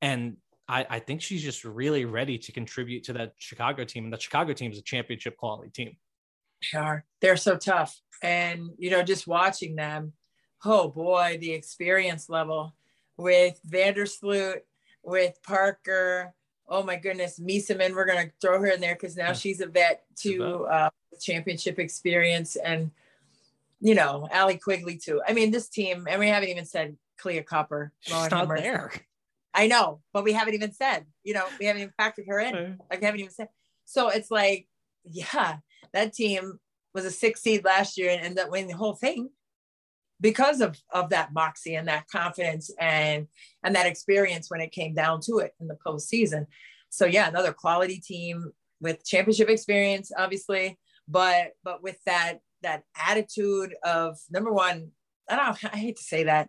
and 0.00 0.36
I 0.68 0.86
I 0.88 0.98
think 1.00 1.20
she's 1.20 1.42
just 1.42 1.64
really 1.64 2.04
ready 2.04 2.38
to 2.38 2.52
contribute 2.52 3.04
to 3.04 3.12
that 3.14 3.34
Chicago 3.38 3.84
team. 3.84 4.04
And 4.04 4.12
the 4.12 4.18
Chicago 4.18 4.52
team 4.54 4.72
is 4.72 4.78
a 4.78 4.82
championship 4.82 5.36
quality 5.36 5.70
team. 5.70 5.96
They 6.72 6.78
are. 6.78 7.04
They're 7.20 7.36
so 7.36 7.56
tough. 7.56 8.00
And, 8.22 8.70
you 8.78 8.90
know, 8.90 9.02
just 9.02 9.26
watching 9.26 9.76
them, 9.76 10.12
oh 10.64 10.88
boy, 10.88 11.38
the 11.40 11.52
experience 11.52 12.28
level 12.28 12.74
with 13.16 13.60
Vandersloot, 13.68 14.60
with 15.02 15.38
Parker. 15.42 16.34
Oh 16.68 16.82
my 16.82 16.96
goodness, 16.96 17.40
Meesseman, 17.40 17.94
we're 17.94 18.04
going 18.04 18.26
to 18.26 18.32
throw 18.40 18.60
her 18.60 18.66
in 18.66 18.80
there 18.80 18.94
because 18.94 19.16
now 19.16 19.28
Yeah. 19.28 19.32
she's 19.32 19.60
a 19.60 19.66
vet 19.66 20.04
to 20.20 20.66
uh, 20.66 20.90
championship 21.20 21.78
experience. 21.78 22.56
And, 22.56 22.90
you 23.80 23.94
know, 23.94 24.28
Allie 24.30 24.58
Quigley 24.58 24.96
too. 24.98 25.22
I 25.26 25.32
mean, 25.32 25.50
this 25.50 25.68
team, 25.68 26.06
and 26.08 26.20
we 26.20 26.28
haven't 26.28 26.50
even 26.50 26.66
said 26.66 26.96
Kahleah 27.22 27.46
Copper. 27.46 27.92
She's 28.00 28.14
Lord 28.14 28.30
not 28.32 28.48
there. 28.48 28.92
I 29.54 29.66
know, 29.66 30.02
but 30.12 30.24
we 30.24 30.34
haven't 30.34 30.54
even 30.54 30.72
said, 30.72 31.06
you 31.24 31.34
know, 31.34 31.46
we 31.58 31.66
haven't 31.66 31.82
even 31.82 31.94
factored 31.98 32.28
her 32.28 32.38
in. 32.38 32.78
Like, 32.90 33.00
we 33.00 33.06
haven't 33.06 33.20
even 33.20 33.32
said. 33.32 33.48
So 33.86 34.08
it's 34.10 34.30
like, 34.30 34.68
yeah, 35.04 35.56
that 35.94 36.12
team 36.12 36.60
was 36.94 37.06
a 37.06 37.10
six 37.10 37.40
seed 37.40 37.64
last 37.64 37.96
year 37.96 38.10
and 38.10 38.20
ended 38.20 38.44
up 38.44 38.50
winning 38.50 38.68
the 38.68 38.76
whole 38.76 38.94
thing 38.94 39.30
because 40.20 40.60
of 40.60 40.76
of 40.90 41.10
that 41.10 41.32
moxie 41.32 41.74
and 41.74 41.88
that 41.88 42.06
confidence 42.08 42.70
and 42.80 43.26
and 43.64 43.74
that 43.74 43.86
experience 43.86 44.50
when 44.50 44.60
it 44.60 44.72
came 44.72 44.94
down 44.94 45.20
to 45.22 45.38
it 45.38 45.52
in 45.60 45.68
the 45.68 45.76
postseason. 45.86 46.46
So 46.90 47.04
yeah, 47.06 47.28
another 47.28 47.52
quality 47.52 47.98
team 48.00 48.52
with 48.80 49.04
championship 49.04 49.48
experience, 49.48 50.10
obviously, 50.16 50.78
but 51.06 51.52
but 51.64 51.82
with 51.82 51.98
that 52.06 52.38
that 52.62 52.82
attitude 52.96 53.74
of 53.84 54.18
number 54.30 54.52
one, 54.52 54.90
I 55.28 55.36
don't 55.36 55.64
I 55.72 55.76
hate 55.76 55.96
to 55.96 56.02
say 56.02 56.24
that, 56.24 56.48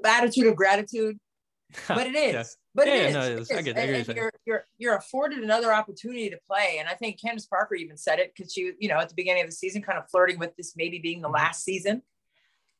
but 0.00 0.10
attitude 0.12 0.46
of 0.46 0.56
gratitude, 0.56 1.18
but 1.88 2.06
it 2.06 2.14
is. 2.14 2.32
Yeah. 2.34 2.42
But 2.76 2.86
Yeah, 2.88 2.94
it 2.94 3.06
is. 3.08 3.14
no, 3.14 3.22
it 3.22 3.38
is. 3.40 3.50
I 3.50 3.62
get 3.62 3.76
it. 3.76 3.80
I 3.80 3.86
get 3.86 4.08
what 4.08 4.08
And- 4.08 4.16
you're 4.16 4.16
and 4.16 4.16
you're, 4.16 4.32
you're 4.46 4.64
you're 4.78 4.96
afforded 4.96 5.40
another 5.44 5.72
opportunity 5.72 6.30
to 6.30 6.38
play. 6.46 6.76
And 6.80 6.88
I 6.88 6.94
think 6.94 7.20
Candace 7.20 7.46
Parker 7.46 7.74
even 7.74 7.96
said 7.96 8.18
it 8.18 8.32
because 8.34 8.52
she, 8.52 8.72
you 8.80 8.88
know, 8.88 8.96
at 8.98 9.08
the 9.10 9.14
beginning 9.14 9.42
of 9.44 9.48
the 9.50 9.54
season, 9.54 9.82
kind 9.82 9.98
of 9.98 10.08
flirting 10.10 10.38
with 10.38 10.56
this 10.56 10.74
maybe 10.76 10.98
being 10.98 11.20
the 11.20 11.28
Mhm. 11.28 11.34
last 11.34 11.62
season 11.64 12.02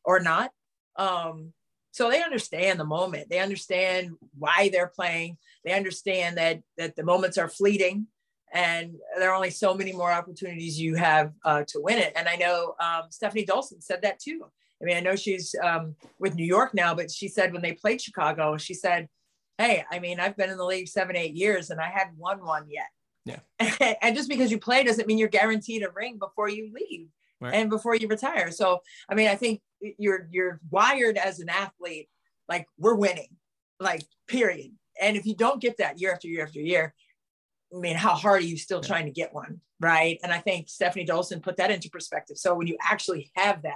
or 0.04 0.20
not. 0.20 0.50
Um, 0.96 1.52
so 1.92 2.10
they 2.10 2.22
understand 2.22 2.80
the 2.80 2.84
moment. 2.84 3.28
They 3.30 3.38
understand 3.38 4.12
why 4.36 4.68
they're 4.72 4.92
playing. 4.94 5.36
They 5.64 5.72
understand 5.72 6.36
that 6.38 6.60
that 6.76 6.96
the 6.96 7.04
moments 7.04 7.38
are 7.38 7.48
fleeting 7.48 8.08
and 8.52 8.94
there 9.18 9.30
are 9.30 9.34
only 9.34 9.50
so 9.50 9.74
many 9.74 9.92
more 9.92 10.12
opportunities 10.12 10.80
you 10.80 10.94
have 10.94 11.32
uh, 11.44 11.64
to 11.66 11.80
win 11.80 11.98
it. 11.98 12.12
And 12.14 12.28
I 12.28 12.36
know 12.36 12.76
um, 12.80 13.02
Stefanie 13.10 13.46
Dolson 13.46 13.82
said 13.82 14.02
that 14.02 14.20
too. 14.20 14.44
I 14.80 14.84
mean, 14.84 14.96
I 14.96 15.00
know 15.00 15.16
she's 15.16 15.54
um, 15.62 15.96
with 16.20 16.36
New 16.36 16.44
York 16.44 16.72
now, 16.72 16.94
but 16.94 17.10
she 17.10 17.28
said 17.28 17.52
when 17.52 17.62
they 17.62 17.72
played 17.72 18.00
Chicago, 18.00 18.56
she 18.56 18.74
said, 18.74 19.08
Hey, 19.58 19.84
I 19.90 19.98
mean, 19.98 20.18
I've 20.20 20.36
been 20.36 20.50
in 20.50 20.56
the 20.56 20.64
league 20.64 20.88
seven, 20.88 21.16
eight 21.16 21.34
years 21.34 21.70
and 21.70 21.80
I 21.80 21.88
hadn't 21.88 22.18
won 22.18 22.44
one 22.44 22.66
yet. 22.68 22.88
Yeah. 23.24 23.94
and 24.02 24.16
just 24.16 24.28
because 24.28 24.50
you 24.50 24.58
play 24.58 24.82
doesn't 24.84 25.06
mean 25.06 25.18
you're 25.18 25.28
guaranteed 25.28 25.84
a 25.84 25.90
ring 25.90 26.18
before 26.18 26.48
you 26.48 26.72
leave 26.72 27.08
Right. 27.44 27.54
and 27.54 27.70
before 27.70 27.94
you 27.94 28.08
retire. 28.08 28.50
So, 28.50 28.80
I 29.08 29.14
mean, 29.14 29.28
I 29.28 29.36
think 29.36 29.60
you're, 29.98 30.28
you're 30.30 30.60
wired 30.70 31.16
as 31.18 31.40
an 31.40 31.48
athlete, 31.48 32.08
like 32.48 32.66
we're 32.78 32.94
winning, 32.94 33.28
like 33.80 34.02
period. 34.26 34.72
And 35.00 35.16
if 35.16 35.26
you 35.26 35.34
don't 35.36 35.60
get 35.60 35.76
that 35.78 36.00
year 36.00 36.12
after 36.12 36.28
year 36.28 36.44
after 36.44 36.60
year, 36.60 36.94
I 37.74 37.78
mean, 37.78 37.96
how 37.96 38.14
hard 38.14 38.42
are 38.42 38.46
you 38.46 38.56
still 38.56 38.80
Yeah. 38.82 38.88
trying 38.88 39.06
to 39.06 39.10
get 39.12 39.34
one? 39.34 39.60
Right. 39.80 40.18
And 40.22 40.32
I 40.32 40.38
think 40.38 40.68
Stefanie 40.68 41.06
Dolson 41.06 41.42
put 41.42 41.56
that 41.56 41.70
into 41.70 41.90
perspective. 41.90 42.38
So 42.38 42.54
when 42.54 42.66
you 42.66 42.76
actually 42.82 43.30
have 43.34 43.62
that 43.62 43.74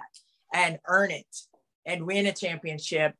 and 0.54 0.78
earn 0.86 1.10
it 1.10 1.36
and 1.84 2.06
win 2.06 2.26
a 2.26 2.32
championship, 2.32 3.14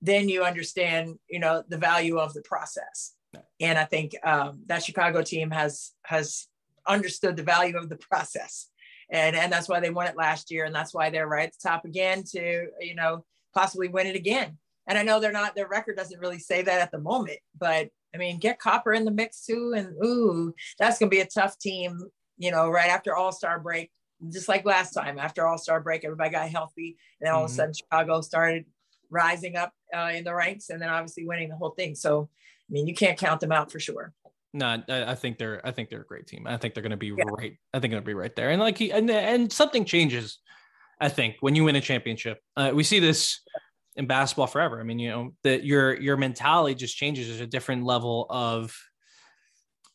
then 0.00 0.28
you 0.28 0.42
understand, 0.42 1.18
you 1.28 1.38
know, 1.38 1.62
the 1.68 1.78
value 1.78 2.18
of 2.18 2.32
the 2.34 2.42
process. 2.42 3.14
And 3.60 3.78
I 3.78 3.84
think 3.84 4.16
um, 4.24 4.62
that 4.66 4.82
Chicago 4.82 5.22
team 5.22 5.50
has 5.52 5.92
has 6.04 6.48
understood 6.86 7.36
the 7.36 7.42
value 7.44 7.76
of 7.78 7.88
the 7.88 7.96
process. 7.96 8.68
And, 9.12 9.36
and 9.36 9.52
that's 9.52 9.68
why 9.68 9.78
they 9.78 9.90
won 9.90 10.06
it 10.08 10.16
last 10.16 10.50
year. 10.50 10.64
And 10.64 10.74
that's 10.74 10.92
why 10.94 11.10
they're 11.10 11.28
right 11.28 11.46
at 11.46 11.52
the 11.52 11.68
top 11.68 11.84
again 11.84 12.24
to, 12.32 12.66
you 12.80 12.94
know, 12.94 13.24
possibly 13.54 13.88
win 13.88 14.06
it 14.06 14.16
again. 14.16 14.56
And 14.88 14.96
I 14.98 15.02
know 15.02 15.20
they're 15.20 15.30
not, 15.30 15.54
their 15.54 15.68
record 15.68 15.96
doesn't 15.96 16.18
really 16.18 16.38
say 16.38 16.62
that 16.62 16.80
at 16.80 16.90
the 16.90 16.98
moment, 16.98 17.38
but 17.56 17.90
I 18.14 18.18
mean, 18.18 18.38
get 18.38 18.58
Copper 18.58 18.92
in 18.94 19.04
the 19.04 19.10
mix 19.10 19.44
too. 19.44 19.74
And 19.76 19.94
ooh, 20.04 20.54
that's 20.78 20.98
going 20.98 21.10
to 21.10 21.14
be 21.14 21.20
a 21.20 21.26
tough 21.26 21.58
team, 21.58 22.00
you 22.38 22.50
know, 22.50 22.68
right 22.68 22.88
after 22.90 23.14
All 23.14 23.32
Star 23.32 23.60
break, 23.60 23.90
just 24.30 24.48
like 24.48 24.64
last 24.64 24.92
time. 24.92 25.18
After 25.18 25.46
All 25.46 25.58
Star 25.58 25.80
break, 25.80 26.04
everybody 26.04 26.30
got 26.30 26.48
healthy. 26.48 26.96
And 27.20 27.26
then 27.26 27.34
all 27.34 27.44
of 27.44 27.50
Mhm. 27.50 27.52
a 27.52 27.56
sudden, 27.56 27.74
Chicago 27.74 28.20
started 28.22 28.64
rising 29.10 29.56
up 29.56 29.72
uh, 29.94 30.10
in 30.14 30.24
the 30.24 30.34
ranks 30.34 30.70
and 30.70 30.80
then 30.80 30.88
obviously 30.88 31.26
winning 31.26 31.50
the 31.50 31.56
whole 31.56 31.70
thing. 31.70 31.94
So, 31.94 32.30
I 32.32 32.72
mean, 32.72 32.86
you 32.86 32.94
can't 32.94 33.18
count 33.18 33.40
them 33.40 33.52
out 33.52 33.70
for 33.70 33.78
sure. 33.78 34.14
No, 34.54 34.66
I, 34.66 35.12
I 35.12 35.14
think 35.14 35.38
they're 35.38 35.66
I 35.66 35.70
think 35.70 35.88
they're 35.88 36.02
a 36.02 36.06
great 36.06 36.26
team. 36.26 36.46
I 36.46 36.56
think 36.58 36.74
they're 36.74 36.82
going 36.82 36.90
to 36.90 36.96
be 36.96 37.08
Yeah. 37.08 37.24
right. 37.28 37.56
I 37.72 37.78
think 37.80 37.90
they're 37.90 38.00
going 38.00 38.02
to 38.02 38.06
be 38.06 38.14
right 38.14 38.34
there. 38.36 38.50
And 38.50 38.60
like 38.60 38.78
he, 38.78 38.92
and 38.92 39.10
and 39.10 39.50
something 39.52 39.84
changes. 39.84 40.38
I 41.00 41.08
think 41.08 41.36
when 41.40 41.54
you 41.54 41.64
win 41.64 41.76
a 41.76 41.80
championship, 41.80 42.38
uh, 42.56 42.70
we 42.74 42.84
see 42.84 43.00
this 43.00 43.40
in 43.96 44.06
basketball 44.06 44.46
forever. 44.46 44.78
I 44.80 44.84
mean, 44.84 44.98
you 44.98 45.10
know 45.10 45.34
that 45.42 45.64
your 45.64 45.98
your 46.00 46.16
mentality 46.16 46.74
just 46.74 46.96
changes. 46.96 47.28
There's 47.28 47.40
a 47.40 47.46
different 47.46 47.84
level 47.84 48.26
of 48.30 48.76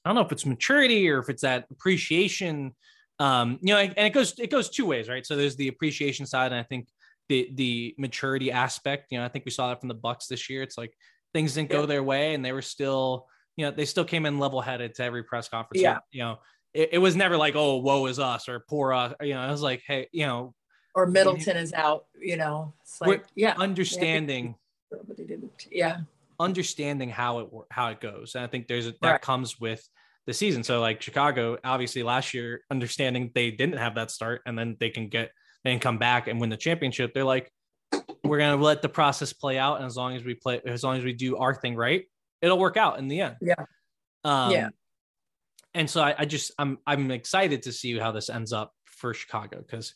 I 0.03 0.09
don't 0.09 0.15
know 0.15 0.21
if 0.25 0.31
it's 0.31 0.45
maturity 0.45 1.09
or 1.09 1.19
if 1.19 1.29
it's 1.29 1.41
that 1.43 1.65
appreciation 1.71 2.75
Um, 3.19 3.57
you 3.61 3.73
know, 3.73 3.79
and 3.79 3.97
it 4.07 4.13
goes 4.13 4.37
it 4.39 4.51
goes 4.51 4.69
two 4.69 4.85
ways, 4.85 5.09
right? 5.09 5.25
So 5.25 5.35
there's 5.35 5.55
the 5.55 5.67
appreciation 5.69 6.25
side, 6.25 6.51
and 6.51 6.59
I 6.59 6.63
think 6.63 6.87
the 7.29 7.49
the 7.53 7.95
maturity 7.97 8.51
aspect. 8.51 9.11
You 9.11 9.17
know, 9.19 9.25
I 9.25 9.29
think 9.29 9.45
we 9.45 9.51
saw 9.51 9.69
that 9.69 9.79
from 9.79 9.89
the 9.89 9.95
Bucks 9.95 10.27
this 10.27 10.49
year. 10.49 10.61
It's 10.63 10.77
like 10.77 10.93
things 11.33 11.53
didn't 11.55 11.71
Yeah. 11.71 11.77
go 11.77 11.85
their 11.85 12.03
way, 12.03 12.33
and 12.35 12.43
they 12.45 12.51
were 12.53 12.61
still, 12.61 13.27
you 13.57 13.65
know, 13.65 13.71
they 13.71 13.85
still 13.85 14.05
came 14.05 14.25
in 14.25 14.39
level 14.39 14.61
headed 14.61 14.95
to 14.95 15.03
every 15.03 15.23
press 15.23 15.49
conference. 15.49 15.81
Yeah. 15.81 15.97
You 16.11 16.21
know, 16.21 16.37
it, 16.73 16.89
it 16.93 16.97
was 16.99 17.15
never 17.15 17.35
like, 17.35 17.55
oh, 17.55 17.77
woe 17.77 18.05
is 18.05 18.19
us 18.19 18.47
or 18.47 18.63
poor 18.69 18.93
us. 18.93 19.13
You 19.19 19.33
know, 19.33 19.45
it 19.45 19.51
was 19.51 19.63
like, 19.63 19.83
hey, 19.85 20.07
you 20.11 20.25
know, 20.25 20.53
Or 20.95 21.07
Middleton 21.07 21.57
is 21.57 21.73
out. 21.73 22.05
You 22.21 22.37
know, 22.37 22.73
it's 22.81 23.01
like 23.01 23.25
yeah, 23.35 23.55
understanding 23.57 24.55
but 24.89 25.17
they 25.17 25.25
didn't. 25.25 25.67
Yeah, 25.71 26.01
understanding 26.39 27.09
how 27.09 27.39
it 27.39 27.49
how 27.71 27.89
it 27.89 27.99
goes. 27.99 28.35
And 28.35 28.43
I 28.43 28.47
think 28.47 28.67
there's 28.67 28.87
a, 28.87 28.93
that 29.01 29.11
Right. 29.11 29.21
comes 29.21 29.59
with 29.59 29.87
the 30.27 30.33
season. 30.33 30.63
So 30.63 30.79
like 30.79 31.01
Chicago, 31.01 31.57
obviously 31.63 32.03
last 32.03 32.33
year, 32.33 32.61
understanding 32.69 33.31
they 33.33 33.51
didn't 33.51 33.77
have 33.77 33.95
that 33.95 34.11
start, 34.11 34.41
and 34.45 34.57
then 34.57 34.77
they 34.79 34.89
can 34.89 35.09
get 35.09 35.31
and 35.65 35.81
come 35.81 35.97
back 35.97 36.27
and 36.27 36.39
win 36.39 36.49
the 36.49 36.57
championship. 36.57 37.13
They're 37.13 37.23
like, 37.23 37.51
we're 38.23 38.37
gonna 38.37 38.61
let 38.61 38.81
the 38.81 38.89
process 38.89 39.33
play 39.33 39.57
out, 39.57 39.77
and 39.77 39.85
as 39.85 39.97
long 39.97 40.15
as 40.15 40.23
we 40.23 40.35
play, 40.35 40.61
as 40.65 40.83
long 40.83 40.97
as 40.97 41.03
we 41.03 41.13
do 41.13 41.37
our 41.37 41.55
thing 41.55 41.75
right, 41.75 42.05
it'll 42.41 42.59
work 42.59 42.77
out 42.77 42.99
in 42.99 43.07
the 43.07 43.21
end. 43.21 43.35
Yeah. 43.41 43.55
Um, 44.23 44.51
Yeah. 44.51 44.69
And 45.73 45.89
so 45.89 46.01
I, 46.01 46.15
I 46.19 46.25
just 46.25 46.51
I'm 46.57 46.79
I'm 46.87 47.11
excited 47.11 47.63
to 47.63 47.71
see 47.71 47.97
how 47.97 48.11
this 48.11 48.29
ends 48.29 48.51
up 48.53 48.73
for 48.85 49.13
Chicago 49.13 49.59
because 49.61 49.93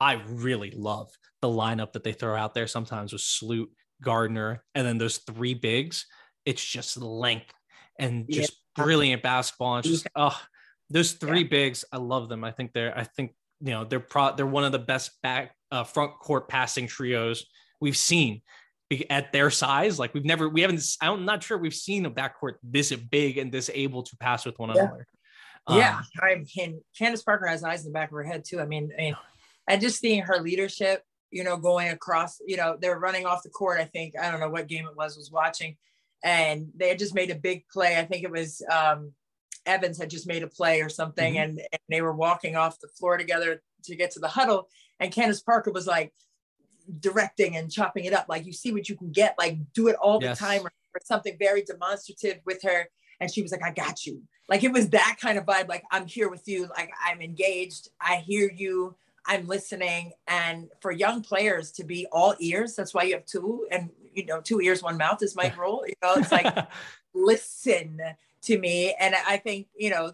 I 0.00 0.22
really 0.26 0.70
love 0.70 1.10
the 1.42 1.48
lineup 1.48 1.92
that 1.92 2.04
they 2.04 2.12
throw 2.12 2.36
out 2.36 2.54
there 2.54 2.66
sometimes 2.66 3.12
with 3.12 3.20
Sloot, 3.22 3.70
Gardner, 4.02 4.64
and 4.74 4.86
then 4.86 4.96
those 4.98 5.18
three 5.18 5.54
bigs. 5.54 6.06
It's 6.46 6.64
just 6.64 6.96
length 6.96 7.52
and 7.98 8.24
Yeah. 8.28 8.40
just 8.40 8.62
brilliant 8.74 9.22
basketball. 9.22 9.76
And 9.76 9.84
just 9.84 10.06
oh, 10.16 10.40
those 10.88 11.12
three 11.12 11.44
bigs, 11.44 11.84
I 11.92 11.98
love 11.98 12.28
them. 12.30 12.42
I 12.44 12.52
think 12.52 12.72
they're 12.72 12.96
I 12.96 13.04
think 13.04 13.34
you 13.60 13.72
know 13.72 13.84
they're 13.84 14.00
pro 14.00 14.34
they're 14.34 14.46
one 14.46 14.64
of 14.64 14.72
the 14.72 14.78
best 14.78 15.20
back 15.22 15.54
uh, 15.70 15.84
front 15.84 16.12
court 16.20 16.48
passing 16.48 16.86
trios 16.86 17.44
we've 17.80 17.96
seen 17.96 18.40
at 19.10 19.32
their 19.32 19.50
size. 19.50 19.98
Like 19.98 20.14
we've 20.14 20.24
never 20.24 20.48
we 20.48 20.62
haven't 20.62 20.82
I'm 21.00 21.24
not 21.24 21.42
sure 21.42 21.58
we've 21.58 21.74
seen 21.74 22.06
a 22.06 22.10
backcourt 22.10 22.54
this 22.62 22.92
big 22.92 23.38
and 23.38 23.52
this 23.52 23.70
able 23.72 24.02
to 24.02 24.16
pass 24.16 24.46
with 24.46 24.58
one 24.58 24.70
Yeah. 24.74 24.82
another. 24.82 25.06
yeah. 25.70 25.98
Um, 25.98 26.04
I 26.22 26.44
mean, 26.56 26.80
Candace 26.98 27.22
Parker 27.22 27.46
has 27.46 27.62
eyes 27.62 27.84
in 27.84 27.92
the 27.92 27.94
back 27.94 28.08
of 28.10 28.16
her 28.16 28.22
head 28.24 28.44
too. 28.46 28.60
I 28.60 28.64
mean, 28.66 28.90
I 28.98 29.00
mean, 29.02 29.16
and 29.68 29.80
just 29.80 30.00
seeing 30.00 30.22
her 30.22 30.40
leadership, 30.40 31.02
you 31.30 31.44
know, 31.44 31.58
going 31.58 31.88
across, 31.90 32.40
you 32.46 32.56
know, 32.56 32.78
they're 32.80 32.98
running 32.98 33.26
off 33.26 33.42
the 33.42 33.50
court. 33.50 33.78
I 33.78 33.84
think 33.84 34.14
I 34.18 34.30
don't 34.30 34.40
know 34.40 34.48
what 34.48 34.66
game 34.68 34.86
it 34.86 34.96
was. 34.96 35.16
Was 35.18 35.30
watching, 35.30 35.76
and 36.24 36.68
they 36.74 36.88
had 36.88 36.98
just 36.98 37.14
made 37.14 37.30
a 37.30 37.34
big 37.34 37.68
play. 37.68 37.98
I 37.98 38.04
think 38.06 38.24
it 38.24 38.30
was 38.30 38.62
um, 38.72 39.12
Evans 39.66 39.98
had 39.98 40.08
just 40.08 40.26
made 40.26 40.42
a 40.42 40.46
play 40.48 40.80
or 40.80 40.88
something, 40.88 41.34
Mhm. 41.34 41.42
and, 41.44 41.58
and 41.60 41.80
they 41.90 42.00
were 42.00 42.14
walking 42.14 42.56
off 42.56 42.80
the 42.80 42.88
floor 42.88 43.18
together 43.18 43.60
to 43.84 43.94
get 43.96 44.12
to 44.12 44.20
the 44.20 44.28
huddle. 44.28 44.68
And 44.98 45.12
Candace 45.12 45.42
Parker 45.42 45.70
was 45.70 45.86
like 45.86 46.14
directing 47.00 47.56
and 47.56 47.70
chopping 47.70 48.04
it 48.04 48.12
up, 48.12 48.26
like 48.28 48.46
you 48.46 48.52
see 48.52 48.72
what 48.72 48.88
you 48.88 48.96
can 48.96 49.10
get, 49.10 49.34
like 49.38 49.58
do 49.72 49.88
it 49.88 49.96
all 49.96 50.18
the 50.18 50.34
time, 50.34 50.62
or, 50.62 50.72
or 50.94 51.00
something 51.04 51.36
very 51.38 51.62
demonstrative 51.62 52.40
with 52.44 52.62
her. 52.62 52.88
And 53.20 53.32
she 53.32 53.42
was 53.42 53.52
like, 53.52 53.64
"I 53.64 53.72
got 53.72 54.06
you." 54.06 54.22
Like 54.48 54.64
it 54.64 54.72
was 54.72 54.90
that 54.90 55.18
kind 55.20 55.38
of 55.38 55.44
vibe. 55.44 55.68
Like 55.68 55.84
I'm 55.90 56.06
here 56.06 56.28
with 56.28 56.46
you. 56.46 56.68
Like 56.76 56.90
I'm 57.04 57.20
engaged. 57.20 57.88
I 58.00 58.16
hear 58.16 58.50
you. 58.50 58.96
I'm 59.26 59.46
listening. 59.46 60.12
And 60.26 60.68
for 60.80 60.90
young 60.90 61.22
players 61.22 61.70
to 61.72 61.84
be 61.84 62.06
all 62.10 62.34
ears, 62.40 62.74
that's 62.74 62.94
why 62.94 63.02
you 63.02 63.14
have 63.14 63.26
two, 63.26 63.66
and 63.70 63.90
you 64.14 64.24
know, 64.24 64.40
two 64.40 64.60
ears, 64.60 64.82
one 64.82 64.96
mouth 64.96 65.22
is 65.22 65.36
my 65.36 65.52
rule. 65.58 65.84
You 65.86 65.94
know, 66.02 66.14
it's 66.14 66.32
like 66.32 66.54
listen 67.14 68.00
to 68.42 68.58
me. 68.58 68.94
And 68.98 69.14
I 69.26 69.36
think, 69.36 69.68
you 69.76 69.90
know, 69.90 70.12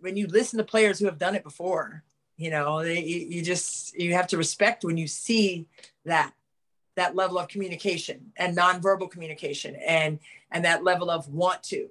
when 0.00 0.16
you 0.16 0.26
listen 0.26 0.58
to 0.58 0.64
players 0.64 0.98
who 0.98 1.06
have 1.06 1.18
done 1.18 1.34
it 1.34 1.44
before, 1.44 2.04
you 2.42 2.50
know, 2.50 2.82
they, 2.82 3.00
you, 3.00 3.42
just, 3.42 3.96
you 3.98 4.14
have 4.14 4.26
to 4.28 4.36
respect 4.36 4.84
when 4.84 4.96
you 4.96 5.06
see 5.06 5.66
that, 6.04 6.32
that 6.96 7.14
level 7.14 7.38
of 7.38 7.48
communication 7.48 8.32
and 8.36 8.56
nonverbal 8.56 9.10
communication 9.10 9.76
and, 9.76 10.18
and 10.50 10.64
that 10.64 10.84
level 10.84 11.10
of 11.10 11.28
want 11.28 11.62
to, 11.62 11.88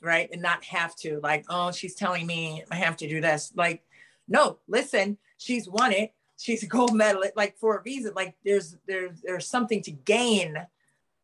right. 0.00 0.28
And 0.32 0.40
not 0.40 0.62
have 0.64 0.94
to 0.96 1.20
like, 1.22 1.44
oh, 1.48 1.72
she's 1.72 1.94
telling 1.94 2.26
me 2.26 2.64
I 2.70 2.76
have 2.76 2.96
to 2.98 3.08
do 3.08 3.20
this. 3.20 3.52
Like, 3.54 3.82
no, 4.28 4.58
listen, 4.68 5.18
she's 5.36 5.68
won 5.68 5.92
it. 5.92 6.12
She's 6.38 6.62
a 6.62 6.66
gold 6.66 6.94
medalist, 6.94 7.36
like 7.36 7.58
for 7.58 7.76
a 7.76 7.82
reason. 7.82 8.12
Like 8.14 8.36
there's, 8.44 8.76
there's, 8.86 9.20
there's 9.22 9.46
something 9.46 9.82
to 9.82 9.90
gain 9.90 10.56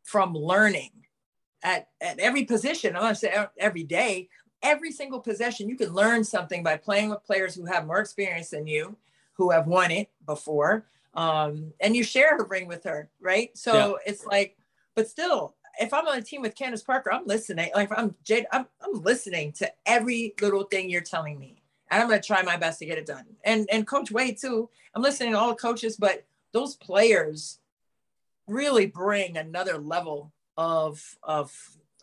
from 0.03 0.35
learning 0.35 0.91
at, 1.63 1.89
at 2.01 2.19
every 2.19 2.45
position. 2.45 2.95
I'm 2.95 3.03
gonna 3.03 3.15
say 3.15 3.33
uh, 3.33 3.47
every 3.57 3.85
day, 3.85 4.29
every 4.65 4.91
single 4.91 5.21
possession, 5.21 5.69
you 5.69 5.77
can 5.77 5.93
learn 5.93 6.25
something 6.25 6.63
by 6.65 6.77
playing 6.77 7.11
with 7.11 7.23
players 7.23 7.55
who 7.55 7.67
have 7.67 7.87
more 7.87 8.01
experience 8.01 8.51
than 8.51 8.67
you, 8.67 8.97
who 9.35 9.51
have 9.51 9.69
won 9.69 9.91
it 9.93 10.11
before. 10.27 10.87
Um, 11.15 11.73
and 11.81 11.95
you 11.95 12.03
share 12.03 12.37
a 12.37 12.45
ring 12.45 12.67
with 12.67 12.83
her, 12.85 13.09
right? 13.21 13.57
So 13.57 13.99
it's 14.05 14.27
like, 14.27 14.57
but 14.97 15.09
still, 15.09 15.55
if 15.81 15.93
I'm 15.93 16.09
on 16.09 16.19
a 16.19 16.23
team 16.23 16.43
with 16.43 16.57
Candace 16.57 16.83
Parker, 16.83 17.13
I'm 17.13 17.27
listening. 17.27 17.71
Like 17.75 17.91
I'm 17.97 18.15
Jade, 18.25 18.47
I'm, 18.51 18.67
I'm 18.83 19.03
listening 19.03 19.53
to 19.53 19.71
every 19.87 20.35
little 20.41 20.65
thing 20.65 20.91
you're 20.91 21.01
telling 21.03 21.39
me. 21.39 21.63
And 21.91 22.03
I'm 22.03 22.09
gonna 22.09 22.23
try 22.23 22.43
my 22.43 22.57
best 22.57 22.79
to 22.81 22.87
get 22.87 22.99
it 22.99 23.07
done. 23.07 23.25
And 23.45 23.69
and 23.71 23.87
Coach 23.87 24.11
Wade 24.11 24.39
too. 24.41 24.69
I'm 24.95 25.03
listening 25.03 25.33
to 25.33 25.39
all 25.39 25.51
the 25.51 25.55
coaches, 25.57 25.97
but 25.97 26.25
those 26.53 26.77
players 26.77 27.59
really 28.47 28.87
bring 28.87 29.37
another 29.37 29.79
level 29.79 30.33
of 30.57 31.17
of 31.23 31.53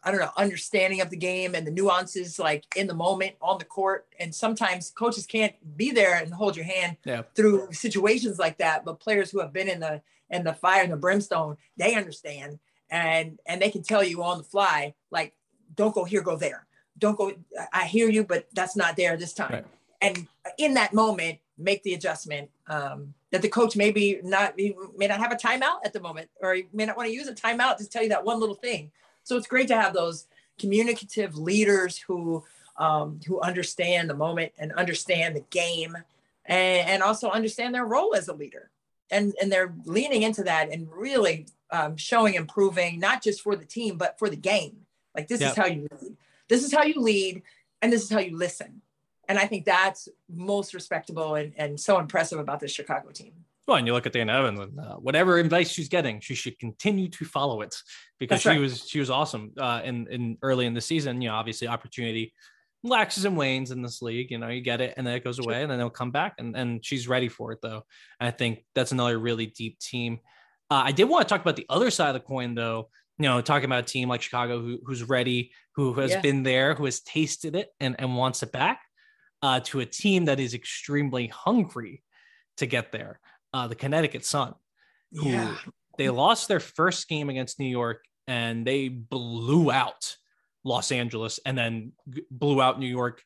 I 0.03 0.11
don't 0.11 0.19
know 0.19 0.31
understanding 0.37 1.01
of 1.01 1.09
the 1.09 1.17
game 1.17 1.53
and 1.53 1.65
the 1.65 1.71
nuances 1.71 2.39
like 2.39 2.65
in 2.75 2.87
the 2.87 2.93
moment 2.93 3.35
on 3.41 3.59
the 3.59 3.65
court. 3.65 4.07
And 4.19 4.33
sometimes 4.33 4.89
coaches 4.89 5.25
can't 5.25 5.53
be 5.77 5.91
there 5.91 6.15
and 6.15 6.33
hold 6.33 6.55
your 6.55 6.65
hand 6.65 6.97
Yeah. 7.05 7.23
through 7.35 7.71
situations 7.71 8.39
like 8.39 8.57
that. 8.57 8.83
But 8.83 8.99
players 8.99 9.29
who 9.31 9.39
have 9.39 9.53
been 9.53 9.67
in 9.67 9.79
the 9.79 10.01
in 10.29 10.43
the 10.43 10.53
fire 10.53 10.81
and 10.83 10.91
the 10.91 10.97
brimstone, 10.97 11.57
they 11.77 11.95
understand 11.95 12.59
and 12.89 13.39
and 13.45 13.61
they 13.61 13.69
can 13.69 13.83
tell 13.83 14.03
you 14.03 14.23
on 14.23 14.37
the 14.39 14.43
fly 14.43 14.93
like 15.11 15.33
don't 15.75 15.93
go 15.95 16.03
here, 16.03 16.21
go 16.21 16.35
there. 16.35 16.65
Don't 16.97 17.17
go. 17.17 17.31
I 17.71 17.85
hear 17.85 18.09
you, 18.09 18.23
but 18.23 18.47
that's 18.53 18.75
not 18.75 18.97
there 18.97 19.15
this 19.17 19.33
time. 19.33 19.51
Right. 19.51 19.65
And 20.01 20.27
in 20.57 20.73
that 20.73 20.93
moment, 20.93 21.39
make 21.57 21.83
the 21.83 21.93
adjustment 21.93 22.49
um, 22.67 23.13
that 23.31 23.41
the 23.41 23.49
coach 23.49 23.75
maybe 23.75 24.19
not 24.23 24.53
he 24.57 24.75
may 24.97 25.07
not 25.07 25.19
have 25.19 25.31
a 25.31 25.35
timeout 25.35 25.79
at 25.85 25.93
the 25.93 25.99
moment, 25.99 26.29
or 26.41 26.55
he 26.55 26.67
may 26.73 26.85
not 26.85 26.97
want 26.97 27.07
to 27.07 27.13
use 27.13 27.27
a 27.27 27.33
timeout 27.33 27.77
to 27.77 27.87
tell 27.87 28.03
you 28.03 28.09
that 28.09 28.25
one 28.25 28.39
little 28.39 28.55
thing. 28.55 28.91
So 29.23 29.37
it's 29.37 29.47
great 29.47 29.67
to 29.69 29.79
have 29.79 29.93
those 29.93 30.27
communicative 30.59 31.35
leaders 31.35 31.97
who 31.97 32.43
um, 32.77 33.19
who 33.27 33.39
understand 33.41 34.09
the 34.09 34.15
moment 34.15 34.53
and 34.57 34.71
understand 34.73 35.35
the 35.35 35.45
game, 35.49 35.95
and, 36.45 36.89
and 36.89 37.03
also 37.03 37.29
understand 37.29 37.75
their 37.75 37.85
role 37.85 38.15
as 38.15 38.27
a 38.27 38.33
leader. 38.33 38.71
And 39.09 39.33
and 39.41 39.51
they're 39.51 39.73
leaning 39.85 40.23
into 40.23 40.43
that 40.43 40.71
and 40.71 40.89
really 40.91 41.47
um, 41.69 41.97
showing 41.97 42.35
improving 42.35 42.99
not 42.99 43.21
just 43.21 43.41
for 43.41 43.55
the 43.55 43.65
team 43.65 43.97
but 43.97 44.17
for 44.17 44.29
the 44.29 44.35
game. 44.35 44.85
Like 45.15 45.27
this 45.27 45.41
Yep. 45.41 45.51
is 45.51 45.57
how 45.57 45.65
you 45.65 45.87
lead. 46.01 46.17
This 46.47 46.63
is 46.63 46.73
how 46.73 46.83
you 46.83 47.01
lead, 47.01 47.43
and 47.81 47.91
this 47.91 48.03
is 48.03 48.09
how 48.09 48.19
you 48.19 48.37
listen. 48.37 48.81
And 49.27 49.39
I 49.39 49.45
think 49.45 49.65
that's 49.65 50.09
most 50.29 50.73
respectable 50.73 51.35
and, 51.35 51.53
and 51.55 51.79
so 51.79 51.99
impressive 51.99 52.39
about 52.39 52.59
this 52.59 52.71
Chicago 52.71 53.11
team. 53.11 53.33
Well, 53.71 53.77
and 53.77 53.87
you 53.87 53.93
look 53.93 54.05
at 54.05 54.11
Dana 54.11 54.33
Evans, 54.33 54.59
and 54.59 54.77
uh, 54.81 54.95
whatever 54.97 55.37
advice 55.37 55.71
she's 55.71 55.87
getting, 55.87 56.19
she 56.19 56.35
should 56.35 56.59
continue 56.59 57.07
to 57.07 57.23
follow 57.23 57.61
it 57.61 57.73
because 58.19 58.41
she 58.41 58.57
was 58.57 58.85
she 58.85 58.99
was 58.99 59.09
awesome 59.09 59.53
uh, 59.57 59.79
in 59.85 60.07
in 60.07 60.37
early 60.41 60.65
in 60.65 60.73
the 60.73 60.81
season. 60.81 61.21
You 61.21 61.29
know, 61.29 61.35
obviously 61.35 61.69
opportunity 61.69 62.33
waxes 62.83 63.23
and 63.23 63.37
wanes 63.37 63.71
in 63.71 63.81
this 63.81 64.01
league. 64.01 64.29
You 64.29 64.39
know, 64.39 64.49
you 64.49 64.59
get 64.59 64.81
it, 64.81 64.95
and 64.97 65.07
then 65.07 65.15
it 65.15 65.23
goes 65.23 65.39
away, 65.39 65.61
and 65.61 65.71
then 65.71 65.79
it'll 65.79 65.89
come 65.89 66.11
back, 66.11 66.33
and 66.37 66.53
and 66.53 66.85
she's 66.85 67.07
ready 67.07 67.29
for 67.29 67.53
it 67.53 67.59
though. 67.61 67.85
I 68.19 68.31
think 68.31 68.65
that's 68.75 68.91
another 68.91 69.17
really 69.17 69.45
deep 69.45 69.79
team. 69.79 70.19
Uh, 70.69 70.83
I 70.87 70.91
did 70.91 71.05
want 71.05 71.25
to 71.25 71.33
talk 71.33 71.39
about 71.39 71.55
the 71.55 71.65
other 71.69 71.91
side 71.91 72.09
of 72.09 72.15
the 72.15 72.27
coin 72.27 72.55
though. 72.55 72.89
You 73.19 73.29
know, 73.29 73.39
talking 73.39 73.67
about 73.67 73.85
a 73.85 73.87
team 73.87 74.09
like 74.09 74.21
Chicago 74.21 74.59
who, 74.59 74.79
who's 74.85 75.03
ready, 75.03 75.53
who 75.77 75.93
has 75.93 76.11
Yeah. 76.11 76.19
been 76.19 76.43
there, 76.43 76.73
who 76.75 76.83
has 76.83 76.99
tasted 76.99 77.55
it, 77.55 77.69
and 77.79 77.95
and 77.99 78.17
wants 78.17 78.43
it 78.43 78.51
back. 78.51 78.81
Uh, 79.41 79.61
to 79.61 79.79
a 79.79 79.85
team 79.85 80.25
that 80.25 80.41
is 80.41 80.53
extremely 80.53 81.27
hungry 81.27 82.03
to 82.57 82.65
get 82.65 82.91
there 82.91 83.19
uh, 83.53 83.67
the 83.67 83.75
Connecticut 83.75 84.25
Sun, 84.25 84.53
who 85.13 85.29
Yeah. 85.29 85.57
they 85.97 86.09
lost 86.09 86.47
their 86.47 86.59
first 86.59 87.07
game 87.07 87.29
against 87.29 87.59
New 87.59 87.67
York 87.67 88.03
and 88.27 88.65
they 88.65 88.87
blew 88.87 89.71
out 89.71 90.17
Los 90.63 90.91
Angeles 90.91 91.39
and 91.45 91.57
then 91.57 91.93
blew 92.29 92.61
out 92.61 92.79
New 92.79 92.87
York 92.87 93.23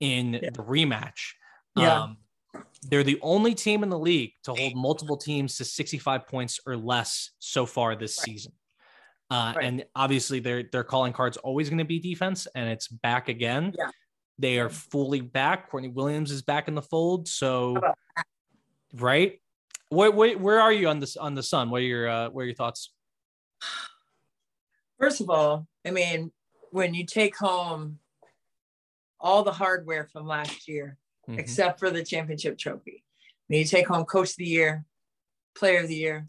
in 0.00 0.34
Yeah. 0.34 0.50
the 0.52 0.62
rematch. 0.62 1.34
Yeah. 1.76 2.02
Um, 2.02 2.16
they're 2.82 3.02
the 3.04 3.18
only 3.20 3.54
team 3.54 3.82
in 3.82 3.90
the 3.90 3.98
league 3.98 4.32
to 4.44 4.54
hold 4.54 4.74
multiple 4.74 5.16
teams 5.16 5.56
to 5.56 5.64
65 5.64 6.26
points 6.26 6.60
or 6.66 6.76
less 6.76 7.30
so 7.40 7.66
far 7.66 7.94
this 7.96 8.16
Right. 8.18 8.24
season. 8.24 8.52
Uh, 9.30 9.52
Right. 9.56 9.64
And 9.66 9.84
obviously, 9.94 10.40
their 10.40 10.62
their 10.62 10.84
calling 10.84 11.12
card's 11.12 11.36
always 11.36 11.68
going 11.68 11.78
to 11.78 11.84
be 11.84 11.98
defense, 11.98 12.46
and 12.54 12.70
it's 12.70 12.88
back 12.88 13.28
again. 13.28 13.74
Yeah. 13.76 13.90
They 14.38 14.58
are 14.60 14.70
fully 14.70 15.20
back. 15.20 15.68
Courtney 15.68 15.90
Williams 15.90 16.30
is 16.30 16.40
back 16.42 16.66
in 16.68 16.74
the 16.74 16.80
fold. 16.82 17.28
So, 17.28 17.78
right, 18.94 19.40
where, 19.90 20.10
where 20.10 20.36
where 20.38 20.60
are 20.60 20.72
you 20.72 20.88
on 20.88 21.00
this 21.00 21.16
on 21.16 21.34
the 21.34 21.42
Sun? 21.42 21.70
What 21.70 21.82
are 21.82 21.84
your 21.84 22.08
uh, 22.08 22.30
what 22.30 22.42
are 22.42 22.46
your 22.46 22.54
thoughts? 22.54 22.92
First 24.98 25.20
of 25.20 25.30
all, 25.30 25.66
I 25.86 25.90
mean, 25.90 26.32
when 26.70 26.94
you 26.94 27.06
take 27.06 27.36
home 27.36 27.98
all 29.20 29.42
the 29.42 29.52
hardware 29.52 30.08
from 30.12 30.26
last 30.26 30.68
year, 30.68 30.98
Mhm. 31.28 31.38
except 31.38 31.78
for 31.78 31.90
the 31.90 32.04
championship 32.04 32.56
trophy. 32.56 33.04
When 33.48 33.58
you 33.58 33.64
take 33.64 33.86
home 33.88 34.04
coach 34.04 34.30
of 34.30 34.36
the 34.36 34.46
year, 34.46 34.84
player 35.54 35.80
of 35.80 35.88
the 35.88 35.94
year, 35.94 36.26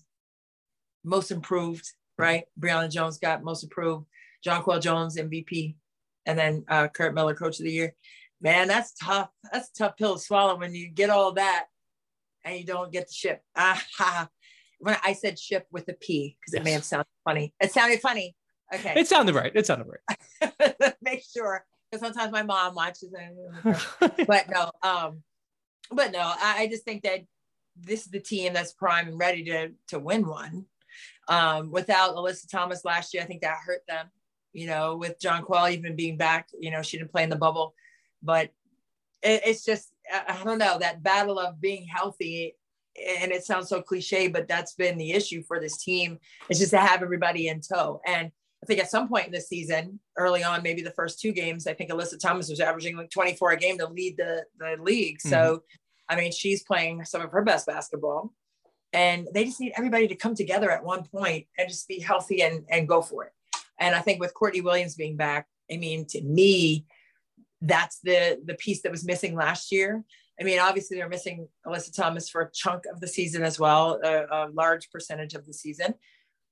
most 1.04 1.32
improved, 1.32 1.86
right? 2.18 2.46
Brionna 2.60 2.92
Jones 2.92 3.18
got 3.18 3.44
most 3.44 3.64
improved, 3.64 4.06
Jonquel 4.46 4.82
Jones 4.82 5.18
MVP, 5.18 5.76
and 6.26 6.38
then 6.38 6.66
uh, 6.68 6.88
Curt 6.90 7.14
Miller 7.14 7.34
coach 7.36 7.60
of 7.60 7.66
the 7.66 7.72
year. 7.72 7.96
Man, 8.42 8.68
that's 8.68 8.94
tough. 8.94 9.30
That's 9.52 9.70
a 9.70 9.74
tough 9.74 9.98
pill 9.98 10.16
to 10.16 10.20
swallow 10.20 10.58
when 10.58 10.74
you 10.76 10.90
get 10.90 11.10
all 11.10 11.34
that 11.34 11.68
and 12.50 12.60
you 12.60 12.66
don't 12.66 12.92
get 12.92 13.08
the 13.08 13.14
ship. 13.14 13.42
Ah, 13.56 13.82
ha. 13.98 14.30
When 14.80 14.96
I 15.04 15.14
said 15.14 15.38
ship 15.38 15.68
with 15.72 15.90
a 15.90 15.94
P, 15.94 16.38
because 16.40 16.54
it 16.54 16.64
may 16.64 16.72
have 16.72 16.86
sounded 16.86 17.08
funny. 17.26 17.54
It 17.60 17.72
sounded 17.72 18.00
funny. 18.00 18.36
Okay. 18.74 18.94
It 18.96 19.08
sounded 19.08 19.36
right. 19.36 19.52
It 19.54 19.66
sounded 19.66 19.88
right. 19.88 20.96
Make 21.02 21.24
sure. 21.24 21.66
Because 21.92 22.06
sometimes 22.06 22.32
my 22.32 22.44
mom 22.44 22.76
watches 22.76 23.12
it. 23.14 24.28
but 24.28 24.50
no, 24.50 24.72
um, 24.84 25.24
but 25.92 26.12
no, 26.12 26.20
I, 26.20 26.60
I 26.60 26.68
just 26.68 26.86
think 26.86 27.04
that 27.04 27.22
this 27.76 28.02
is 28.06 28.12
the 28.12 28.20
team 28.20 28.54
that's 28.54 28.74
prime 28.74 29.08
and 29.08 29.20
ready 29.20 29.44
to 29.46 29.72
to 29.88 30.00
win 30.00 30.26
one. 30.26 30.66
Um, 31.28 31.72
without 31.72 32.16
Alyssa 32.16 32.50
Thomas 32.50 32.86
last 32.86 33.14
year, 33.14 33.24
I 33.24 33.26
think 33.26 33.42
that 33.42 33.58
hurt 33.66 33.82
them. 33.88 34.08
You 34.54 34.68
know, 34.68 34.96
with 34.96 35.20
Jonquel 35.20 35.72
even 35.72 35.96
being 35.96 36.16
back, 36.16 36.48
you 36.58 36.72
know, 36.72 36.82
she 36.82 36.98
didn't 36.98 37.12
play 37.12 37.24
in 37.24 37.30
the 37.30 37.36
bubble, 37.36 37.74
but 38.24 38.52
it, 39.22 39.42
it's 39.46 39.66
just 39.66 39.92
I 40.12 40.44
don't 40.44 40.58
know 40.58 40.80
that 40.80 41.04
battle 41.04 41.40
of 41.40 41.62
being 41.62 41.88
healthy. 41.88 42.56
And 43.22 43.32
it 43.32 43.46
sounds 43.46 43.70
so 43.70 43.82
cliche, 43.82 44.28
but 44.28 44.48
that's 44.48 44.74
been 44.74 44.98
the 44.98 45.12
issue 45.12 45.44
for 45.44 45.60
this 45.60 45.78
team. 45.78 46.20
It's 46.50 46.60
just 46.60 46.72
to 46.72 46.80
have 46.80 47.02
everybody 47.02 47.48
in 47.48 47.62
tow. 47.62 48.02
And 48.06 48.32
I 48.62 48.66
think 48.66 48.80
at 48.80 48.92
some 48.92 49.08
point 49.08 49.28
in 49.28 49.32
this 49.32 49.48
season, 49.48 50.00
early 50.18 50.44
on, 50.44 50.64
maybe 50.64 50.82
the 50.82 50.92
first 50.92 51.22
two 51.22 51.32
games, 51.32 51.66
I 51.66 51.74
think 51.74 51.92
Alyssa 51.92 52.20
Thomas 52.20 52.50
was 52.50 52.60
averaging 52.60 52.98
like 52.98 53.10
24 53.10 53.52
a 53.52 53.58
game 53.58 53.78
to 53.78 53.88
lead 53.88 54.18
the, 54.18 54.44
the 54.58 54.76
league. 54.82 55.22
So, 55.22 55.30
mm-hmm. 55.30 56.14
I 56.14 56.16
mean, 56.20 56.32
she's 56.32 56.64
playing 56.64 57.06
some 57.06 57.22
of 57.22 57.32
her 57.32 57.44
best 57.44 57.68
basketball. 57.68 58.34
And 58.92 59.28
they 59.34 59.46
just 59.46 59.62
need 59.62 59.74
everybody 59.78 60.08
to 60.08 60.16
come 60.16 60.36
together 60.36 60.72
at 60.72 60.84
one 60.84 61.04
point 61.04 61.46
and 61.58 61.70
just 61.70 61.88
be 61.88 62.00
healthy 62.00 62.42
and, 62.42 62.66
and 62.70 62.88
go 62.88 63.02
for 63.02 63.26
it. 63.26 63.32
And 63.80 63.96
I 63.96 64.00
think 64.00 64.20
with 64.20 64.34
Courtney 64.34 64.62
Williams 64.62 64.96
being 64.96 65.16
back, 65.16 65.48
I 65.72 65.78
mean, 65.78 66.06
to 66.08 66.22
me, 66.22 66.86
that's 67.62 68.00
the 68.04 68.40
the 68.46 68.56
piece 68.56 68.82
that 68.84 68.92
was 68.92 69.06
missing 69.06 69.36
last 69.36 69.72
year. 69.72 70.04
I 70.40 70.44
mean, 70.44 70.60
obviously 70.60 70.98
they're 70.98 71.10
missing 71.10 71.48
Alyssa 71.68 71.94
Thomas 71.94 72.30
for 72.30 72.42
a 72.42 72.52
chunk 72.54 72.84
of 72.92 73.02
the 73.02 73.08
season 73.08 73.44
as 73.44 73.60
well, 73.60 74.00
a, 74.04 74.26
a 74.32 74.50
large 74.54 74.90
percentage 74.90 75.34
of 75.34 75.46
the 75.46 75.54
season 75.54 75.94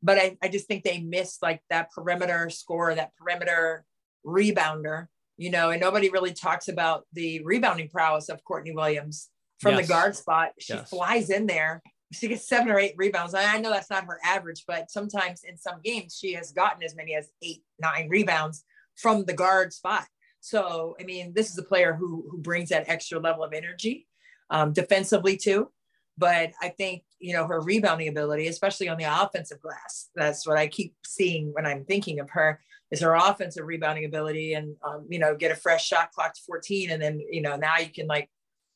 but 0.04 0.18
I, 0.18 0.38
I 0.44 0.48
just 0.48 0.68
think 0.68 0.84
they 0.84 1.00
missed 1.00 1.42
like 1.42 1.62
that 1.70 1.92
perimeter 1.92 2.50
score, 2.50 2.94
that 2.94 3.16
perimeter 3.16 3.84
rebounder, 4.26 5.08
you 5.38 5.50
know, 5.50 5.70
and 5.72 5.82
nobody 5.82 6.10
really 6.10 6.34
talks 6.34 6.68
about 6.68 7.06
the 7.14 7.42
rebounding 7.44 7.90
prowess 7.90 8.30
of 8.30 8.44
Courtney 8.44 8.72
Williams 8.72 9.30
from 9.60 9.76
Yes. 9.76 9.88
the 9.88 9.94
guard 9.94 10.16
spot. 10.16 10.52
She 10.60 10.74
Yes. 10.74 10.90
flies 10.90 11.30
in 11.30 11.48
there. 11.48 11.82
She 12.14 12.28
gets 12.28 12.48
seven 12.48 12.70
or 12.72 12.80
eight 12.80 12.94
rebounds. 12.96 13.34
I 13.34 13.56
I 13.56 13.60
know 13.60 13.70
that's 13.72 13.90
not 13.90 14.06
her 14.06 14.20
average, 14.24 14.64
but 14.68 14.92
sometimes 14.92 15.44
in 15.44 15.58
some 15.58 15.82
games 15.84 16.16
she 16.18 16.34
has 16.34 16.52
gotten 16.52 16.84
as 16.84 16.96
many 16.96 17.16
as 17.16 17.30
eight, 17.42 17.64
nine 17.80 18.08
rebounds 18.08 18.64
from 18.96 19.26
the 19.26 19.34
guard 19.34 19.74
spot. 19.74 20.06
So, 20.42 20.96
I 21.00 21.04
mean, 21.04 21.34
this 21.34 21.50
is 21.52 21.58
a 21.58 21.64
player 21.64 21.94
who 21.94 22.26
who 22.30 22.38
brings 22.38 22.70
that 22.70 22.88
extra 22.88 23.20
level 23.20 23.44
of 23.44 23.54
energy 23.54 24.08
um, 24.50 24.74
defensively 24.74 25.38
too. 25.38 25.72
But 26.18 26.52
I 26.62 26.70
think 26.70 27.04
you 27.20 27.34
know 27.34 27.46
her 27.48 27.62
rebounding 27.62 28.08
ability, 28.08 28.48
especially 28.48 28.90
on 28.90 28.98
the 28.98 29.04
offensive 29.24 29.62
glass. 29.62 30.10
That's 30.16 30.48
what 30.48 30.58
I 30.58 30.68
keep 30.68 30.96
seeing 31.06 31.54
when 31.54 31.66
I'm 31.66 31.86
thinking 31.86 32.20
of 32.20 32.30
her 32.32 32.60
is 32.90 33.02
her 33.02 33.16
offensive 33.16 33.66
rebounding 33.66 34.06
ability, 34.06 34.54
and 34.54 34.76
um, 34.84 35.06
you 35.10 35.20
know 35.20 35.36
get 35.36 35.52
a 35.52 35.56
fresh 35.56 35.86
shot 35.86 36.12
clock 36.12 36.34
to 36.34 36.42
14, 36.48 36.92
and 36.92 37.02
then 37.02 37.20
you 37.30 37.42
know 37.42 37.56
now 37.56 37.78
you 37.78 37.90
can 37.90 38.08
like 38.08 38.30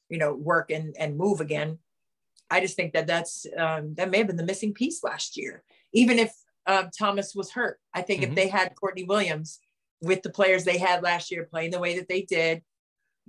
you 0.10 0.18
know 0.18 0.34
work 0.36 0.70
and 0.72 0.96
and 1.00 1.18
move 1.18 1.42
again. 1.42 1.80
I 2.50 2.60
just 2.60 2.76
think 2.76 2.94
that 2.94 3.08
that's 3.08 3.46
um, 3.58 3.96
that 3.96 4.12
may 4.12 4.20
have 4.20 4.28
been 4.28 4.36
the 4.36 4.46
missing 4.46 4.74
piece 4.74 5.04
last 5.04 5.38
year. 5.38 5.64
Even 5.94 6.20
if 6.20 6.34
um, 6.68 6.90
Thomas 6.98 7.34
was 7.34 7.52
hurt, 7.52 7.80
I 7.94 8.02
think 8.02 8.22
Mhm. 8.22 8.30
if 8.30 8.36
they 8.36 8.48
had 8.50 8.76
Courtney 8.76 9.04
Williams 9.04 9.60
with 10.02 10.22
the 10.24 10.30
players 10.30 10.64
they 10.64 10.78
had 10.78 11.04
last 11.04 11.32
year 11.32 11.46
playing 11.46 11.72
the 11.72 11.80
way 11.80 11.98
that 11.98 12.08
they 12.08 12.24
did, 12.24 12.64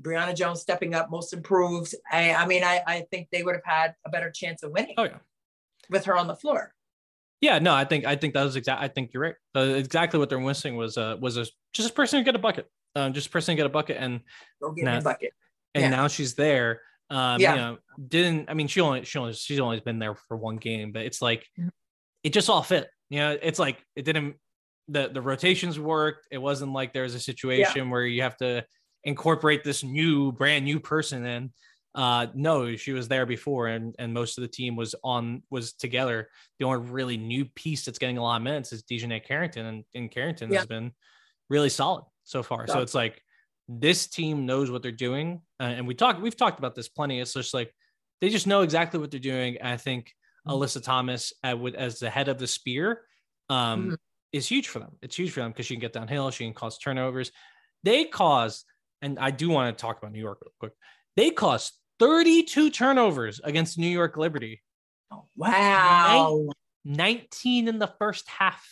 Brionna 0.01 0.35
Jones 0.35 0.61
stepping 0.61 0.95
up, 0.95 1.11
most 1.11 1.33
improved. 1.33 1.95
I, 2.11 2.33
I 2.35 2.47
mean, 2.47 2.65
I, 2.65 2.83
I 2.87 3.01
think 3.11 3.29
they 3.31 3.43
would 3.43 3.55
have 3.55 3.65
had 3.65 3.95
a 4.07 4.11
better 4.11 4.31
chance 4.31 4.63
of 4.63 4.73
winning 4.73 4.95
Oh 4.97 5.05
yeah. 5.05 5.19
with 5.91 6.05
her 6.07 6.17
on 6.17 6.27
the 6.27 6.37
floor. 6.37 6.75
Yeah, 7.41 7.59
no, 7.59 7.75
I 7.75 7.85
think 7.85 8.07
I 8.07 8.15
think 8.17 8.35
that 8.35 8.45
was 8.45 8.55
exact. 8.57 8.81
I 8.83 8.89
think 8.89 9.13
you're 9.13 9.23
right. 9.23 9.35
Uh, 9.55 9.75
exactly 9.75 10.19
what 10.19 10.29
they're 10.31 10.39
missing 10.41 10.77
was 10.77 10.97
uh 10.97 11.17
was 11.21 11.37
a 11.37 11.47
just 11.73 11.91
a 11.91 11.93
person 11.93 12.19
who 12.21 12.25
get 12.25 12.37
a 12.37 12.39
bucket, 12.39 12.71
um, 12.95 13.13
just 13.13 13.27
a 13.27 13.31
person 13.31 13.53
who 13.53 13.57
get 13.57 13.67
a 13.67 13.69
bucket, 13.69 13.97
and 13.99 14.21
Go 14.61 14.71
get 14.71 14.85
Nah. 14.85 14.99
a 14.99 15.03
bucket. 15.03 15.33
and 15.75 15.83
Yeah. 15.83 15.91
now 15.91 16.07
she's 16.09 16.35
there. 16.35 16.83
Um, 17.11 17.41
Yeah. 17.41 17.51
you 17.55 17.61
know, 17.61 17.79
didn't 18.09 18.49
I 18.49 18.55
mean 18.55 18.69
she 18.69 18.81
only 18.81 19.05
she 19.05 19.19
only 19.19 19.33
she's 19.35 19.59
only 19.59 19.81
been 19.81 19.99
there 19.99 20.15
for 20.15 20.37
one 20.37 20.57
game, 20.57 20.93
but 20.93 21.03
it's 21.05 21.21
like 21.21 21.45
Mhm. 21.59 21.71
it 22.23 22.33
just 22.33 22.49
all 22.49 22.63
fit. 22.63 22.89
You 23.11 23.19
know, 23.19 23.39
it's 23.43 23.59
like 23.59 23.85
it 23.97 24.05
didn't 24.05 24.37
the 24.89 25.09
the 25.09 25.21
rotations 25.23 25.79
worked. 25.79 26.27
It 26.31 26.39
wasn't 26.39 26.73
like 26.73 26.93
there 26.93 27.05
was 27.05 27.15
a 27.15 27.21
situation 27.21 27.91
where 27.91 28.05
you 28.05 28.23
have 28.23 28.37
to 28.39 28.65
incorporate 29.05 29.65
this 29.65 29.83
new 29.83 30.33
brand 30.33 30.65
new 30.65 30.81
person 30.81 31.25
in. 31.27 31.53
Uh 31.95 32.27
no, 32.35 32.75
she 32.77 32.93
was 32.93 33.07
there 33.09 33.27
before 33.27 33.69
and 33.69 33.95
and 33.99 34.15
most 34.15 34.39
of 34.39 34.43
the 34.43 34.49
team 34.49 34.77
was 34.77 34.95
on 35.05 35.43
was 35.51 35.75
together. 35.75 36.29
The 36.59 36.65
only 36.65 36.89
really 36.91 37.17
new 37.17 37.45
piece 37.45 37.85
that's 37.85 37.99
getting 37.99 38.17
a 38.19 38.23
lot 38.23 38.37
of 38.37 38.43
minutes 38.43 38.73
is 38.73 38.83
DiJonai 38.83 39.25
Carrington 39.25 39.67
and, 39.67 39.85
and 39.95 40.11
Carrington 40.11 40.51
Yeah. 40.51 40.59
has 40.61 40.67
been 40.67 40.93
really 41.51 41.69
solid 41.69 42.05
so 42.25 42.43
far. 42.43 42.67
So 42.67 42.81
it's 42.81 42.95
like 42.95 43.21
this 43.69 44.07
team 44.07 44.47
knows 44.47 44.71
what 44.71 44.83
they're 44.83 44.91
doing, 44.91 45.43
uh, 45.61 45.65
and 45.65 45.87
we 45.87 45.95
talked. 45.95 46.21
We've 46.21 46.37
talked 46.37 46.59
about 46.59 46.75
this 46.75 46.89
plenty. 46.89 47.21
It's 47.21 47.35
just 47.35 47.55
like 47.55 47.73
they 48.21 48.29
just 48.31 48.47
know 48.47 48.63
exactly 48.63 48.99
what 48.99 49.11
they're 49.11 49.21
doing. 49.21 49.59
I 49.63 49.77
think 49.77 50.13
Mhm. 50.47 50.53
Alyssa 50.55 50.83
Thomas, 50.83 51.33
uh, 51.45 51.57
with, 51.57 51.75
as 51.75 51.99
the 52.01 52.11
head 52.11 52.29
of 52.29 52.39
the 52.39 52.47
spear, 52.47 53.03
um, 53.49 53.91
Mhm. 53.93 53.97
Is 54.33 54.49
huge 54.49 54.69
for 54.69 54.79
them. 54.79 54.97
It's 55.03 55.17
huge 55.17 55.31
for 55.31 55.41
them 55.41 55.51
because 55.51 55.67
she 55.67 55.75
can 55.75 55.81
get 55.81 55.93
downhill. 55.93 56.31
She 56.31 56.45
can 56.45 56.55
cause 56.55 56.79
turnovers. 56.79 57.31
They 57.83 58.05
cause, 58.05 58.65
and 59.01 59.19
I 59.19 59.31
do 59.31 59.51
want 59.51 59.77
to 59.77 59.81
talk 59.81 59.99
about 59.99 60.13
New 60.13 60.21
York 60.21 60.39
real 60.43 60.53
quick. 60.59 60.73
They 61.17 61.31
caused 61.31 61.73
32 61.99 62.71
turnovers 62.71 63.41
against 63.45 63.79
New 63.79 63.87
York 63.87 64.17
Liberty, 64.17 64.63
wow. 65.37 66.49
19 66.85 67.69
in 67.69 67.79
the 67.79 67.93
first 67.99 68.29
half. 68.29 68.67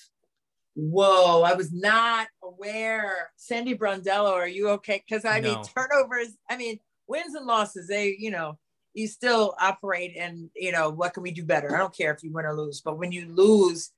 Whoa. 0.75 1.43
I 1.43 1.55
was 1.55 1.73
not 1.73 2.29
aware. 2.43 3.31
Sandy 3.37 3.77
Brondello, 3.77 4.33
are 4.33 4.49
you 4.49 4.71
okay? 4.71 5.03
Because 5.07 5.25
I 5.25 5.41
mean, 5.41 5.63
turnovers, 5.63 6.29
I 6.49 6.57
mean, 6.57 6.79
wins 7.07 7.35
and 7.35 7.47
losses, 7.47 7.89
they, 7.89 8.17
you 8.19 8.31
know, 8.31 8.59
you 8.95 9.07
still 9.07 9.55
operate 9.61 10.17
and, 10.17 10.51
you 10.57 10.73
know, 10.73 10.91
what 10.91 11.15
can 11.15 11.23
we 11.23 11.31
do 11.31 11.45
better? 11.45 11.75
I 11.75 11.79
don't 11.79 11.97
care 11.97 12.13
if 12.13 12.23
you 12.23 12.33
win 12.33 12.47
or 12.47 12.57
lose, 12.57 12.81
but 12.81 12.99
when 12.99 13.13
you 13.13 13.33
lose 13.33 13.91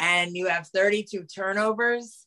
and 0.00 0.34
you 0.34 0.46
have 0.48 0.66
32 0.68 1.24
turnovers, 1.24 2.26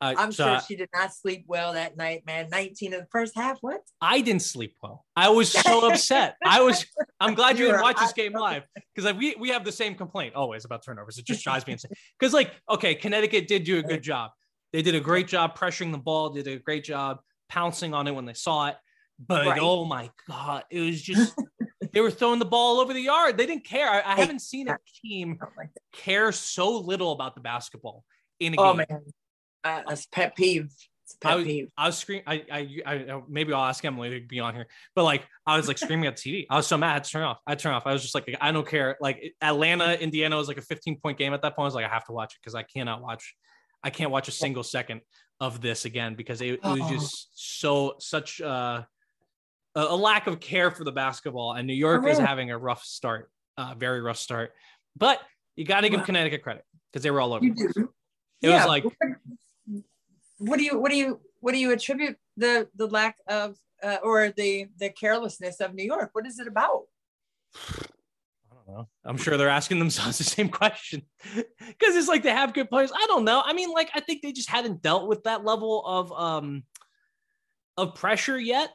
Uh, 0.00 0.14
I'm 0.16 0.30
so 0.30 0.44
sure 0.44 0.60
she 0.68 0.76
did 0.76 0.88
not 0.94 1.12
sleep 1.12 1.44
well 1.48 1.72
that 1.72 1.96
night, 1.96 2.22
man. 2.24 2.48
19 2.50 2.92
in 2.92 3.00
the 3.00 3.06
first 3.10 3.34
half. 3.34 3.58
What? 3.62 3.80
I 4.00 4.20
didn't 4.20 4.42
sleep 4.42 4.76
well. 4.82 5.04
I 5.16 5.28
was 5.30 5.50
so 5.52 5.88
upset. 5.90 6.36
I 6.46 6.60
was. 6.62 6.86
I'm 7.18 7.34
glad 7.34 7.58
you 7.58 7.64
You're 7.64 7.72
didn't 7.74 7.82
watch 7.82 7.98
this 7.98 8.12
game 8.12 8.32
live 8.32 8.62
because 8.94 9.12
we 9.14 9.34
we 9.40 9.48
have 9.50 9.64
the 9.64 9.72
same 9.72 9.96
complaint 9.96 10.36
always 10.36 10.64
about 10.64 10.84
turnovers. 10.84 11.18
It 11.18 11.26
just 11.26 11.42
drives 11.42 11.66
me 11.66 11.72
insane. 11.72 11.90
Because 12.18 12.32
like, 12.32 12.52
okay, 12.70 12.94
Connecticut 12.94 13.48
did 13.48 13.64
do 13.64 13.78
a 13.78 13.82
good 13.82 14.02
job. 14.02 14.30
They 14.72 14.82
did 14.82 14.94
a 14.94 15.00
great 15.00 15.26
job 15.26 15.58
pressuring 15.58 15.90
the 15.90 15.98
ball. 15.98 16.30
Did 16.30 16.46
a 16.46 16.58
great 16.60 16.84
job 16.84 17.18
pouncing 17.48 17.92
on 17.92 18.06
it 18.06 18.14
when 18.14 18.24
they 18.24 18.34
saw 18.34 18.68
it. 18.68 18.76
But 19.18 19.46
Right. 19.46 19.58
oh 19.60 19.84
my 19.84 20.10
god, 20.28 20.62
it 20.70 20.80
was 20.80 21.02
just 21.02 21.34
they 21.98 22.02
were 22.02 22.12
throwing 22.12 22.38
the 22.38 22.44
ball 22.44 22.76
all 22.76 22.80
over 22.80 22.94
the 22.94 23.00
yard. 23.00 23.36
They 23.36 23.44
didn't 23.44 23.64
care. 23.64 23.90
I, 23.90 24.12
I 24.12 24.14
haven't 24.14 24.38
seen 24.38 24.68
a 24.68 24.78
team 25.02 25.36
I 25.42 25.46
don't 25.46 25.56
like 25.56 25.74
that. 25.74 25.82
care 25.92 26.30
so 26.30 26.78
little 26.78 27.10
about 27.10 27.34
the 27.34 27.40
basketball 27.40 28.04
in 28.38 28.52
a 28.52 28.56
game. 28.56 28.64
Oh, 28.64 28.74
game. 28.74 28.86
man. 28.88 29.02
Uh, 29.64 29.82
that's 29.88 30.06
pet 30.06 30.36
peeve. 30.36 30.72
I 31.24 31.28
pet 31.28 31.36
was, 31.38 31.44
peeve. 31.44 31.68
I 31.76 31.86
was 31.86 31.98
screaming. 31.98 32.22
I, 32.24 32.44
I, 32.52 32.68
I, 32.86 33.20
maybe 33.28 33.52
I'll 33.52 33.64
ask 33.64 33.84
Emily 33.84 34.10
to 34.10 34.24
be 34.24 34.38
on 34.38 34.54
here, 34.54 34.68
but 34.94 35.02
like, 35.02 35.26
I 35.44 35.56
was 35.56 35.66
like 35.66 35.76
screaming 35.76 36.06
at 36.06 36.16
the 36.16 36.22
TV. 36.22 36.46
I 36.48 36.54
was 36.54 36.68
so 36.68 36.78
mad. 36.78 36.90
I 36.90 36.92
had 36.92 37.04
to 37.04 37.10
turn 37.10 37.24
off. 37.24 37.40
I 37.44 37.50
had 37.50 37.58
to 37.58 37.62
turn 37.64 37.74
off. 37.74 37.84
I 37.84 37.92
was 37.92 38.02
just 38.02 38.14
like, 38.14 38.32
I 38.40 38.52
don't 38.52 38.68
care. 38.68 38.96
Like 39.00 39.34
Atlanta, 39.42 39.94
Indiana 40.00 40.36
was 40.36 40.46
like 40.46 40.58
a 40.58 40.62
15 40.62 41.00
point 41.00 41.18
game 41.18 41.34
at 41.34 41.42
that 41.42 41.56
point. 41.56 41.64
I 41.64 41.66
was 41.66 41.74
like, 41.74 41.86
I 41.86 41.88
have 41.88 42.04
to 42.04 42.12
watch 42.12 42.34
it 42.34 42.38
because 42.40 42.54
I 42.54 42.62
cannot 42.62 43.02
watch. 43.02 43.34
I 43.82 43.90
can't 43.90 44.12
watch 44.12 44.28
a 44.28 44.32
single 44.32 44.62
second 44.62 45.00
of 45.40 45.60
this 45.60 45.84
again 45.84 46.14
because 46.14 46.40
it, 46.42 46.60
it 46.62 46.64
was 46.64 46.88
just 46.90 47.28
so 47.34 47.96
such 47.98 48.40
uh, 48.40 48.82
a, 49.78 49.94
a 49.94 49.96
lack 49.96 50.26
of 50.26 50.40
care 50.40 50.70
for 50.70 50.84
the 50.84 50.92
basketball. 50.92 51.52
And 51.52 51.66
New 51.66 51.74
York 51.74 52.02
is 52.04 52.16
really? 52.16 52.26
having 52.26 52.50
a 52.50 52.58
rough 52.58 52.82
start, 52.84 53.30
uh, 53.56 53.74
very 53.76 54.00
rough 54.00 54.18
start. 54.18 54.52
But 54.96 55.20
you 55.56 55.64
got 55.64 55.82
to 55.82 55.88
give 55.88 56.00
Wow. 56.00 56.06
Connecticut 56.06 56.42
credit 56.42 56.64
because 56.92 57.02
they 57.02 57.10
were 57.10 57.20
all 57.20 57.32
over. 57.32 57.44
You 57.44 57.54
do. 57.54 57.92
It 58.42 58.48
was 58.48 58.66
like- 58.66 58.84
What, 58.84 58.94
what 60.38 60.58
do 60.58 60.64
you 60.64 60.78
what 60.78 60.90
do 60.90 60.96
you 60.96 61.20
what 61.40 61.52
do 61.52 61.58
you 61.58 61.72
attribute 61.72 62.16
the 62.36 62.68
the 62.76 62.86
lack 62.86 63.16
of 63.28 63.56
uh, 63.82 63.98
or 64.02 64.30
the 64.36 64.66
the 64.78 64.90
carelessness 64.90 65.60
of 65.60 65.74
New 65.74 65.84
York? 65.84 66.10
What 66.12 66.26
is 66.26 66.38
it 66.38 66.46
about? 66.46 66.82
I 67.56 68.54
don't 68.54 68.68
know. 68.68 68.88
I'm 69.04 69.16
sure 69.16 69.36
they're 69.36 69.48
asking 69.48 69.78
themselves 69.80 70.18
the 70.18 70.24
same 70.24 70.48
question 70.48 71.02
because 71.34 71.96
it's 71.96 72.08
like 72.08 72.22
they 72.22 72.30
have 72.30 72.54
good 72.54 72.68
players. 72.70 72.92
I 72.94 73.06
don't 73.08 73.24
know. 73.24 73.42
I 73.44 73.52
mean, 73.52 73.70
like 73.70 73.90
I 73.94 74.00
think 74.00 74.22
they 74.22 74.32
just 74.32 74.50
hadn't 74.50 74.82
dealt 74.82 75.08
with 75.08 75.24
that 75.24 75.44
level 75.44 75.84
of 75.84 76.12
um 76.12 76.62
of 77.76 77.94
pressure 77.94 78.38
yet, 78.38 78.70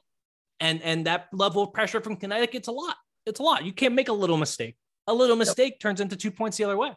and 0.63 0.81
and 0.81 1.05
that 1.05 1.27
level 1.33 1.61
of 1.63 1.73
pressure 1.73 2.01
from 2.01 2.15
Connecticut's 2.15 2.67
a 2.69 2.71
lot. 2.71 2.95
It's 3.25 3.39
a 3.39 3.43
lot. 3.43 3.63
You 3.65 3.73
can't 3.73 3.93
make 3.93 4.09
a 4.09 4.13
little 4.13 4.37
mistake. 4.37 4.75
A 5.07 5.13
little 5.13 5.35
mistake 5.35 5.79
turns 5.79 5.99
into 6.01 6.15
two 6.15 6.31
points 6.31 6.57
the 6.57 6.63
other 6.63 6.77
way. 6.77 6.91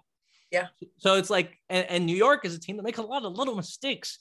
Yeah. 0.51 0.69
So 0.99 1.15
it's 1.15 1.29
like, 1.29 1.59
and, 1.69 1.85
and 1.91 2.07
New 2.07 2.17
York 2.17 2.45
is 2.45 2.55
a 2.55 2.61
team 2.61 2.77
that 2.77 2.85
makes 2.85 2.99
a 2.99 3.03
lot 3.03 3.25
of 3.25 3.33
little 3.37 3.57
mistakes. 3.57 4.19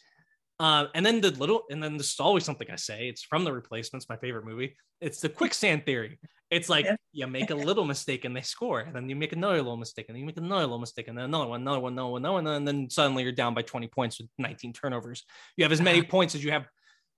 Um, 0.59 0.87
and 0.95 1.05
then 1.05 1.21
the 1.21 1.31
little, 1.31 1.63
and 1.69 1.83
then 1.83 1.97
this 1.97 2.13
is 2.13 2.19
always 2.19 2.43
something 2.45 2.67
I 2.71 2.77
say. 2.77 3.09
It's 3.09 3.23
from 3.23 3.43
the 3.43 3.53
replacements, 3.53 4.07
my 4.09 4.17
favorite 4.17 4.45
movie. 4.45 4.75
It's 5.01 5.19
the 5.21 5.29
quicksand 5.29 5.85
theory. 5.85 6.19
It's 6.49 6.69
like 6.69 6.85
Yeah. 6.85 6.95
you 7.11 7.27
make 7.27 7.49
a 7.51 7.55
little 7.55 7.85
mistake 7.85 8.25
and 8.25 8.35
they 8.35 8.41
score, 8.41 8.79
and 8.79 8.95
then 8.95 9.09
you 9.09 9.15
make 9.15 9.33
another 9.33 9.57
little 9.57 9.77
mistake, 9.77 10.05
and 10.07 10.15
then 10.15 10.21
you 10.21 10.25
make 10.25 10.37
another 10.37 10.61
little 10.61 10.79
mistake, 10.79 11.07
and 11.07 11.17
then 11.17 11.25
another 11.25 11.47
one, 11.47 11.61
another 11.61 11.79
one, 11.79 11.93
another 11.93 12.09
one, 12.11 12.21
another 12.21 12.33
one, 12.33 12.47
and 12.47 12.67
then 12.67 12.89
suddenly 12.89 13.23
you're 13.23 13.31
down 13.31 13.53
by 13.53 13.61
20 13.63 13.87
points 13.87 14.19
with 14.19 14.29
19 14.37 14.71
turnovers. 14.73 15.23
You 15.57 15.65
have 15.65 15.71
as 15.71 15.81
many 15.81 16.01
points 16.03 16.33
as 16.35 16.43
you 16.43 16.51
have. 16.51 16.65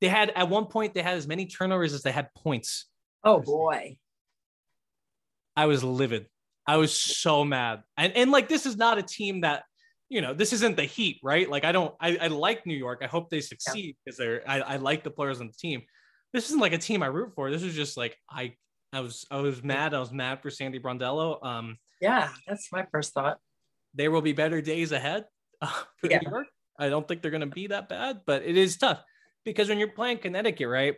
They 0.01 0.07
had 0.07 0.31
at 0.35 0.49
one 0.49 0.65
point 0.65 0.93
they 0.93 1.01
had 1.01 1.17
as 1.17 1.27
many 1.27 1.45
turnovers 1.47 1.93
as 1.93 2.03
they 2.03 2.11
had 2.11 2.29
points. 2.35 2.85
Oh 3.23 3.39
boy. 3.39 3.97
I 5.55 5.65
was 5.65 5.83
livid. 5.83 6.27
I 6.67 6.77
was 6.77 6.95
so 6.95 7.43
mad. 7.43 7.83
And 7.97 8.13
and 8.15 8.31
like 8.31 8.47
this 8.47 8.65
is 8.65 8.77
not 8.77 8.97
a 8.97 9.03
team 9.03 9.41
that, 9.41 9.63
you 10.09 10.21
know, 10.21 10.33
this 10.33 10.53
isn't 10.53 10.75
the 10.77 10.83
Heat, 10.83 11.19
right? 11.23 11.49
Like 11.49 11.63
I 11.63 11.71
don't 11.71 11.95
I, 11.99 12.17
I 12.17 12.27
like 12.27 12.65
New 12.65 12.75
York. 12.75 12.99
I 13.01 13.07
hope 13.07 13.29
they 13.29 13.41
succeed 13.41 13.95
because 14.05 14.17
they're 14.17 14.43
I, 14.47 14.59
I 14.61 14.75
like 14.77 15.03
the 15.03 15.09
players 15.11 15.41
on 15.41 15.47
the 15.47 15.53
team. 15.53 15.81
This 16.33 16.45
isn't 16.49 16.59
like 16.61 16.73
a 16.73 16.77
team 16.77 17.01
I 17.01 17.07
root 17.07 17.33
for. 17.35 17.49
This 17.49 17.63
is 17.63 17.73
just 17.73 17.97
like 17.97 18.15
I 18.29 18.53
I 18.93 18.99
was 18.99 19.25
I 19.31 19.37
was 19.37 19.63
mad. 19.63 19.93
I 19.93 19.99
was 19.99 20.11
mad 20.11 20.41
for 20.41 20.49
Sandy 20.51 20.79
Brondello. 20.79 21.43
Um 21.43 21.77
Yeah, 22.01 22.29
that's 22.47 22.71
my 22.71 22.85
first 22.91 23.13
thought. 23.13 23.39
there 23.95 24.11
will 24.11 24.21
be 24.21 24.33
better 24.33 24.61
days 24.61 24.91
ahead 24.91 25.25
uh, 25.61 25.67
for 25.97 26.09
Yeah. 26.11 26.19
New 26.19 26.29
York. 26.29 26.47
I 26.77 26.89
don't 26.89 27.07
think 27.07 27.23
they're 27.23 27.31
going 27.31 27.41
to 27.41 27.47
be 27.47 27.65
that 27.67 27.89
bad, 27.89 28.21
but 28.27 28.43
it 28.43 28.55
is 28.55 28.77
tough 28.77 29.01
because 29.45 29.69
when 29.69 29.79
you're 29.79 29.91
playing 29.91 30.19
Connecticut, 30.19 30.67
right? 30.67 30.95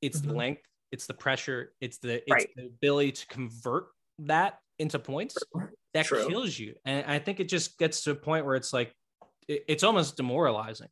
It's 0.00 0.20
the 0.20 0.28
Mhm. 0.32 0.36
length, 0.36 0.62
it's 0.92 1.06
the 1.06 1.14
pressure, 1.14 1.74
it's 1.80 1.98
the 1.98 2.16
it's 2.22 2.30
Right. 2.30 2.50
the 2.56 2.66
ability 2.66 3.12
to 3.12 3.26
convert 3.26 3.88
that 4.20 4.58
into 4.78 4.98
points 4.98 5.36
that 5.94 6.06
True. 6.06 6.26
kills 6.26 6.58
you. 6.58 6.76
And 6.84 7.06
I 7.06 7.18
think 7.18 7.40
it 7.40 7.48
just 7.48 7.78
gets 7.78 8.02
to 8.04 8.12
a 8.12 8.14
point 8.14 8.46
where 8.46 8.56
it's 8.56 8.72
like 8.72 8.94
it- 9.48 9.64
it's 9.68 9.82
almost 9.82 10.16
demoralizing 10.16 10.88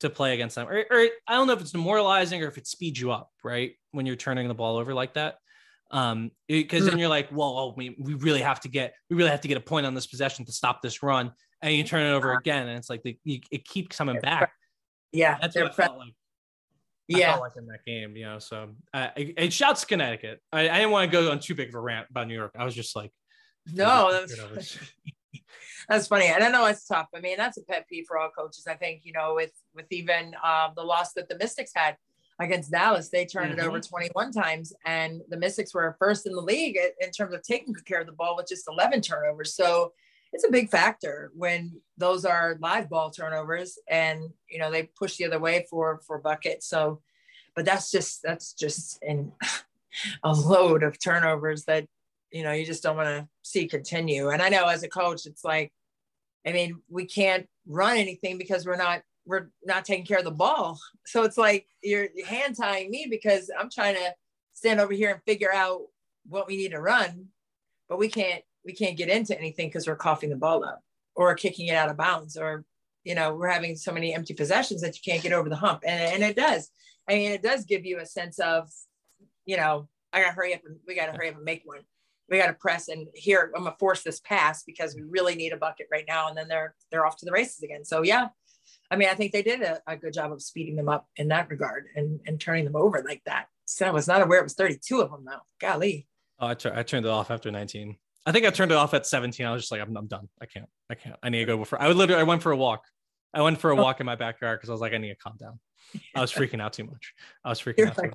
to 0.00 0.08
play 0.08 0.32
against 0.34 0.54
them. 0.54 0.68
Or, 0.68 0.78
or 0.90 1.08
I 1.26 1.34
don't 1.34 1.46
know 1.46 1.52
if 1.52 1.60
it's 1.60 1.72
demoralizing 1.72 2.42
or 2.42 2.46
if 2.48 2.56
it 2.56 2.66
speeds 2.66 2.98
you 3.00 3.10
up, 3.10 3.30
right? 3.44 3.74
When 3.90 4.06
you're 4.06 4.16
turning 4.16 4.48
the 4.48 4.54
ball 4.54 4.76
over 4.78 4.94
like 4.94 5.14
that. 5.14 5.38
Um, 5.90 6.30
because 6.46 6.86
then 6.86 6.98
you're 6.98 7.08
like, 7.08 7.30
well, 7.32 7.48
oh, 7.58 7.74
we, 7.76 7.96
we 7.98 8.14
really 8.14 8.40
have 8.42 8.60
to 8.60 8.68
get 8.68 8.94
we 9.10 9.16
really 9.16 9.30
have 9.30 9.40
to 9.40 9.48
get 9.48 9.56
a 9.56 9.60
point 9.60 9.86
on 9.86 9.94
this 9.94 10.06
possession 10.06 10.44
to 10.46 10.52
stop 10.52 10.80
this 10.82 11.02
run. 11.02 11.32
And 11.62 11.74
you 11.74 11.82
turn 11.84 12.06
it 12.06 12.10
over 12.12 12.32
again, 12.32 12.68
and 12.68 12.78
it's 12.78 12.88
like 12.88 13.02
the, 13.02 13.18
you, 13.24 13.40
it 13.50 13.64
keeps 13.66 13.96
coming 13.96 14.20
back. 14.20 14.52
Yeah, 15.12 15.38
That's 15.40 15.56
what 15.56 15.66
I 15.66 15.68
pre- 15.68 15.84
felt 15.84 15.98
like. 15.98 16.14
I 17.12 17.18
yeah. 17.18 17.30
felt 17.32 17.42
like 17.42 17.56
in 17.56 17.66
that 17.66 17.84
game, 17.84 18.16
you 18.16 18.24
know. 18.24 18.38
So 18.38 18.70
uh, 18.94 19.08
it, 19.16 19.34
it 19.36 19.52
shouts 19.52 19.84
Connecticut. 19.84 20.40
I, 20.52 20.68
I 20.68 20.78
didn't 20.78 20.92
want 20.92 21.10
to 21.10 21.12
go 21.12 21.30
on 21.30 21.40
too 21.40 21.56
big 21.56 21.68
of 21.70 21.74
a 21.74 21.80
rant 21.80 22.06
about 22.10 22.28
New 22.28 22.34
York. 22.34 22.52
I 22.56 22.64
was 22.64 22.74
just 22.74 22.94
like, 22.94 23.12
No, 23.72 24.10
that's 24.12 24.36
turnovers. 24.36 24.78
That's 25.88 26.06
funny. 26.06 26.26
And 26.26 26.44
I 26.44 26.50
know 26.50 26.66
it's 26.66 26.86
tough. 26.86 27.08
I 27.16 27.20
mean, 27.20 27.36
that's 27.36 27.56
a 27.56 27.62
pet 27.62 27.88
peeve 27.88 28.04
for 28.06 28.16
all 28.16 28.30
coaches. 28.30 28.66
I 28.68 28.74
think, 28.74 29.00
you 29.02 29.12
know, 29.12 29.34
with 29.34 29.50
with 29.74 29.86
even 29.90 30.36
um, 30.44 30.72
the 30.76 30.84
loss 30.84 31.14
that 31.14 31.28
the 31.28 31.36
Mystics 31.36 31.72
had 31.74 31.96
against 32.38 32.70
Dallas, 32.70 33.08
they 33.08 33.26
turned 33.26 33.52
it 33.52 33.58
over 33.58 33.80
21 33.80 34.30
times, 34.30 34.72
and 34.84 35.20
the 35.30 35.36
Mystics 35.36 35.74
were 35.74 35.96
first 35.98 36.26
in 36.26 36.32
the 36.32 36.40
league 36.40 36.76
in- 36.76 37.06
in 37.06 37.10
terms 37.10 37.34
of 37.34 37.42
taking 37.42 37.72
good 37.72 37.86
care 37.86 38.00
of 38.00 38.06
the 38.06 38.12
ball 38.12 38.36
with 38.36 38.46
just 38.46 38.68
11 38.68 39.00
turnovers. 39.00 39.54
So 39.54 39.92
it's 40.32 40.44
a 40.44 40.50
big 40.50 40.70
factor 40.70 41.32
when 41.34 41.80
those 41.96 42.24
are 42.24 42.56
live 42.60 42.88
ball 42.88 43.10
turnovers, 43.10 43.78
and 43.88 44.22
you 44.48 44.58
know 44.58 44.70
they 44.70 44.90
push 44.98 45.16
the 45.16 45.26
other 45.26 45.40
way 45.40 45.66
for 45.70 46.00
for 46.06 46.18
buckets. 46.18 46.68
So, 46.68 47.00
but 47.54 47.64
that's 47.64 47.90
just 47.90 48.22
that's 48.22 48.52
just 48.52 48.98
in 49.02 49.32
a 50.24 50.32
load 50.32 50.82
of 50.82 51.02
turnovers 51.02 51.64
that 51.64 51.86
you 52.30 52.42
know 52.42 52.52
you 52.52 52.64
just 52.64 52.82
don't 52.82 52.96
want 52.96 53.08
to 53.08 53.28
see 53.42 53.66
continue. 53.66 54.28
And 54.28 54.40
I 54.40 54.48
know 54.48 54.66
as 54.66 54.82
a 54.82 54.88
coach, 54.88 55.26
it's 55.26 55.44
like 55.44 55.72
I 56.46 56.52
mean, 56.52 56.80
we 56.88 57.04
can't 57.04 57.46
run 57.66 57.96
anything 57.96 58.38
because 58.38 58.66
we're 58.66 58.76
not 58.76 59.02
we're 59.26 59.50
not 59.64 59.84
taking 59.84 60.06
care 60.06 60.18
of 60.18 60.24
the 60.24 60.30
ball. 60.30 60.78
So 61.06 61.24
it's 61.24 61.38
like 61.38 61.66
you're 61.82 62.08
hand 62.26 62.56
tying 62.56 62.90
me 62.90 63.06
because 63.10 63.50
I'm 63.58 63.70
trying 63.70 63.94
to 63.96 64.14
stand 64.54 64.80
over 64.80 64.92
here 64.92 65.10
and 65.10 65.22
figure 65.24 65.52
out 65.52 65.82
what 66.28 66.46
we 66.46 66.56
need 66.56 66.70
to 66.70 66.80
run, 66.80 67.26
but 67.88 67.98
we 67.98 68.08
can't 68.08 68.42
we 68.64 68.72
can't 68.72 68.96
get 68.96 69.08
into 69.08 69.36
anything 69.38 69.68
because 69.68 69.86
we're 69.86 69.96
coughing 69.96 70.30
the 70.30 70.36
ball 70.36 70.64
up 70.64 70.82
or 71.14 71.34
kicking 71.34 71.66
it 71.66 71.74
out 71.74 71.90
of 71.90 71.96
bounds 71.96 72.36
or 72.36 72.64
you 73.04 73.14
know 73.14 73.34
we're 73.34 73.48
having 73.48 73.76
so 73.76 73.92
many 73.92 74.14
empty 74.14 74.34
possessions 74.34 74.80
that 74.82 74.94
you 74.94 75.12
can't 75.12 75.22
get 75.22 75.32
over 75.32 75.48
the 75.48 75.56
hump 75.56 75.82
and, 75.86 76.14
and 76.14 76.22
it 76.22 76.36
does 76.36 76.70
i 77.08 77.14
mean 77.14 77.30
it 77.30 77.42
does 77.42 77.64
give 77.64 77.84
you 77.84 77.98
a 77.98 78.06
sense 78.06 78.38
of 78.38 78.68
you 79.46 79.56
know 79.56 79.88
i 80.12 80.20
gotta 80.20 80.32
hurry 80.32 80.54
up 80.54 80.60
and 80.66 80.76
we 80.86 80.94
gotta 80.94 81.12
hurry 81.12 81.28
up 81.28 81.36
and 81.36 81.44
make 81.44 81.62
one 81.64 81.80
we 82.30 82.38
got 82.38 82.46
to 82.46 82.54
press 82.54 82.88
and 82.88 83.08
here 83.12 83.52
I'm 83.54 83.64
gonna 83.64 83.76
force 83.78 84.02
this 84.02 84.20
pass 84.20 84.62
because 84.62 84.94
we 84.94 85.02
really 85.02 85.34
need 85.34 85.52
a 85.52 85.56
bucket 85.56 85.88
right 85.90 86.04
now. 86.06 86.28
And 86.28 86.38
then 86.38 86.48
they're 86.48 86.74
they're 86.90 87.04
off 87.04 87.16
to 87.18 87.26
the 87.26 87.32
races 87.32 87.62
again. 87.62 87.84
So 87.84 88.02
yeah, 88.02 88.28
I 88.90 88.96
mean 88.96 89.08
I 89.08 89.14
think 89.14 89.32
they 89.32 89.42
did 89.42 89.62
a, 89.62 89.80
a 89.86 89.96
good 89.96 90.12
job 90.12 90.32
of 90.32 90.40
speeding 90.40 90.76
them 90.76 90.88
up 90.88 91.08
in 91.16 91.28
that 91.28 91.50
regard 91.50 91.86
and 91.96 92.20
and 92.26 92.40
turning 92.40 92.64
them 92.64 92.76
over 92.76 93.04
like 93.06 93.22
that. 93.26 93.46
So 93.64 93.86
I 93.86 93.90
was 93.90 94.06
not 94.06 94.22
aware 94.22 94.38
it 94.38 94.44
was 94.44 94.54
32 94.54 95.00
of 95.00 95.10
them 95.10 95.24
though. 95.24 95.42
Golly. 95.60 96.06
Oh, 96.38 96.54
turned 96.54 97.04
it 97.04 97.06
off 97.06 97.30
after 97.30 97.50
19. 97.50 97.96
I 98.26 98.32
think 98.32 98.46
I 98.46 98.50
turned 98.50 98.70
it 98.70 98.76
off 98.76 98.92
at 98.94 99.06
17. 99.06 99.46
I 99.46 99.52
was 99.52 99.62
just 99.62 99.72
like, 99.72 99.80
I'm, 99.80 99.96
I'm 99.96 100.06
done. 100.06 100.28
I 100.40 100.46
can't. 100.46 100.66
I 100.90 100.94
can't. 100.94 101.16
I 101.22 101.28
need 101.30 101.38
to 101.40 101.46
go 101.46 101.56
before. 101.58 101.80
I 101.80 101.88
would 101.88 101.96
literally. 101.96 102.20
I 102.20 102.24
went 102.24 102.42
for 102.42 102.52
a 102.52 102.56
walk. 102.56 102.82
I 103.32 103.40
went 103.42 103.58
for 103.58 103.70
a 103.70 103.76
Oh. 103.78 103.82
walk 103.82 104.00
in 104.00 104.06
my 104.06 104.16
backyard 104.16 104.58
because 104.58 104.68
I 104.70 104.72
was 104.72 104.80
like, 104.80 104.92
I 104.92 104.98
need 104.98 105.08
to 105.10 105.16
calm 105.16 105.36
down. 105.38 105.58
I 106.14 106.20
was 106.20 106.32
freaking 106.38 106.60
out 106.60 106.72
too 106.72 106.84
much. 106.84 107.14
I 107.44 107.48
was 107.48 107.60
freaking 107.60 107.78
You're 107.78 107.88
out. 107.88 107.96
Too 107.96 108.10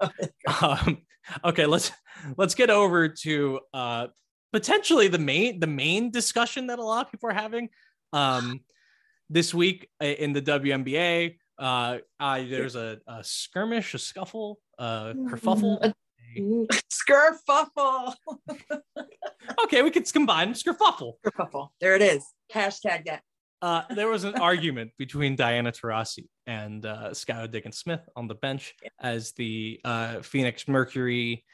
much. 0.00 0.30
Um, 0.62 0.98
okay, 1.44 1.66
let's 1.66 1.92
let's 2.38 2.54
get 2.54 2.70
over 2.70 3.08
to 3.08 3.60
uh, 3.74 4.06
potentially 4.52 5.08
the 5.08 5.18
main 5.18 5.60
the 5.60 5.66
main 5.66 6.10
discussion 6.10 6.68
that 6.68 6.78
a 6.78 6.82
lot 6.82 7.04
of 7.06 7.10
people 7.12 7.28
are 7.28 7.34
having 7.34 7.68
um, 8.14 8.60
this 9.28 9.52
week 9.52 9.88
uh, 10.02 10.06
in 10.06 10.32
the 10.32 10.40
WNBA. 10.40 11.36
Uh, 11.58 11.98
uh, 12.18 12.38
there's 12.48 12.76
a, 12.76 12.98
a 13.06 13.22
skirmish, 13.24 13.92
a 13.92 13.98
scuffle, 13.98 14.58
a 14.78 15.12
kerfuffle. 15.16 15.84
A- 15.84 15.94
Skirfuffle. 16.92 18.14
Okay, 19.64 19.80
we 19.82 19.90
could 19.90 20.10
combine 20.12 20.52
skirfuffle. 20.52 21.14
Skirfuffle. 21.24 21.68
There 21.80 21.94
it 21.96 22.02
is. 22.02 22.22
Hashtag 22.52 23.06
that. 23.06 23.22
Uh, 23.62 23.82
there 23.94 24.08
was 24.08 24.24
an 24.24 24.34
argument 24.40 24.90
between 24.98 25.36
Diana 25.36 25.72
Taurasi 25.72 26.26
and 26.46 26.84
uh, 26.84 27.10
Skylar 27.10 27.50
Diggins 27.50 27.78
Smith 27.78 28.06
on 28.14 28.28
the 28.28 28.34
bench 28.34 28.74
as 29.00 29.32
the 29.32 29.80
uh, 29.84 30.20
Phoenix 30.20 30.68
Mercury. 30.68 31.44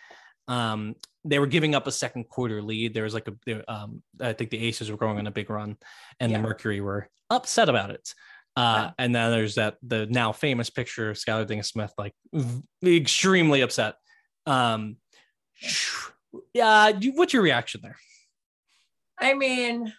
Um, 0.48 0.96
they 1.24 1.38
were 1.38 1.46
giving 1.46 1.74
up 1.76 1.86
a 1.86 1.92
second 1.92 2.28
quarter 2.28 2.60
lead. 2.60 2.94
There 2.94 3.04
was 3.04 3.14
like 3.14 3.28
a, 3.48 3.72
um, 3.72 4.02
I 4.20 4.32
think 4.32 4.50
the 4.50 4.66
Aces 4.66 4.90
were 4.90 4.96
going 4.98 5.18
on 5.18 5.26
a 5.28 5.30
big 5.30 5.48
run, 5.50 5.76
and 6.18 6.32
Yeah. 6.32 6.38
the 6.38 6.42
Mercury 6.42 6.80
were 6.80 7.08
upset 7.30 7.68
about 7.68 7.90
it. 7.90 8.12
Uh, 8.56 8.90
and 8.98 9.14
then 9.14 9.30
there's 9.30 9.54
that 9.54 9.76
the 9.82 10.06
now 10.06 10.32
famous 10.32 10.68
picture 10.68 11.10
of 11.10 11.16
Skylar 11.16 11.46
Diggins 11.46 11.68
Smith, 11.68 11.92
like 11.96 12.14
v- 12.32 12.96
extremely 12.96 13.60
upset. 13.62 13.94
Um, 14.46 14.96
yeah, 16.54 16.92
what's 17.14 17.32
your 17.32 17.42
reaction 17.42 17.80
there? 17.82 17.96
I 19.20 19.34
mean, 19.34 19.92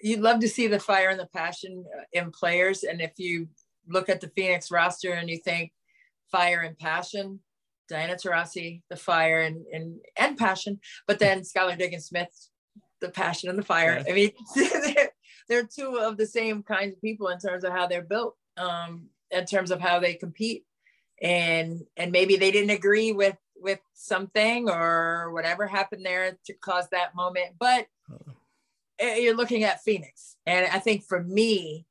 you'd 0.00 0.20
love 0.20 0.40
to 0.40 0.48
see 0.48 0.66
the 0.66 0.80
fire 0.80 1.10
and 1.10 1.20
the 1.20 1.26
passion 1.26 1.84
in 2.12 2.30
players. 2.30 2.82
And 2.82 3.00
if 3.00 3.12
you 3.18 3.48
look 3.88 4.08
at 4.08 4.20
the 4.20 4.30
Phoenix 4.34 4.70
roster 4.70 5.12
and 5.12 5.28
you 5.28 5.38
think 5.38 5.72
fire 6.30 6.60
and 6.60 6.78
passion, 6.78 7.40
Diana 7.88 8.14
Taurasi, 8.14 8.82
the 8.88 8.96
fire 8.96 9.42
and, 9.42 9.64
and, 9.72 9.96
and 10.16 10.38
passion, 10.38 10.80
but 11.06 11.18
then 11.18 11.40
Skylar 11.40 11.76
Diggins 11.76 12.06
Smith, 12.06 12.30
the 13.00 13.10
passion 13.10 13.50
and 13.50 13.58
the 13.58 13.64
fire. 13.64 14.02
I 14.08 14.12
mean, 14.12 14.30
they're, 14.54 15.10
they're 15.48 15.66
two 15.66 15.98
of 15.98 16.16
the 16.16 16.26
same 16.26 16.62
kinds 16.62 16.94
of 16.94 17.02
people 17.02 17.28
in 17.28 17.38
terms 17.38 17.64
of 17.64 17.72
how 17.72 17.86
they're 17.86 18.02
built, 18.02 18.36
um, 18.56 19.08
in 19.30 19.44
terms 19.44 19.70
of 19.70 19.80
how 19.80 19.98
they 19.98 20.14
compete. 20.14 20.64
And, 21.22 21.84
and 21.96 22.12
maybe 22.12 22.36
they 22.36 22.50
didn't 22.50 22.70
agree 22.70 23.12
with, 23.12 23.36
with 23.56 23.80
something 23.94 24.70
or 24.70 25.30
whatever 25.32 25.66
happened 25.66 26.04
there 26.04 26.38
to 26.46 26.52
cause 26.54 26.88
that 26.90 27.14
moment. 27.14 27.56
But 27.58 27.86
eh, 28.98 29.16
you're 29.16 29.36
looking 29.36 29.64
at 29.64 29.82
Phoenix. 29.82 30.36
And 30.46 30.66
I 30.66 30.78
think 30.78 31.04
for 31.04 31.22
me, 31.22 31.86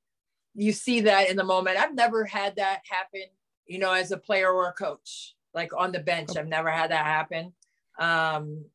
you 0.56 0.72
see 0.72 1.02
that 1.02 1.30
in 1.30 1.38
the 1.38 1.44
moment. 1.44 1.78
I've 1.78 1.94
never 1.94 2.26
had 2.26 2.56
that 2.56 2.82
happen, 2.90 3.28
you 3.66 3.80
know, 3.80 3.94
as 3.94 4.12
a 4.12 4.18
player 4.18 4.52
or 4.52 4.68
a 4.68 4.74
coach, 4.74 5.36
like 5.54 5.72
on 5.78 5.92
the 5.92 6.00
bench. 6.00 6.36
I've 6.36 6.48
never 6.48 6.72
had 6.72 6.92
that 6.92 7.06
happen. 7.06 7.54
Um, 8.00 8.66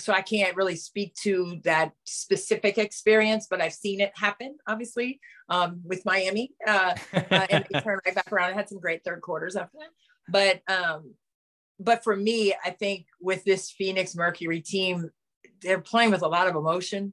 so 0.00 0.12
I 0.12 0.22
can't 0.22 0.56
really 0.56 0.76
speak 0.76 1.14
to 1.22 1.60
that 1.64 1.92
specific 2.04 2.78
experience, 2.78 3.46
but 3.48 3.60
I've 3.60 3.72
seen 3.72 4.00
it 4.00 4.12
happen, 4.16 4.56
obviously, 4.66 5.20
um, 5.48 5.80
with 5.84 6.04
Miami. 6.04 6.52
Uh, 6.66 6.94
uh, 7.14 7.46
and 7.50 7.64
they 7.70 7.80
turned 7.80 8.00
right 8.06 8.14
back 8.14 8.32
around. 8.32 8.50
I 8.52 8.54
had 8.54 8.68
some 8.68 8.80
great 8.80 9.04
third 9.04 9.20
quarters 9.20 9.56
after 9.56 9.78
that. 9.78 9.90
But 10.28 10.72
um, 10.72 11.14
but 11.78 12.04
for 12.04 12.14
me, 12.16 12.54
I 12.64 12.70
think 12.70 13.06
with 13.20 13.44
this 13.44 13.70
Phoenix 13.70 14.14
Mercury 14.14 14.60
team, 14.60 15.10
they're 15.62 15.80
playing 15.80 16.10
with 16.10 16.22
a 16.22 16.28
lot 16.28 16.46
of 16.46 16.54
emotion 16.56 17.12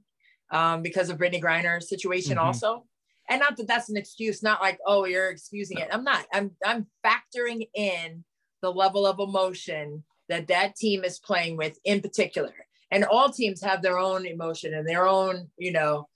um, 0.52 0.82
because 0.82 1.10
of 1.10 1.18
Brittney 1.18 1.42
Griner's 1.42 1.90
situation 1.90 2.38
Mhm. 2.38 2.44
also. 2.44 2.86
and 3.30 3.42
not 3.42 3.58
that 3.58 3.68
that's 3.68 3.90
an 3.90 3.98
excuse, 3.98 4.42
not 4.42 4.62
like, 4.62 4.80
oh, 4.86 5.04
you're 5.06 5.30
excusing 5.30 5.80
it. 5.80 5.90
I'm 5.92 6.04
not. 6.04 6.26
I'm 6.34 6.52
I'm 6.66 6.88
factoring 7.06 7.68
in 7.74 8.24
the 8.62 8.72
level 8.72 9.06
of 9.06 9.20
emotion 9.20 10.04
that 10.30 10.48
that 10.48 10.76
team 10.76 11.04
is 11.04 11.20
playing 11.20 11.58
with 11.58 11.78
in 11.86 12.02
particular. 12.02 12.54
And 12.92 13.04
all 13.04 13.30
teams 13.30 13.62
have 13.64 13.82
their 13.82 13.98
own 13.98 14.26
emotion 14.26 14.74
and 14.74 14.88
their 14.88 15.08
own, 15.08 15.50
you 15.58 15.72
know, 15.72 16.08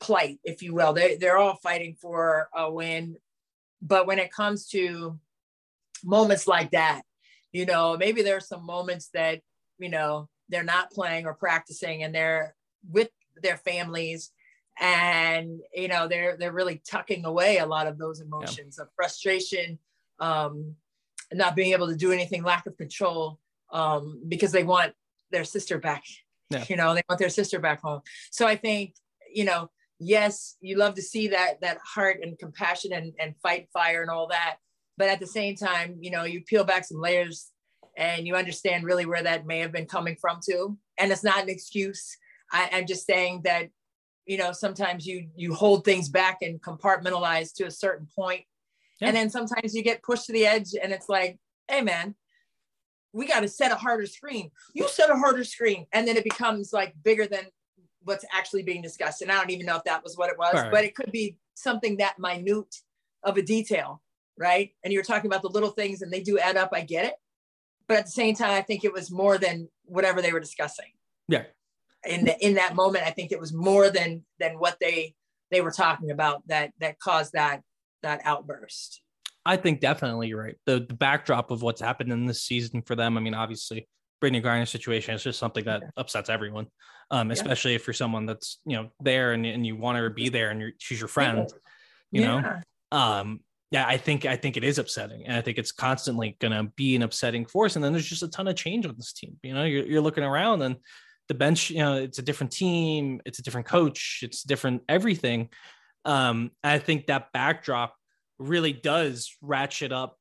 plight, 0.00 0.40
if 0.44 0.62
you 0.62 0.74
will. 0.74 0.92
They 0.92 1.16
they're 1.16 1.38
all 1.38 1.56
fighting 1.56 1.94
for 2.00 2.48
a 2.54 2.70
win. 2.70 3.16
But 3.80 4.06
when 4.06 4.18
it 4.18 4.32
comes 4.32 4.68
to 4.68 5.18
moments 6.04 6.46
like 6.46 6.72
that, 6.72 7.02
you 7.52 7.66
know, 7.66 7.96
maybe 7.96 8.22
there 8.22 8.36
are 8.36 8.40
some 8.40 8.64
moments 8.64 9.10
that, 9.14 9.40
you 9.78 9.88
know, 9.88 10.28
they're 10.48 10.64
not 10.64 10.90
playing 10.90 11.26
or 11.26 11.34
practicing 11.34 12.02
and 12.02 12.14
they're 12.14 12.54
with 12.90 13.10
their 13.42 13.56
families 13.56 14.32
and 14.80 15.60
you 15.74 15.88
know 15.88 16.08
they're 16.08 16.36
they're 16.36 16.52
really 16.52 16.80
tucking 16.88 17.24
away 17.24 17.58
a 17.58 17.66
lot 17.66 17.86
of 17.86 17.98
those 17.98 18.20
emotions 18.20 18.76
yeah. 18.78 18.84
of 18.84 18.88
frustration 18.96 19.78
um 20.20 20.74
not 21.32 21.54
being 21.54 21.72
able 21.72 21.86
to 21.86 21.96
do 21.96 22.12
anything 22.12 22.42
lack 22.42 22.66
of 22.66 22.76
control 22.76 23.38
um 23.72 24.22
because 24.28 24.52
they 24.52 24.64
want 24.64 24.92
their 25.30 25.44
sister 25.44 25.78
back 25.78 26.04
yeah. 26.50 26.64
you 26.68 26.76
know 26.76 26.94
they 26.94 27.02
want 27.08 27.18
their 27.18 27.30
sister 27.30 27.58
back 27.58 27.80
home. 27.80 28.00
So 28.30 28.46
i 28.46 28.56
think 28.56 28.94
you 29.32 29.44
know 29.44 29.70
yes 29.98 30.56
you 30.60 30.76
love 30.76 30.94
to 30.94 31.02
see 31.02 31.28
that 31.28 31.60
that 31.60 31.78
heart 31.84 32.18
and 32.22 32.38
compassion 32.38 32.92
and, 32.92 33.12
and 33.18 33.34
fight 33.42 33.68
fire 33.72 34.02
and 34.02 34.10
all 34.10 34.28
that. 34.28 34.56
But 34.98 35.08
at 35.08 35.20
the 35.20 35.26
same 35.26 35.54
time 35.56 35.96
you 36.00 36.10
know 36.10 36.24
you 36.24 36.42
peel 36.42 36.64
back 36.64 36.84
some 36.84 37.00
layers 37.00 37.50
and 37.96 38.26
you 38.26 38.34
understand 38.34 38.84
really 38.84 39.06
where 39.06 39.22
that 39.22 39.46
may 39.46 39.58
have 39.60 39.72
been 39.72 39.86
coming 39.86 40.16
from 40.20 40.40
too. 40.44 40.78
And 40.98 41.10
it's 41.10 41.24
not 41.24 41.42
an 41.42 41.48
excuse. 41.48 42.16
I, 42.52 42.68
i'm 42.72 42.86
just 42.86 43.06
saying 43.06 43.42
that 43.44 43.68
you 44.26 44.36
know 44.36 44.52
sometimes 44.52 45.06
you 45.06 45.28
you 45.36 45.54
hold 45.54 45.84
things 45.84 46.08
back 46.08 46.38
and 46.42 46.60
compartmentalize 46.60 47.54
to 47.54 47.64
a 47.64 47.70
certain 47.70 48.08
point. 48.16 48.42
Yeah. 49.00 49.08
and 49.08 49.16
then 49.16 49.30
sometimes 49.30 49.74
you 49.74 49.82
get 49.82 50.02
pushed 50.02 50.26
to 50.26 50.32
the 50.32 50.46
edge 50.46 50.74
and 50.80 50.92
it's 50.92 51.08
like 51.08 51.38
hey 51.68 51.80
man 51.80 52.16
we 53.12 53.26
got 53.26 53.40
to 53.40 53.48
set 53.48 53.72
a 53.72 53.76
harder 53.76 54.06
screen. 54.06 54.50
You 54.74 54.88
set 54.88 55.10
a 55.10 55.16
harder 55.16 55.44
screen 55.44 55.86
and 55.92 56.06
then 56.06 56.16
it 56.16 56.24
becomes 56.24 56.72
like 56.72 56.94
bigger 57.02 57.26
than 57.26 57.46
what's 58.04 58.24
actually 58.32 58.62
being 58.62 58.80
discussed 58.80 59.20
and 59.20 59.30
i 59.30 59.34
don't 59.34 59.50
even 59.50 59.66
know 59.66 59.76
if 59.76 59.84
that 59.84 60.02
was 60.02 60.16
what 60.16 60.30
it 60.30 60.38
was 60.38 60.54
right. 60.54 60.70
but 60.70 60.84
it 60.84 60.94
could 60.94 61.12
be 61.12 61.36
something 61.52 61.98
that 61.98 62.18
minute 62.18 62.76
of 63.22 63.36
a 63.36 63.42
detail 63.42 64.00
right? 64.40 64.70
And 64.82 64.92
you're 64.92 65.02
talking 65.02 65.30
about 65.30 65.42
the 65.42 65.50
little 65.50 65.70
things 65.70 66.02
and 66.02 66.10
they 66.10 66.22
do 66.22 66.38
add 66.38 66.56
up 66.56 66.70
i 66.72 66.80
get 66.80 67.04
it. 67.04 67.14
But 67.86 67.98
at 67.98 68.06
the 68.06 68.12
same 68.12 68.34
time 68.34 68.50
i 68.50 68.62
think 68.62 68.84
it 68.84 68.92
was 68.92 69.10
more 69.10 69.38
than 69.38 69.68
whatever 69.84 70.22
they 70.22 70.32
were 70.32 70.40
discussing. 70.40 70.86
Yeah. 71.28 71.44
In 72.04 72.24
the, 72.24 72.44
in 72.44 72.54
that 72.54 72.74
moment 72.74 73.04
i 73.06 73.10
think 73.10 73.30
it 73.30 73.38
was 73.38 73.52
more 73.52 73.90
than 73.90 74.24
than 74.40 74.58
what 74.58 74.78
they 74.80 75.14
they 75.50 75.60
were 75.60 75.70
talking 75.70 76.10
about 76.10 76.46
that 76.48 76.72
that 76.80 76.98
caused 76.98 77.34
that 77.34 77.62
that 78.02 78.22
outburst 78.24 79.02
i 79.44 79.56
think 79.56 79.80
definitely 79.80 80.28
you're 80.28 80.42
right 80.42 80.56
the 80.66 80.84
the 80.88 80.94
backdrop 80.94 81.50
of 81.50 81.62
what's 81.62 81.80
happened 81.80 82.12
in 82.12 82.26
this 82.26 82.42
season 82.42 82.82
for 82.82 82.94
them 82.94 83.16
i 83.16 83.20
mean 83.20 83.34
obviously 83.34 83.86
Brittney 84.20 84.42
Griner 84.42 84.68
situation 84.68 85.14
is 85.14 85.22
just 85.22 85.38
something 85.38 85.64
that 85.64 85.82
upsets 85.96 86.28
everyone, 86.28 86.66
um, 87.10 87.30
especially 87.30 87.72
yeah. 87.72 87.76
if 87.76 87.86
you're 87.86 87.94
someone 87.94 88.26
that's 88.26 88.58
you 88.66 88.76
know 88.76 88.90
there 89.00 89.32
and, 89.32 89.46
and 89.46 89.66
you 89.66 89.76
want 89.76 89.98
her 89.98 90.08
to 90.08 90.14
be 90.14 90.28
there 90.28 90.50
and 90.50 90.60
you're, 90.60 90.72
she's 90.78 91.00
your 91.00 91.08
friend, 91.08 91.48
you 92.12 92.22
yeah. 92.22 92.40
know. 92.40 92.98
Um, 92.98 93.40
yeah, 93.70 93.86
I 93.86 93.96
think 93.96 94.26
I 94.26 94.36
think 94.36 94.56
it 94.56 94.64
is 94.64 94.78
upsetting, 94.78 95.26
and 95.26 95.36
I 95.36 95.40
think 95.40 95.56
it's 95.56 95.72
constantly 95.72 96.36
going 96.40 96.52
to 96.52 96.70
be 96.76 96.96
an 96.96 97.02
upsetting 97.02 97.46
force. 97.46 97.76
And 97.76 97.84
then 97.84 97.92
there's 97.92 98.08
just 98.08 98.22
a 98.22 98.28
ton 98.28 98.48
of 98.48 98.56
change 98.56 98.84
on 98.84 98.94
this 98.96 99.12
team. 99.12 99.36
You 99.42 99.54
know, 99.54 99.64
you're, 99.64 99.86
you're 99.86 100.00
looking 100.00 100.24
around 100.24 100.62
and 100.62 100.76
the 101.28 101.34
bench, 101.34 101.70
you 101.70 101.78
know, 101.78 101.94
it's 101.94 102.18
a 102.18 102.22
different 102.22 102.52
team, 102.52 103.20
it's 103.24 103.38
a 103.38 103.42
different 103.42 103.68
coach, 103.68 104.20
it's 104.22 104.42
different 104.42 104.82
everything. 104.88 105.48
Um, 106.04 106.50
I 106.64 106.78
think 106.78 107.06
that 107.06 107.32
backdrop 107.32 107.94
really 108.40 108.72
does 108.72 109.36
ratchet 109.40 109.92
up 109.92 110.16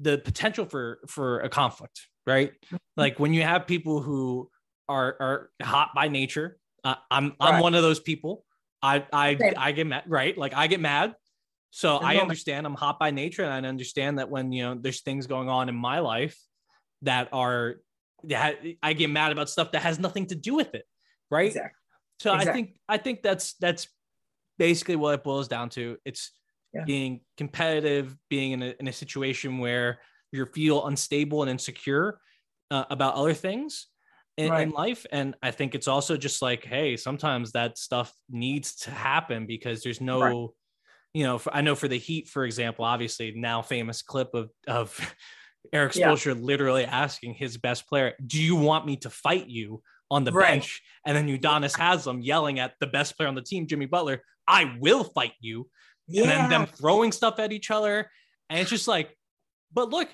the 0.00 0.18
potential 0.18 0.64
for 0.64 1.00
for 1.08 1.40
a 1.40 1.48
conflict, 1.48 2.00
right? 2.26 2.52
Mm-hmm. 2.66 2.76
Like 2.96 3.18
when 3.18 3.34
you 3.34 3.42
have 3.42 3.66
people 3.66 4.00
who 4.00 4.50
are 4.88 5.16
are 5.20 5.50
hot 5.62 5.90
by 5.94 6.08
nature. 6.08 6.58
Uh, 6.84 6.94
I'm 7.10 7.34
I'm 7.40 7.54
right. 7.54 7.62
one 7.62 7.74
of 7.74 7.82
those 7.82 8.00
people. 8.00 8.44
I 8.82 9.04
I. 9.12 9.36
I 9.56 9.72
get 9.72 9.86
mad, 9.86 10.04
right? 10.06 10.36
Like 10.36 10.54
I 10.54 10.66
get 10.66 10.80
mad. 10.80 11.14
So 11.70 11.96
I 11.96 12.16
understand 12.16 12.66
I'm 12.66 12.74
hot 12.74 12.98
by 12.98 13.10
nature, 13.10 13.44
and 13.44 13.66
I 13.66 13.68
understand 13.68 14.18
that 14.18 14.30
when 14.30 14.52
you 14.52 14.62
know 14.62 14.78
there's 14.80 15.02
things 15.02 15.26
going 15.26 15.48
on 15.48 15.68
in 15.68 15.74
my 15.74 15.98
life 15.98 16.38
that 17.02 17.28
are 17.32 17.76
yeah, 18.24 18.52
I 18.82 18.94
get 18.94 19.10
mad 19.10 19.32
about 19.32 19.50
stuff 19.50 19.72
that 19.72 19.82
has 19.82 19.98
nothing 19.98 20.26
to 20.26 20.34
do 20.34 20.54
with 20.54 20.74
it, 20.74 20.84
right? 21.30 21.48
Exactly. 21.48 21.72
So 22.20 22.34
exactly. 22.34 22.50
I 22.50 22.54
think 22.54 22.80
I 22.88 22.96
think 22.96 23.22
that's 23.22 23.54
that's 23.54 23.88
basically 24.58 24.96
what 24.96 25.14
it 25.14 25.22
boils 25.22 25.46
down 25.46 25.68
to. 25.70 25.98
It's 26.04 26.32
yeah. 26.72 26.84
being 26.84 27.20
competitive, 27.36 28.16
being 28.28 28.52
in 28.52 28.62
a, 28.62 28.74
in 28.80 28.88
a 28.88 28.92
situation 28.92 29.58
where 29.58 30.00
you 30.32 30.44
feel 30.46 30.86
unstable 30.86 31.42
and 31.42 31.50
insecure 31.50 32.20
uh, 32.70 32.84
about 32.90 33.14
other 33.14 33.34
things 33.34 33.86
in, 34.36 34.50
right. 34.50 34.62
in, 34.62 34.70
life. 34.70 35.06
And 35.10 35.34
I 35.42 35.50
think 35.50 35.74
it's 35.74 35.88
also 35.88 36.16
just 36.16 36.42
like, 36.42 36.64
hey, 36.64 36.96
sometimes 36.96 37.52
that 37.52 37.78
stuff 37.78 38.12
needs 38.30 38.76
to 38.76 38.90
happen 38.90 39.46
because 39.46 39.82
there's 39.82 40.00
no, 40.00 40.20
right. 40.20 40.48
you 41.14 41.24
know, 41.24 41.38
for, 41.38 41.54
I 41.54 41.60
know 41.60 41.74
for 41.74 41.88
the 41.88 41.98
Heat, 41.98 42.28
for 42.28 42.44
example, 42.44 42.84
obviously 42.84 43.32
now 43.34 43.62
famous 43.62 44.02
clip 44.02 44.34
of 44.34 44.50
of 44.66 44.98
Erik 45.72 45.92
Spoelstra 45.92 46.34
yeah. 46.34 46.40
literally 46.40 46.84
asking 46.84 47.34
his 47.34 47.56
best 47.56 47.88
player, 47.88 48.14
"Do 48.24 48.40
you 48.40 48.56
want 48.56 48.86
me 48.86 48.96
to 48.98 49.10
fight 49.10 49.48
you 49.48 49.82
on 50.10 50.24
the 50.24 50.32
right. 50.32 50.52
bench?" 50.52 50.82
And 51.04 51.16
then 51.16 51.26
Udonis 51.26 51.76
Haslem 51.76 52.22
yelling 52.22 52.58
at 52.58 52.74
the 52.80 52.86
best 52.86 53.16
player 53.16 53.28
on 53.28 53.34
the 53.34 53.42
team, 53.42 53.66
Jimmy 53.66 53.86
Butler, 53.86 54.22
"I 54.46 54.76
will 54.78 55.04
fight 55.04 55.32
you." 55.40 55.68
Yeah. 56.08 56.22
And 56.22 56.30
then 56.30 56.48
them 56.48 56.66
throwing 56.66 57.12
stuff 57.12 57.38
at 57.38 57.52
each 57.52 57.70
other, 57.70 58.10
and 58.48 58.58
it's 58.58 58.70
just 58.70 58.88
like, 58.88 59.16
but 59.72 59.90
look, 59.90 60.08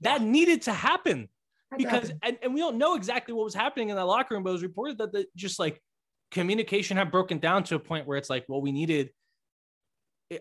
that 0.00 0.22
needed 0.22 0.62
to 0.62 0.72
happen 0.72 1.28
because 1.76 2.10
and, 2.22 2.38
and 2.42 2.54
we 2.54 2.60
don't 2.60 2.78
know 2.78 2.94
exactly 2.94 3.34
what 3.34 3.44
was 3.44 3.54
happening 3.54 3.90
in 3.90 3.96
that 3.96 4.06
locker 4.06 4.34
room, 4.34 4.42
but 4.42 4.50
it 4.50 4.54
was 4.54 4.62
reported 4.62 4.98
that 4.98 5.12
the, 5.12 5.26
just 5.36 5.58
like 5.58 5.82
communication 6.30 6.96
had 6.96 7.10
broken 7.10 7.38
down 7.38 7.64
to 7.64 7.74
a 7.74 7.78
point 7.78 8.06
where 8.06 8.16
it's 8.16 8.30
like, 8.30 8.46
well, 8.48 8.62
we 8.62 8.72
needed 8.72 9.10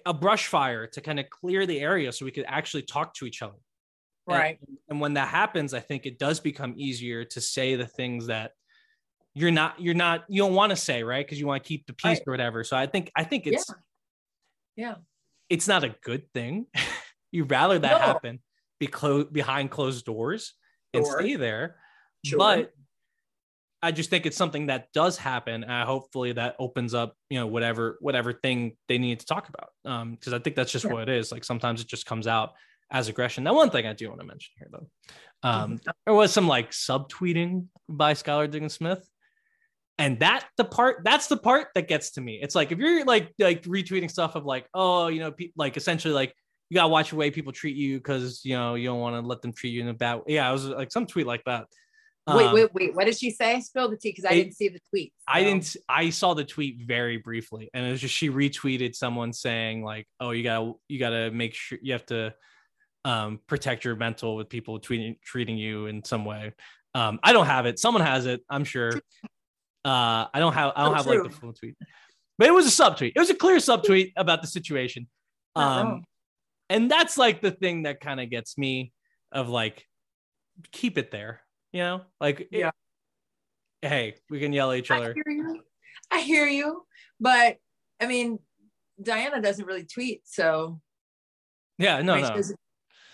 a 0.05 0.13
brush 0.13 0.47
fire 0.47 0.87
to 0.87 1.01
kind 1.01 1.19
of 1.19 1.29
clear 1.29 1.65
the 1.65 1.79
area 1.79 2.11
so 2.11 2.25
we 2.25 2.31
could 2.31 2.45
actually 2.47 2.83
talk 2.83 3.13
to 3.13 3.25
each 3.25 3.41
other. 3.41 3.57
Right. 4.25 4.57
And, 4.67 4.77
and 4.89 5.01
when 5.01 5.13
that 5.13 5.29
happens, 5.29 5.73
I 5.73 5.79
think 5.79 6.05
it 6.05 6.19
does 6.19 6.39
become 6.39 6.73
easier 6.77 7.23
to 7.25 7.41
say 7.41 7.75
the 7.75 7.87
things 7.87 8.27
that 8.27 8.51
you're 9.33 9.51
not, 9.51 9.79
you're 9.79 9.93
not, 9.93 10.25
you 10.27 10.41
don't 10.41 10.53
want 10.53 10.71
to 10.71 10.75
say, 10.75 11.03
right? 11.03 11.25
Because 11.25 11.39
you 11.39 11.47
want 11.47 11.63
to 11.63 11.67
keep 11.67 11.87
the 11.87 11.93
peace 11.93 12.17
right. 12.17 12.23
or 12.27 12.31
whatever. 12.31 12.65
So 12.65 12.75
I 12.75 12.87
think, 12.87 13.11
I 13.15 13.23
think 13.23 13.47
it's, 13.47 13.65
yeah, 13.69 13.75
yeah. 14.77 14.95
it's 15.49 15.67
not 15.67 15.83
a 15.83 15.95
good 16.03 16.31
thing. 16.33 16.67
You'd 17.31 17.51
rather 17.51 17.77
that 17.77 17.99
no. 17.99 18.05
happen 18.05 18.39
be 18.79 18.87
behind 19.31 19.71
closed 19.71 20.05
doors 20.05 20.53
and 20.93 21.05
sure. 21.05 21.19
stay 21.19 21.35
there. 21.35 21.75
Sure. 22.23 22.39
But 22.39 22.73
I 23.81 23.91
just 23.91 24.09
think 24.09 24.25
it's 24.25 24.37
something 24.37 24.67
that 24.67 24.91
does 24.93 25.17
happen. 25.17 25.63
And 25.63 25.87
hopefully 25.87 26.31
that 26.33 26.55
opens 26.59 26.93
up, 26.93 27.15
you 27.29 27.39
know, 27.39 27.47
whatever, 27.47 27.97
whatever 28.01 28.33
thing 28.33 28.75
they 28.87 28.97
need 28.97 29.19
to 29.19 29.25
talk 29.25 29.49
about. 29.49 29.69
Um, 29.85 30.11
because 30.15 30.33
I 30.33 30.39
think 30.39 30.55
that's 30.55 30.71
just 30.71 30.85
yeah. 30.85 30.93
what 30.93 31.03
it 31.03 31.09
is. 31.09 31.31
Like 31.31 31.43
sometimes 31.43 31.81
it 31.81 31.87
just 31.87 32.05
comes 32.05 32.27
out 32.27 32.53
as 32.91 33.07
aggression. 33.07 33.43
Now, 33.43 33.53
one 33.53 33.69
thing 33.69 33.85
I 33.85 33.93
do 33.93 34.07
want 34.07 34.21
to 34.21 34.27
mention 34.27 34.53
here, 34.57 34.69
though, 34.71 34.87
um, 35.43 35.77
mm-hmm. 35.77 35.89
there 36.05 36.15
was 36.15 36.33
some 36.33 36.47
like 36.47 36.71
subtweeting 36.71 37.65
by 37.87 38.13
Skylar 38.13 38.49
Diggins 38.49 38.73
Smith. 38.73 39.07
And 39.99 40.19
that 40.19 40.45
the 40.57 40.63
part 40.63 41.03
that's 41.03 41.27
the 41.27 41.37
part 41.37 41.69
that 41.73 41.87
gets 41.87 42.11
to 42.11 42.21
me. 42.21 42.39
It's 42.41 42.53
like 42.53 42.71
if 42.71 42.77
you're 42.77 43.03
like 43.05 43.33
like 43.39 43.63
retweeting 43.63 44.11
stuff 44.11 44.35
of 44.35 44.45
like, 44.45 44.67
oh, 44.73 45.07
you 45.07 45.19
know, 45.19 45.31
pe- 45.31 45.51
like 45.55 45.75
essentially 45.75 46.13
like 46.13 46.33
you 46.69 46.75
gotta 46.75 46.89
watch 46.89 47.09
the 47.09 47.15
way 47.15 47.31
people 47.31 47.51
treat 47.51 47.75
you 47.75 47.97
because 47.97 48.41
you 48.43 48.55
know 48.55 48.75
you 48.75 48.87
don't 48.87 48.99
want 48.99 49.15
to 49.15 49.27
let 49.27 49.41
them 49.41 49.53
treat 49.53 49.71
you 49.71 49.81
in 49.81 49.87
a 49.87 49.93
bad 49.93 50.15
way. 50.17 50.23
Yeah, 50.27 50.47
I 50.47 50.51
was 50.51 50.65
like 50.65 50.91
some 50.91 51.07
tweet 51.07 51.25
like 51.25 51.43
that. 51.45 51.65
Wait, 52.27 52.47
um, 52.47 52.53
wait, 52.53 52.73
wait. 52.73 52.95
What 52.95 53.05
did 53.05 53.17
she 53.17 53.31
say? 53.31 53.61
Spill 53.61 53.89
the 53.89 53.95
tea 53.95 54.09
because 54.09 54.25
I 54.25 54.33
it, 54.33 54.43
didn't 54.43 54.55
see 54.55 54.67
the 54.67 54.79
tweet. 54.89 55.13
So. 55.17 55.23
I 55.29 55.43
didn't. 55.43 55.75
I 55.87 56.09
saw 56.09 56.33
the 56.33 56.43
tweet 56.43 56.81
very 56.85 57.17
briefly, 57.17 57.69
and 57.73 57.85
it 57.85 57.91
was 57.91 58.01
just 58.01 58.13
she 58.13 58.29
retweeted 58.29 58.95
someone 58.95 59.31
saying 59.31 59.81
like, 59.81 60.07
"Oh, 60.19 60.31
you 60.31 60.43
gotta, 60.43 60.73
you 60.89 60.99
gotta 60.99 61.31
make 61.31 61.53
sure 61.53 61.79
you 61.81 61.93
have 61.93 62.05
to 62.07 62.33
um, 63.05 63.39
protect 63.47 63.85
your 63.85 63.95
mental 63.95 64.35
with 64.35 64.49
people 64.49 64.79
treating 64.79 65.15
treating 65.23 65.57
you 65.57 65.85
in 65.85 66.03
some 66.03 66.25
way. 66.25 66.53
Um, 66.93 67.19
I 67.23 67.31
don't 67.31 67.45
have 67.45 67.65
it. 67.65 67.79
Someone 67.79 68.03
has 68.03 68.25
it. 68.25 68.41
I'm 68.49 68.65
sure. 68.65 68.99
Uh, 69.87 70.27
I 70.33 70.39
don't 70.39 70.53
have. 70.53 70.73
I 70.75 70.83
don't 70.83 70.95
have 70.95 71.07
like 71.07 71.23
the 71.23 71.29
full 71.29 71.53
tweet, 71.53 71.75
but 72.37 72.47
it 72.47 72.51
was 72.51 72.67
a 72.67 72.83
subtweet. 72.83 73.13
It 73.15 73.19
was 73.19 73.29
a 73.29 73.35
clear 73.35 73.55
subtweet 73.57 74.11
about 74.17 74.41
the 74.41 74.47
situation. 74.47 75.07
Um, 75.55 76.03
and 76.69 76.91
that's 76.91 77.17
like 77.17 77.41
the 77.41 77.51
thing 77.51 77.83
that 77.83 78.01
kind 78.01 78.19
of 78.19 78.29
gets 78.29 78.57
me 78.57 78.91
of 79.31 79.47
like 79.47 79.85
keep 80.71 80.97
it 80.97 81.09
there. 81.09 81.41
You 81.71 81.79
know, 81.79 82.01
like 82.19 82.49
yeah. 82.51 82.71
It, 83.81 83.87
hey, 83.87 84.15
we 84.29 84.41
can 84.41 84.51
yell 84.51 84.71
at 84.71 84.79
each 84.79 84.91
other. 84.91 85.11
I 85.11 85.13
hear 85.13 85.37
you. 85.37 85.61
I 86.11 86.19
hear 86.19 86.47
you, 86.47 86.85
but 87.21 87.55
I 88.01 88.07
mean, 88.07 88.39
Diana 89.01 89.41
doesn't 89.41 89.65
really 89.65 89.85
tweet, 89.85 90.21
so 90.25 90.81
yeah, 91.77 92.01
no, 92.01 92.19
no 92.19 92.41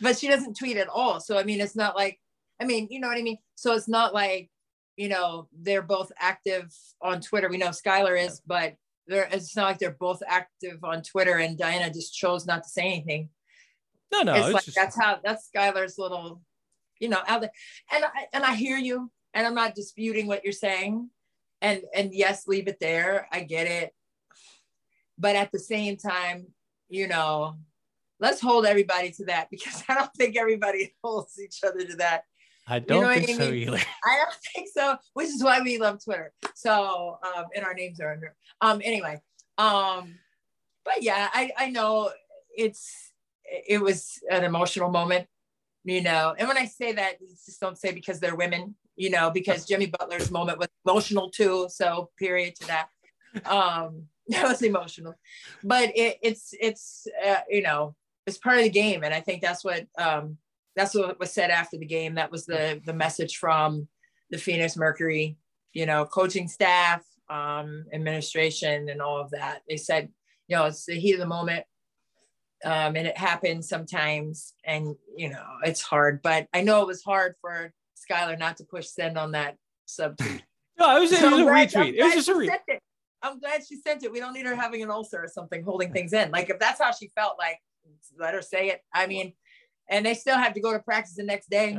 but 0.01 0.17
she 0.17 0.27
doesn't 0.27 0.57
tweet 0.57 0.77
at 0.77 0.87
all. 0.87 1.19
So 1.19 1.37
I 1.37 1.43
mean, 1.43 1.61
it's 1.61 1.75
not 1.75 1.95
like 1.95 2.19
I 2.59 2.65
mean, 2.65 2.87
you 2.89 2.99
know 2.99 3.07
what 3.07 3.17
I 3.17 3.21
mean. 3.21 3.37
So 3.55 3.73
it's 3.73 3.87
not 3.87 4.13
like 4.13 4.49
you 4.95 5.09
know 5.09 5.47
they're 5.57 5.81
both 5.81 6.11
active 6.17 6.73
on 7.01 7.21
Twitter. 7.21 7.49
We 7.49 7.57
know 7.57 7.69
Skylar 7.69 8.21
is, 8.21 8.41
but 8.45 8.75
they're 9.07 9.27
it's 9.31 9.55
not 9.55 9.65
like 9.65 9.79
they're 9.79 9.97
both 9.99 10.21
active 10.27 10.83
on 10.83 11.01
Twitter 11.01 11.37
and 11.37 11.57
Diana 11.57 11.91
just 11.91 12.13
chose 12.13 12.45
not 12.45 12.63
to 12.63 12.69
say 12.69 12.83
anything. 12.83 13.29
No, 14.11 14.21
no, 14.21 14.33
it's, 14.33 14.45
it's 14.45 14.53
like 14.53 14.65
just- 14.65 14.75
that's 14.77 14.95
how 14.99 15.19
that's 15.23 15.49
Skylar's 15.53 15.97
little, 15.97 16.41
you 16.99 17.09
know, 17.09 17.21
out 17.27 17.41
there. 17.41 17.51
And 17.91 18.05
I 18.05 18.27
and 18.33 18.43
I 18.43 18.55
hear 18.55 18.77
you, 18.77 19.11
and 19.33 19.45
I'm 19.45 19.55
not 19.55 19.75
disputing 19.75 20.27
what 20.27 20.43
you're 20.43 20.53
saying. 20.53 21.09
And 21.61 21.81
and 21.93 22.13
yes, 22.13 22.47
leave 22.47 22.67
it 22.67 22.79
there. 22.79 23.27
I 23.31 23.41
get 23.41 23.67
it. 23.67 23.93
But 25.17 25.35
at 25.35 25.51
the 25.51 25.59
same 25.59 25.97
time, 25.97 26.47
you 26.89 27.07
know, 27.07 27.55
let's 28.19 28.41
hold 28.41 28.65
everybody 28.65 29.11
to 29.11 29.25
that 29.25 29.49
because 29.51 29.83
I 29.89 29.95
don't 29.95 30.13
think 30.13 30.37
everybody 30.37 30.93
holds 31.03 31.39
each 31.39 31.59
other 31.65 31.83
to 31.85 31.95
that. 31.97 32.23
I 32.67 32.79
don't 32.79 33.01
know 33.01 33.13
think 33.13 33.29
I 33.29 33.33
so 33.33 33.51
either. 33.51 33.77
I 34.05 34.17
don't 34.17 34.35
think 34.55 34.69
so, 34.73 34.97
which 35.13 35.27
is 35.27 35.43
why 35.43 35.61
we 35.61 35.77
love 35.77 36.03
Twitter. 36.03 36.31
So, 36.55 37.17
um, 37.35 37.45
and 37.55 37.65
our 37.65 37.73
names 37.73 37.99
are 37.99 38.11
under. 38.11 38.35
Um, 38.61 38.81
anyway, 38.83 39.21
um, 39.57 40.15
but 40.85 41.01
yeah, 41.01 41.29
I 41.33 41.51
I 41.57 41.69
know 41.69 42.11
it's 42.55 43.11
it 43.67 43.81
was 43.81 44.19
an 44.31 44.43
emotional 44.43 44.89
moment, 44.89 45.27
you 45.83 46.01
know. 46.01 46.35
And 46.37 46.47
when 46.47 46.57
I 46.57 46.65
say 46.65 46.93
that, 46.93 47.19
just 47.19 47.59
don't 47.59 47.77
say 47.77 47.91
because 47.91 48.19
they're 48.19 48.35
women, 48.35 48.75
you 48.95 49.09
know, 49.09 49.29
because 49.29 49.65
Jimmy 49.67 49.87
Butler's 49.87 50.31
moment 50.31 50.59
was 50.59 50.69
emotional 50.85 51.29
too. 51.29 51.67
So, 51.69 52.11
period 52.17 52.55
to 52.57 52.67
that. 52.67 52.87
Um, 53.45 54.03
that 54.29 54.47
was 54.47 54.61
emotional, 54.61 55.15
but 55.63 55.91
it, 55.97 56.17
it's 56.21 56.53
it's 56.59 57.07
uh, 57.25 57.41
you 57.49 57.61
know 57.61 57.93
it's 58.25 58.37
part 58.37 58.57
of 58.57 58.63
the 58.63 58.69
game, 58.69 59.03
and 59.03 59.13
I 59.13 59.19
think 59.19 59.41
that's 59.41 59.65
what 59.65 59.85
um 59.97 60.37
that's 60.75 60.95
what 60.95 61.19
was 61.19 61.31
said 61.31 61.49
after 61.49 61.77
the 61.77 61.85
game. 61.85 62.15
That 62.15 62.31
was 62.31 62.45
the 62.45 62.81
the 62.85 62.93
message 62.93 63.37
from 63.37 63.87
the 64.29 64.37
Phoenix 64.37 64.75
Mercury, 64.77 65.37
you 65.73 65.85
know, 65.85 66.05
coaching 66.05 66.47
staff, 66.47 67.03
um, 67.29 67.85
administration, 67.93 68.89
and 68.89 69.01
all 69.01 69.19
of 69.19 69.31
that. 69.31 69.61
They 69.69 69.77
said, 69.77 70.09
you 70.47 70.55
know, 70.55 70.65
it's 70.65 70.85
the 70.85 70.95
heat 70.99 71.13
of 71.13 71.19
the 71.19 71.25
moment, 71.27 71.65
um, 72.65 72.95
and 72.95 73.07
it 73.07 73.17
happens 73.17 73.67
sometimes, 73.69 74.53
and 74.65 74.95
you 75.15 75.29
know, 75.29 75.45
it's 75.63 75.81
hard. 75.81 76.21
But 76.21 76.47
I 76.53 76.61
know 76.61 76.81
it 76.81 76.87
was 76.87 77.03
hard 77.03 77.35
for 77.41 77.71
Skylar 78.09 78.37
not 78.39 78.57
to 78.57 78.63
push 78.63 78.87
send 78.87 79.17
on 79.17 79.31
that 79.33 79.57
sub. 79.85 80.17
No, 80.79 80.97
it 80.97 81.01
was, 81.01 81.11
it 81.11 81.19
So 81.19 81.25
was 81.29 81.33
a 81.33 81.41
I'm 81.41 81.43
glad- 81.45 81.69
retweet. 81.69 81.93
It 81.93 82.03
was 82.03 82.13
just 82.15 82.29
a 82.29 82.33
she 82.33 82.49
retweet. 82.49 82.79
I'm 83.21 83.39
glad 83.39 83.61
she 83.63 83.75
sent 83.75 84.03
it. 84.03 84.11
We 84.11 84.19
don't 84.19 84.33
need 84.33 84.47
her 84.47 84.55
having 84.55 84.81
an 84.81 84.89
ulcer 84.89 85.23
or 85.23 85.27
something 85.27 85.63
holding 85.63 85.93
things 85.93 86.13
in. 86.13 86.31
Like 86.31 86.49
if 86.49 86.57
that's 86.57 86.81
how 86.81 86.91
she 86.91 87.11
felt, 87.15 87.37
like 87.37 87.59
let 88.17 88.33
her 88.33 88.41
say 88.41 88.69
it. 88.69 88.81
I 88.91 89.05
mean, 89.05 89.33
and 89.89 90.05
they 90.05 90.13
still 90.13 90.37
have 90.37 90.53
to 90.53 90.61
go 90.61 90.73
to 90.73 90.79
practice 90.79 91.15
the 91.15 91.23
next 91.23 91.49
day. 91.49 91.77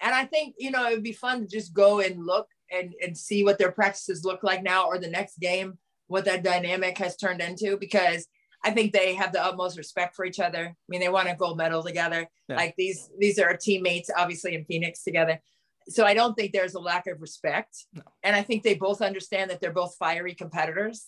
And 0.00 0.14
I 0.14 0.24
think 0.24 0.54
you 0.58 0.70
know 0.70 0.88
it 0.88 0.94
would 0.94 1.02
be 1.02 1.12
fun 1.12 1.40
to 1.40 1.46
just 1.46 1.74
go 1.74 2.00
and 2.00 2.24
look 2.24 2.48
and 2.70 2.94
and 3.02 3.16
see 3.16 3.44
what 3.44 3.58
their 3.58 3.72
practices 3.72 4.24
look 4.24 4.42
like 4.42 4.62
now 4.62 4.86
or 4.86 4.98
the 4.98 5.08
next 5.08 5.38
game, 5.38 5.78
what 6.06 6.24
that 6.24 6.44
dynamic 6.44 6.98
has 6.98 7.16
turned 7.16 7.40
into 7.40 7.76
because. 7.76 8.26
I 8.64 8.70
think 8.70 8.92
they 8.92 9.14
have 9.14 9.32
the 9.32 9.44
utmost 9.44 9.76
respect 9.76 10.14
for 10.14 10.24
each 10.24 10.38
other. 10.38 10.66
I 10.66 10.74
mean, 10.88 11.00
they 11.00 11.08
want 11.08 11.28
a 11.28 11.34
gold 11.34 11.58
medal 11.58 11.82
together. 11.82 12.28
Yeah. 12.48 12.54
Like 12.54 12.76
these, 12.78 13.10
these 13.18 13.40
are 13.40 13.56
teammates, 13.56 14.08
obviously 14.16 14.54
in 14.54 14.64
Phoenix 14.66 15.02
together. 15.02 15.40
So 15.88 16.04
I 16.04 16.14
don't 16.14 16.34
think 16.34 16.52
there's 16.52 16.74
a 16.74 16.80
lack 16.80 17.08
of 17.08 17.20
respect 17.20 17.86
and 18.22 18.36
I 18.36 18.42
think 18.42 18.62
they 18.62 18.74
both 18.74 19.02
understand 19.02 19.50
that 19.50 19.60
they're 19.60 19.72
both 19.72 19.96
fiery 19.96 20.34
competitors. 20.34 21.06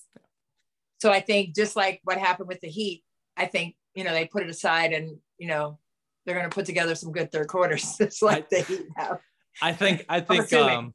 So 1.00 1.10
I 1.10 1.20
think 1.20 1.54
just 1.54 1.76
like 1.76 2.00
what 2.04 2.18
happened 2.18 2.48
with 2.48 2.60
the 2.60 2.68
Heat, 2.68 3.04
I 3.36 3.46
think 3.46 3.76
you 3.94 4.04
know 4.04 4.12
they 4.12 4.26
put 4.26 4.42
it 4.42 4.48
aside 4.48 4.92
and 4.92 5.18
you 5.38 5.48
know 5.48 5.78
they're 6.24 6.34
going 6.34 6.48
to 6.48 6.54
put 6.54 6.66
together 6.66 6.94
some 6.94 7.12
good 7.12 7.30
third 7.30 7.48
quarters, 7.48 7.96
just 7.98 8.22
like 8.22 8.48
the 8.50 8.60
Heat 8.60 8.86
have. 8.96 9.18
I 9.62 9.72
think 9.72 10.04
I 10.08 10.20
think 10.20 10.52
um, 10.52 10.94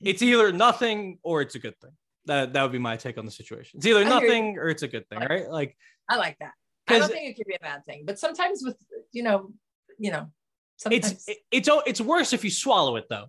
it's 0.00 0.22
either 0.22 0.52
nothing 0.52 1.18
or 1.22 1.42
it's 1.42 1.54
a 1.54 1.58
good 1.58 1.78
thing. 1.80 1.90
That 2.26 2.52
that 2.52 2.62
would 2.62 2.72
be 2.72 2.78
my 2.78 2.96
take 2.96 3.18
on 3.18 3.24
the 3.26 3.30
situation. 3.32 3.78
It's 3.78 3.86
either 3.86 4.04
I 4.04 4.08
nothing 4.08 4.56
or 4.58 4.68
it's 4.68 4.82
a 4.82 4.88
good 4.88 5.08
thing, 5.08 5.20
right? 5.20 5.50
Like 5.50 5.76
I 6.08 6.16
like 6.16 6.38
that. 6.40 6.52
I 6.88 6.98
don't 6.98 7.10
think 7.10 7.30
it 7.30 7.36
could 7.36 7.46
be 7.46 7.54
a 7.54 7.58
bad 7.60 7.84
thing, 7.84 8.04
but 8.06 8.18
sometimes 8.18 8.62
with 8.64 8.76
you 9.12 9.22
know, 9.22 9.52
you 9.98 10.10
know, 10.10 10.28
sometimes 10.76 11.12
it's 11.12 11.28
it- 11.28 11.38
it's 11.50 11.68
it's 11.86 12.00
worse 12.00 12.32
if 12.32 12.44
you 12.44 12.50
swallow 12.50 12.96
it 12.96 13.06
though. 13.10 13.26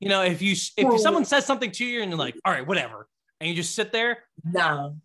You 0.00 0.08
know, 0.08 0.22
if 0.22 0.42
you 0.42 0.52
if 0.76 1.00
someone 1.00 1.24
says 1.24 1.46
something 1.46 1.70
to 1.72 1.84
you 1.84 2.02
and 2.02 2.10
you're 2.10 2.18
like, 2.18 2.34
all 2.44 2.52
right, 2.52 2.66
whatever, 2.66 3.08
and 3.40 3.48
you 3.48 3.54
just 3.54 3.74
sit 3.74 3.92
there, 3.92 4.24
no, 4.44 4.96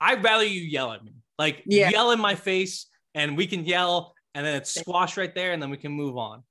I'd 0.00 0.22
rather 0.24 0.44
you 0.44 0.62
yell 0.62 0.92
at 0.92 1.04
me. 1.04 1.12
Like 1.38 1.62
Yeah. 1.66 1.90
yell 1.90 2.10
in 2.12 2.20
my 2.20 2.34
face 2.34 2.86
and 3.14 3.36
we 3.36 3.46
can 3.46 3.64
yell 3.64 4.14
and 4.34 4.44
then 4.44 4.56
it's 4.56 4.74
squash 4.74 5.16
right 5.16 5.34
there 5.34 5.52
and 5.52 5.62
then 5.62 5.70
we 5.70 5.76
can 5.76 5.92
move 5.92 6.16
on. 6.16 6.42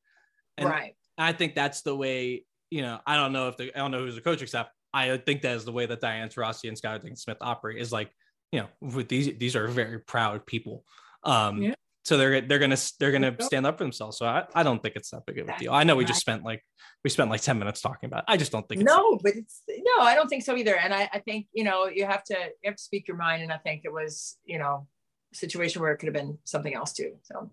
And 0.58 0.70
right. 0.70 0.96
I 1.18 1.34
think 1.34 1.56
that's 1.56 1.82
the 1.82 1.96
way, 1.96 2.46
you 2.70 2.82
know, 2.82 3.00
I 3.06 3.16
don't 3.16 3.34
know 3.34 3.48
if 3.48 3.58
the 3.58 3.76
I 3.76 3.80
don't 3.80 3.92
know 3.92 4.00
who's 4.00 4.16
the 4.16 4.22
coaching 4.22 4.48
staff. 4.48 4.68
I 4.94 5.18
think 5.18 5.42
that 5.44 5.56
is 5.56 5.66
the 5.66 5.72
way 5.72 5.86
that 5.86 6.02
Diane 6.02 6.30
Taurasi 6.30 6.68
and 6.68 7.02
Diggins 7.02 7.22
Smith 7.22 7.38
operate 7.42 7.80
is 7.80 7.92
like, 7.92 8.12
you 8.52 8.62
know, 8.62 8.68
with 8.82 9.08
these 9.08 9.38
these 9.38 9.56
are 9.56 9.68
very 9.68 10.00
proud 10.00 10.46
people. 10.46 10.84
Um 11.24 11.62
Yeah. 11.62 11.74
so 12.04 12.18
they're 12.18 12.42
they're 12.42 12.60
gonna 12.60 12.78
they're 13.00 13.12
gonna 13.12 13.36
stand 13.42 13.66
up 13.66 13.78
for 13.78 13.84
themselves. 13.84 14.18
So 14.18 14.26
I, 14.26 14.46
I 14.56 14.64
don't 14.64 14.82
think 14.82 14.96
it's 14.96 15.12
that 15.12 15.26
big 15.26 15.40
of 15.40 15.50
a 15.50 15.58
deal. 15.58 15.74
I 15.74 15.84
know 15.84 15.96
we 15.96 16.06
just 16.06 16.22
spent 16.22 16.44
like 16.44 16.64
we 17.04 17.10
spent 17.10 17.30
like 17.30 17.42
10 17.42 17.60
minutes 17.60 17.82
talking 17.82 18.08
about 18.08 18.20
it. 18.20 18.26
I 18.28 18.38
just 18.38 18.52
don't 18.52 18.68
think 18.68 18.82
it's 18.82 18.88
No, 18.88 19.18
but 19.22 19.36
it's 19.36 19.62
no, 19.70 20.04
I 20.04 20.16
don't 20.16 20.28
think 20.28 20.44
so 20.44 20.56
either. 20.56 20.78
And 20.78 20.94
I, 20.94 21.10
I 21.14 21.20
think 21.20 21.48
you 21.54 21.64
know 21.64 21.88
you 21.88 22.06
have 22.06 22.24
to 22.26 22.34
you 22.34 22.70
have 22.70 22.76
to 22.76 22.84
speak 22.84 23.08
your 23.08 23.18
mind, 23.18 23.44
and 23.44 23.52
I 23.52 23.58
think 23.58 23.82
it 23.86 23.94
was 23.94 24.38
you 24.46 24.58
know 24.58 24.88
situation 25.40 25.82
where 25.82 25.92
it 25.92 25.98
could 25.98 26.08
have 26.08 26.14
been 26.14 26.38
something 26.44 26.74
else 26.74 26.94
too. 26.94 27.18
So 27.24 27.52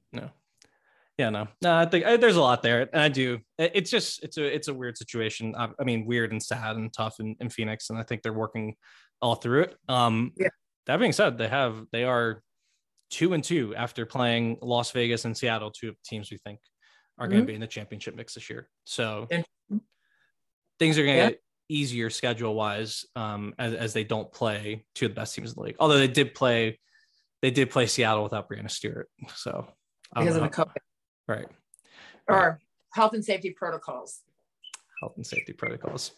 yeah 1.17 1.31
no 1.31 1.47
no 1.63 1.77
i 1.77 1.87
think 1.87 2.05
I, 2.05 2.17
there's 2.17 2.35
a 2.35 2.41
lot 2.43 2.61
there 2.61 2.89
and 2.93 3.01
i 3.01 3.09
do 3.09 3.39
it- 3.57 3.71
it's 3.73 3.89
just 3.89 4.25
it's 4.25 4.37
a 4.37 4.53
it's 4.53 4.67
a 4.67 4.75
weird 4.75 4.99
situation 4.99 5.55
i, 5.57 5.69
I 5.79 5.85
mean 5.85 6.07
weird 6.07 6.33
and 6.33 6.43
sad 6.43 6.75
and 6.75 6.93
tough 6.93 7.21
in, 7.21 7.37
in 7.39 7.51
phoenix 7.51 7.89
and 7.91 7.97
i 8.01 8.03
think 8.03 8.23
they're 8.23 8.33
working 8.33 8.75
all 9.23 9.37
through 9.37 9.63
it 9.63 9.77
um 9.89 10.33
Yeah. 10.37 10.49
that 10.87 10.97
being 10.97 11.13
said 11.13 11.39
they 11.39 11.47
have 11.47 11.87
they 11.93 12.03
are 12.03 12.43
two 13.11 13.33
and 13.33 13.45
two 13.45 13.77
after 13.77 14.05
playing 14.07 14.59
las 14.61 14.91
vegas 14.91 15.25
and 15.25 15.37
seattle 15.37 15.71
two 15.71 15.91
of 15.91 15.95
the 15.95 16.01
teams 16.05 16.33
we 16.33 16.39
think 16.39 16.59
are 17.17 17.29
going 17.29 17.43
Mhm. 17.43 17.45
to 17.45 17.47
be 17.47 17.55
in 17.55 17.61
the 17.61 17.69
championship 17.69 18.17
mix 18.17 18.35
this 18.35 18.51
year 18.51 18.69
so 18.83 19.29
things 20.81 20.99
are 20.99 21.05
going 21.05 21.15
to 21.17 21.23
Yeah. 21.23 21.29
get 21.31 21.41
easier 21.69 22.11
schedule 22.11 22.57
wise 22.57 23.05
um 23.15 23.55
as, 23.59 23.73
as 23.73 23.93
they 23.93 24.03
don't 24.03 24.33
play 24.33 24.85
two 24.97 25.07
of 25.07 25.13
the 25.13 25.21
best 25.21 25.35
teams 25.37 25.51
in 25.51 25.55
the 25.55 25.61
league 25.63 25.77
although 25.79 25.99
they 25.99 26.09
did 26.09 26.35
play 26.35 26.81
they 27.45 27.51
did 27.51 27.69
play 27.69 27.87
seattle 27.87 28.23
without 28.23 28.49
breanna 28.49 28.71
stewart 28.71 29.11
so 29.35 29.67
because 30.17 30.37
of 30.37 30.43
the 30.43 30.49
COVID 30.49 30.73
right 31.29 31.47
or 32.27 32.59
health 32.95 33.13
and 33.13 33.23
safety 33.23 33.51
protocols. 33.51 34.23
health 35.03 35.13
and 35.17 35.27
safety 35.27 35.53
protocols. 35.53 36.13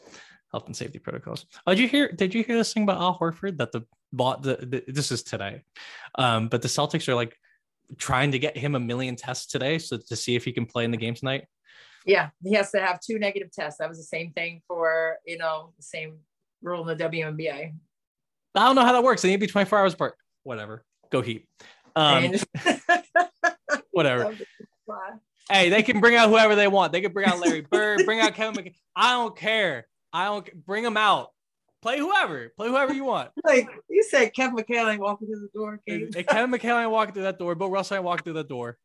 Health 0.53 0.67
and 0.67 0.77
safety 0.77 1.01
protocols. 1.01 1.45
Oh, 1.67 1.73
did 1.73 1.81
you 1.81 1.89
hear? 1.89 2.13
Did 2.13 2.33
you 2.33 2.45
hear 2.45 2.57
this 2.57 2.73
thing 2.73 2.85
about 2.85 3.01
Al 3.01 3.19
Horford 3.19 3.59
that 3.59 3.73
the 3.73 3.83
bought 4.13 4.43
the, 4.43 4.57
the 4.57 4.93
this 4.93 5.11
is 5.11 5.25
today, 5.25 5.63
um, 6.15 6.47
but 6.47 6.63
the 6.63 6.69
Celtics 6.69 7.09
are 7.09 7.17
like 7.17 7.37
trying 7.99 8.31
to 8.31 8.39
get 8.39 8.57
him 8.57 8.77
a 8.77 8.81
million 8.81 9.17
tests 9.17 9.47
today, 9.47 9.79
so 9.79 9.99
to 9.99 10.15
see 10.15 10.37
if 10.37 10.45
he 10.45 10.53
can 10.53 10.65
play 10.65 10.85
in 10.85 10.93
the 10.93 10.97
game 10.97 11.15
tonight. 11.15 11.47
Yeah, 12.07 12.31
he 12.45 12.55
has 12.55 12.71
to 12.71 12.79
have 12.79 13.01
two 13.01 13.19
negative 13.19 13.51
tests. 13.51 13.79
That 13.81 13.89
was 13.89 13.99
the 13.99 14.05
same 14.05 14.31
thing 14.31 14.63
for 14.69 15.17
you 15.27 15.39
know 15.39 15.73
the 15.77 15.83
same 15.83 16.19
rule 16.63 16.89
in 16.89 16.97
the 16.97 17.05
WNBA. 17.05 17.73
I 18.55 18.65
don't 18.65 18.77
know 18.77 18.85
how 18.85 18.93
that 18.93 19.03
works. 19.03 19.23
They 19.23 19.29
need 19.29 19.37
to 19.37 19.41
be 19.41 19.49
24 19.49 19.81
hours 19.81 19.95
apart. 19.95 20.15
Whatever. 20.45 20.85
Go 21.11 21.23
Heat. 21.23 21.47
Um, 21.95 22.35
whatever. 23.91 24.35
Hey, 25.51 25.71
they 25.71 25.83
can 25.83 26.01
bring 26.01 26.17
out 26.17 26.29
whoever 26.29 26.55
they 26.55 26.69
want. 26.69 26.93
They 26.93 27.01
can 27.01 27.13
bring 27.13 27.27
out 27.27 27.39
Larry 27.39 27.63
Bird, 27.63 28.05
bring 28.05 28.21
out 28.21 28.35
Kevin 28.35 28.65
McHale. 28.65 28.75
I 28.95 29.13
don't 29.13 29.37
care. 29.37 29.87
I 30.13 30.25
don't 30.27 30.67
bring 30.67 30.83
them 30.83 30.97
out. 30.97 31.31
Play 31.83 31.99
whoever. 31.99 32.53
Play 32.57 32.69
whoever 32.69 32.93
you 32.93 33.05
want. 33.05 33.31
like 33.45 33.69
you 33.89 34.03
said, 34.03 34.35
Kevin 34.35 34.57
McHale 34.57 34.91
ain't 34.91 35.01
walking 35.01 35.29
through 35.29 35.41
the 35.41 35.59
door. 35.59 35.81
Kevin 35.87 36.51
McHale 36.51 36.83
ain't 36.83 36.91
walking 36.91 37.15
through 37.15 37.25
that 37.25 37.39
door, 37.39 37.55
Bill 37.55 37.71
Russell 37.71 37.97
ain't 37.97 38.05
walking 38.05 38.25
through 38.25 38.33
that 38.35 38.49
door. 38.49 38.77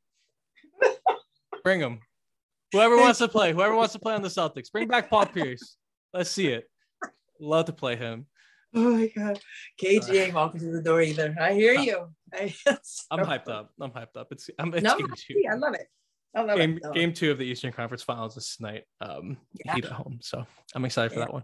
Bring 1.63 1.79
him. 1.79 1.99
Whoever 2.71 2.95
wants 2.97 3.19
to 3.19 3.27
play, 3.27 3.53
whoever 3.53 3.75
wants 3.75 3.93
to 3.93 3.99
play 3.99 4.13
on 4.13 4.21
the 4.21 4.29
Celtics, 4.29 4.71
bring 4.71 4.87
back 4.87 5.09
Paul 5.09 5.25
Pierce. 5.25 5.77
Let's 6.13 6.29
see 6.29 6.47
it. 6.47 6.69
Love 7.39 7.65
to 7.65 7.73
play 7.73 7.95
him. 7.95 8.27
Oh 8.75 8.97
my 8.97 9.07
god, 9.15 9.37
KG 9.81 10.13
ain't 10.25 10.33
walking 10.33 10.61
through 10.61 10.71
the 10.71 10.81
door 10.81 11.01
either. 11.01 11.35
I 11.39 11.53
hear 11.53 11.73
you. 11.73 12.07
I, 12.33 12.55
I'm 13.11 13.19
hyped 13.19 13.49
up. 13.49 13.71
I'm 13.81 13.91
hyped 13.91 14.15
up. 14.15 14.31
It's 14.31 14.49
I'm 14.57 14.73
it's 14.73 14.83
No, 14.83 14.95
game 14.97 15.13
two. 15.27 15.43
I 15.51 15.55
love 15.55 15.73
it. 15.73 15.87
I 16.33 16.41
love 16.43 16.57
Game, 16.57 16.79
it. 16.81 16.93
game 16.93 17.11
two 17.13 17.31
of 17.31 17.37
the 17.37 17.43
Eastern 17.43 17.73
Conference 17.73 18.01
Finals 18.03 18.35
this 18.35 18.61
night. 18.61 18.83
Um, 19.01 19.37
Yeah. 19.65 19.75
Heat 19.75 19.83
at 19.85 19.91
home. 19.91 20.19
So 20.21 20.45
I'm 20.73 20.85
excited 20.85 21.11
for 21.11 21.19
that 21.19 21.33
one. 21.33 21.43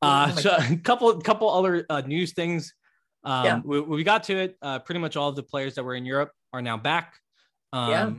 Oh 0.00 0.08
Uh, 0.08 0.26
my 0.28 0.30
so 0.40 0.56
a 0.58 0.76
couple 0.82 1.20
couple 1.20 1.50
other 1.50 1.84
uh, 1.90 2.00
news 2.00 2.32
things. 2.32 2.72
Um, 3.24 3.44
Yeah. 3.44 3.60
we, 3.64 3.80
we 3.80 4.04
got 4.04 4.22
to 4.24 4.36
it. 4.38 4.56
Uh, 4.62 4.78
pretty 4.78 5.00
much 5.00 5.16
all 5.16 5.28
of 5.28 5.36
the 5.36 5.42
players 5.42 5.74
that 5.74 5.84
were 5.84 5.94
in 5.94 6.06
Europe 6.06 6.30
are 6.54 6.62
now 6.62 6.78
back. 6.78 7.14
Um, 7.74 7.90
Yeah. 7.90 8.12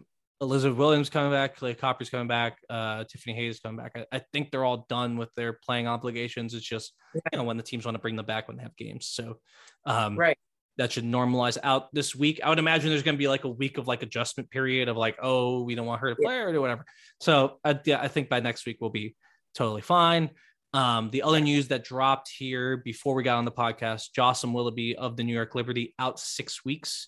Elizabeth 0.43 0.77
Williams 0.77 1.09
coming 1.09 1.31
back, 1.31 1.57
Kahleah 1.57 1.77
Copper's 1.77 2.09
coming 2.09 2.27
back, 2.27 2.57
uh, 2.69 3.03
Tiffany 3.05 3.33
Hayes 3.35 3.59
coming 3.59 3.77
back. 3.77 3.93
I, 3.95 4.17
I 4.17 4.21
think 4.31 4.51
they're 4.51 4.65
all 4.65 4.85
done 4.89 5.17
with 5.17 5.33
their 5.35 5.53
playing 5.53 5.87
obligations. 5.87 6.53
It's 6.53 6.65
just 6.65 6.93
you 7.31 7.37
know 7.37 7.43
when 7.43 7.57
the 7.57 7.63
teams 7.63 7.85
want 7.85 7.95
to 7.95 8.01
bring 8.01 8.15
them 8.15 8.25
back 8.25 8.47
when 8.47 8.57
they 8.57 8.63
have 8.63 8.75
games. 8.75 9.07
So 9.07 9.39
um, 9.85 10.17
Right. 10.17 10.37
that 10.77 10.91
should 10.91 11.05
normalize 11.05 11.57
out 11.63 11.93
this 11.93 12.15
week. 12.15 12.39
I 12.43 12.49
would 12.49 12.59
imagine 12.59 12.89
there's 12.89 13.03
going 13.03 13.15
to 13.15 13.19
be 13.19 13.27
like 13.27 13.43
a 13.45 13.49
week 13.49 13.77
of 13.77 13.87
like 13.87 14.03
adjustment 14.03 14.49
period 14.51 14.89
of 14.89 14.97
like, 14.97 15.17
oh, 15.21 15.63
we 15.63 15.75
don't 15.75 15.85
want 15.87 16.01
her 16.01 16.13
to 16.13 16.21
Yeah. 16.21 16.27
play 16.27 16.37
or 16.39 16.61
whatever. 16.61 16.85
So 17.21 17.59
I, 17.63 17.79
yeah, 17.85 18.01
I 18.01 18.07
think 18.07 18.29
by 18.29 18.39
next 18.39 18.65
week 18.65 18.77
we'll 18.81 18.89
be 18.89 19.15
totally 19.55 19.81
fine. 19.81 20.29
Um, 20.73 21.11
the 21.11 21.21
other 21.21 21.39
news 21.39 21.67
that 21.67 21.83
dropped 21.83 22.31
here 22.35 22.77
before 22.77 23.13
we 23.13 23.21
got 23.23 23.37
on 23.37 23.45
the 23.45 23.51
podcast, 23.51 24.11
Jocelyn 24.15 24.53
Willoughby 24.53 24.95
of 24.95 25.15
the 25.17 25.23
New 25.23 25.33
York 25.33 25.53
Liberty 25.53 25.93
out 25.99 26.19
six 26.19 26.65
weeks. 26.65 27.07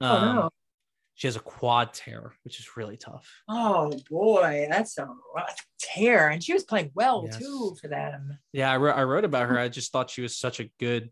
Um, 0.00 0.10
Oh, 0.10 0.32
no. 0.34 0.50
She 1.16 1.26
has 1.28 1.36
a 1.36 1.40
quad 1.40 1.92
tear, 1.94 2.32
which 2.42 2.58
is 2.58 2.76
really 2.76 2.96
tough. 2.96 3.28
Oh 3.48 3.92
boy, 4.10 4.66
that's 4.68 4.98
a 4.98 5.06
rough 5.34 5.64
tear. 5.78 6.28
And 6.28 6.42
she 6.42 6.52
was 6.52 6.64
playing 6.64 6.90
well 6.94 7.22
Yes. 7.26 7.38
too 7.38 7.76
for 7.80 7.86
them. 7.88 8.36
Yeah, 8.52 8.70
I 8.72 8.76
wrote, 8.78 8.96
I 8.96 9.04
wrote 9.04 9.24
about 9.24 9.48
her. 9.48 9.58
I 9.58 9.68
just 9.68 9.92
thought 9.92 10.10
she 10.10 10.22
was 10.22 10.36
such 10.36 10.58
a 10.60 10.68
good 10.80 11.10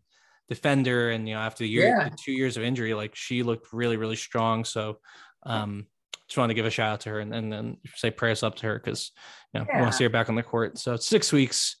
defender, 0.49 1.09
and 1.11 1.27
you 1.27 1.35
know, 1.35 1.39
after 1.41 1.63
the 1.63 1.69
year, 1.69 1.87
Yeah. 1.87 2.09
the 2.09 2.17
two 2.21 2.33
years 2.33 2.57
of 2.57 2.63
injury, 2.63 2.93
like 2.93 3.15
she 3.15 3.43
looked 3.43 3.71
really, 3.71 3.95
really 3.95 4.17
strong. 4.17 4.65
So, 4.65 4.99
um, 5.43 5.87
just 6.27 6.37
wanted 6.37 6.49
to 6.53 6.55
give 6.55 6.65
a 6.65 6.69
shout 6.69 6.91
out 6.93 6.99
to 7.01 7.09
her 7.09 7.19
and, 7.19 7.33
and 7.33 7.51
then 7.51 7.77
say 7.95 8.11
prayers 8.11 8.43
up 8.43 8.55
to 8.57 8.65
her 8.67 8.79
because 8.79 9.11
you 9.53 9.59
know 9.61 9.67
we 9.73 9.79
want 9.79 9.91
to 9.91 9.97
see 9.97 10.03
her 10.03 10.09
back 10.09 10.27
on 10.29 10.35
the 10.35 10.43
court. 10.43 10.77
So 10.77 10.93
it's 10.93 11.07
six 11.07 11.31
weeks. 11.31 11.77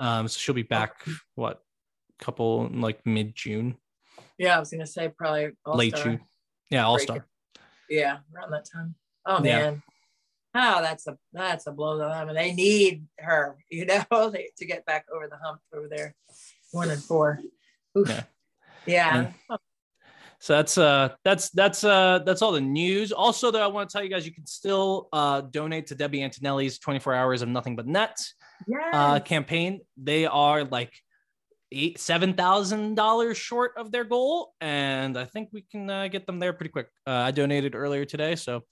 Um, 0.00 0.28
so 0.28 0.38
she'll 0.38 0.54
be 0.54 0.62
back 0.62 1.04
what 1.34 1.60
couple 2.18 2.68
like 2.72 3.04
mid 3.04 3.34
June, 3.34 3.76
Yeah, 4.38 4.56
I 4.56 4.60
was 4.60 4.70
gonna 4.70 4.86
say 4.86 5.08
probably 5.10 5.50
late 5.66 5.92
All-Star. 5.94 6.12
June. 6.12 6.20
Yeah, 6.70 6.86
all 6.86 6.98
star. 6.98 7.26
Yeah, 7.88 8.18
around 8.34 8.50
that 8.52 8.66
time. 8.72 8.94
Oh 9.24 9.42
Yeah. 9.44 9.58
man. 9.58 9.82
Oh, 10.54 10.80
that's 10.82 11.06
a 11.06 11.18
that's 11.32 11.66
a 11.66 11.72
blow 11.72 11.98
to 11.98 12.04
them. 12.06 12.28
And 12.28 12.36
they 12.38 12.52
need 12.54 13.06
her, 13.18 13.56
you 13.70 13.84
know, 13.86 14.04
they, 14.30 14.50
to 14.56 14.66
get 14.66 14.86
back 14.86 15.04
over 15.14 15.28
the 15.28 15.36
hump 15.36 15.60
over 15.74 15.88
there. 15.88 16.14
One 16.72 16.90
and 16.90 17.02
four. 17.02 17.40
Oof. 17.96 18.08
Yeah. 18.08 18.22
Yeah. 18.86 19.18
And- 19.50 19.58
So 20.38 20.52
that's 20.54 20.76
uh 20.78 21.10
that's 21.24 21.48
that's 21.50 21.82
uh 21.82 22.20
that's 22.24 22.42
all 22.42 22.52
the 22.52 22.60
news. 22.60 23.10
Also, 23.10 23.50
though, 23.50 23.62
I 23.62 23.66
want 23.68 23.88
to 23.88 23.92
tell 23.92 24.04
you 24.04 24.10
guys 24.10 24.26
you 24.26 24.34
can 24.34 24.46
still 24.46 25.08
uh 25.12 25.40
donate 25.40 25.86
to 25.88 25.94
Debbie 25.94 26.22
Antonelli's 26.22 26.78
24 26.78 27.14
hours 27.14 27.42
of 27.42 27.48
nothing 27.48 27.74
but 27.74 27.86
net 27.86 28.16
Yes. 28.68 28.90
uh 28.92 29.20
campaign. 29.20 29.80
They 29.96 30.26
are 30.26 30.64
like 30.64 30.92
eight 31.72 31.98
seven 31.98 32.34
thousand 32.34 32.94
dollars 32.94 33.36
short 33.36 33.72
of 33.76 33.90
their 33.92 34.04
goal, 34.04 34.54
and 34.60 35.18
I 35.18 35.24
think 35.24 35.50
we 35.52 35.62
can 35.62 35.88
uh, 35.90 36.08
get 36.08 36.26
them 36.26 36.38
there 36.38 36.52
pretty 36.52 36.70
quick. 36.70 36.88
Uh, 37.06 37.10
I 37.10 37.30
donated 37.30 37.74
earlier 37.74 38.04
today, 38.04 38.36
so 38.36 38.56
if 38.56 38.62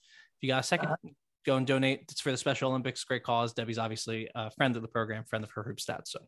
you 0.43 0.49
got 0.49 0.71
a 0.71 0.77
2nd 0.77 0.97
go 1.45 1.57
and 1.57 1.67
donate. 1.67 2.01
It's 2.11 2.21
for 2.21 2.31
the 2.31 2.37
Special 2.37 2.71
Olympics. 2.71 3.05
Great 3.05 3.23
cause. 3.23 3.53
Debbie's 3.53 3.79
obviously 3.79 4.29
a 4.35 4.51
friend 4.51 4.77
of 4.77 4.83
the 4.83 4.89
program, 4.89 5.25
friend 5.25 5.45
of 5.45 5.51
her 5.53 5.63
hoop 5.63 5.77
stats. 5.77 6.09
So 6.09 6.21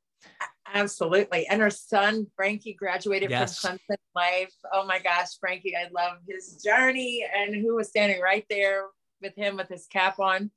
Absolutely. 0.75 1.47
And 1.47 1.61
her 1.63 1.71
son, 1.71 2.27
Frankie, 2.37 2.75
graduated 2.75 3.31
Yes. 3.31 3.59
from 3.61 3.79
Clemson 3.91 3.97
Life. 4.15 4.53
Oh 4.73 4.85
my 4.85 4.99
gosh, 4.99 5.39
Frankie, 5.41 5.75
I 5.77 5.89
love 5.95 6.19
his 6.29 6.61
journey. 6.63 7.25
And 7.35 7.55
who 7.55 7.77
was 7.77 7.89
standing 7.89 8.21
right 8.21 8.45
there 8.51 8.85
with 9.23 9.35
him 9.37 9.57
with 9.57 9.69
his 9.69 9.87
cap 9.87 10.19
on? 10.19 10.51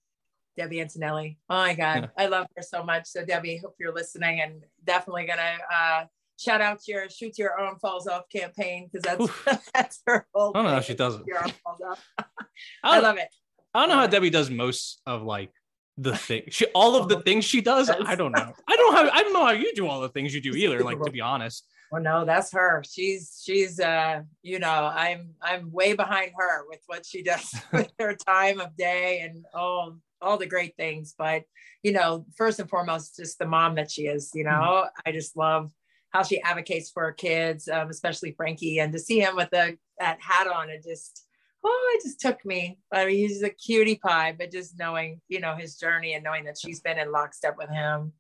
Debbie 0.59 0.81
Antonelli. 0.81 1.37
Oh 1.49 1.55
my 1.55 1.73
God. 1.73 2.09
Yeah. 2.17 2.23
I 2.25 2.27
love 2.27 2.45
her 2.57 2.61
so 2.61 2.83
much. 2.83 3.07
So, 3.07 3.23
Debbie, 3.23 3.61
hope 3.63 3.75
you're 3.79 3.93
listening 3.93 4.41
and 4.41 4.61
definitely 4.83 5.25
going 5.25 5.39
to 5.39 5.73
uh, 5.73 6.05
shout 6.37 6.59
out 6.59 6.85
your 6.85 7.09
Shoot 7.09 7.37
Your 7.37 7.57
Arm 7.57 7.77
Falls 7.79 8.07
Off 8.07 8.23
campaign 8.29 8.89
because 8.91 9.03
that's, 9.03 9.21
Oof. 9.21 9.47
that's 9.73 10.01
her 10.05 10.27
whole 10.33 10.51
I 10.53 10.59
don't 10.59 10.65
know 10.65 10.75
how 10.75 10.81
she 10.81 10.95
does 10.95 11.15
it. 11.15 11.21
Your 11.25 11.37
Arm 11.37 11.51
Falls 11.63 11.79
Off. 11.89 12.05
I 12.83 12.99
love 12.99 13.17
it. 13.17 13.29
I 13.73 13.79
don't 13.79 13.89
know 13.89 13.95
how 13.95 14.07
Debbie 14.07 14.29
does 14.29 14.49
most 14.49 15.01
of 15.05 15.23
like 15.23 15.53
the 15.97 16.13
thing. 16.17 16.43
She 16.49 16.65
all 16.75 16.97
of 16.97 17.07
the 17.07 17.21
things 17.21 17.45
she 17.45 17.61
does. 17.61 17.89
I 17.89 18.15
don't 18.15 18.33
know. 18.33 18.53
I 18.67 18.75
don't 18.75 18.95
have. 18.95 19.09
I 19.13 19.23
don't 19.23 19.31
know 19.31 19.45
how 19.45 19.51
you 19.51 19.73
do 19.75 19.87
all 19.87 20.01
the 20.01 20.09
things 20.09 20.33
you 20.33 20.41
do 20.41 20.51
either. 20.51 20.83
Like 20.83 21.01
to 21.01 21.11
be 21.11 21.21
honest. 21.21 21.65
Well, 21.89 22.01
no, 22.01 22.25
that's 22.25 22.51
her. 22.51 22.83
She's 22.89 23.41
she's 23.43 23.79
uh, 23.79 24.21
you 24.41 24.59
know, 24.59 24.91
I'm 24.93 25.35
I'm 25.41 25.71
way 25.71 25.93
behind 25.93 26.31
her 26.37 26.67
with 26.67 26.81
what 26.87 27.05
she 27.05 27.23
does 27.23 27.55
with 27.73 27.91
her 27.99 28.15
time 28.15 28.59
of 28.59 28.75
day 28.75 29.21
and 29.21 29.45
all 29.53 29.97
all 30.21 30.37
the 30.37 30.45
great 30.45 30.75
things. 30.75 31.13
But 31.17 31.43
you 31.83 31.91
know, 31.91 32.25
first 32.35 32.59
and 32.59 32.69
foremost, 32.69 33.17
just 33.17 33.39
the 33.39 33.45
mom 33.45 33.75
that 33.75 33.91
she 33.91 34.03
is. 34.03 34.31
You 34.33 34.43
know, 34.43 34.87
I 35.05 35.11
just 35.11 35.37
love 35.37 35.71
how 36.11 36.23
she 36.23 36.41
advocates 36.41 36.89
for 36.89 37.03
her 37.03 37.11
kids, 37.11 37.67
um, 37.67 37.89
especially 37.89 38.31
Frankie, 38.31 38.79
and 38.79 38.91
to 38.93 38.99
see 38.99 39.19
him 39.19 39.35
with 39.35 39.49
the 39.51 39.77
that 39.99 40.21
hat 40.21 40.47
on, 40.47 40.69
it 40.69 40.83
just 40.83 41.25
oh, 41.63 41.95
it 41.95 42.03
just 42.03 42.19
took 42.19 42.43
me. 42.45 42.79
I 42.91 43.05
mean, 43.05 43.17
he's 43.17 43.43
a 43.43 43.49
cutie 43.49 43.95
pie, 43.95 44.35
but 44.37 44.51
just 44.51 44.77
knowing 44.77 45.21
you 45.27 45.39
know 45.39 45.55
his 45.55 45.75
journey 45.75 46.13
and 46.13 46.23
knowing 46.23 46.45
that 46.45 46.57
she's 46.59 46.81
been 46.81 46.97
in 46.97 47.11
lockstep 47.11 47.55
with 47.57 47.69
him, 47.69 48.13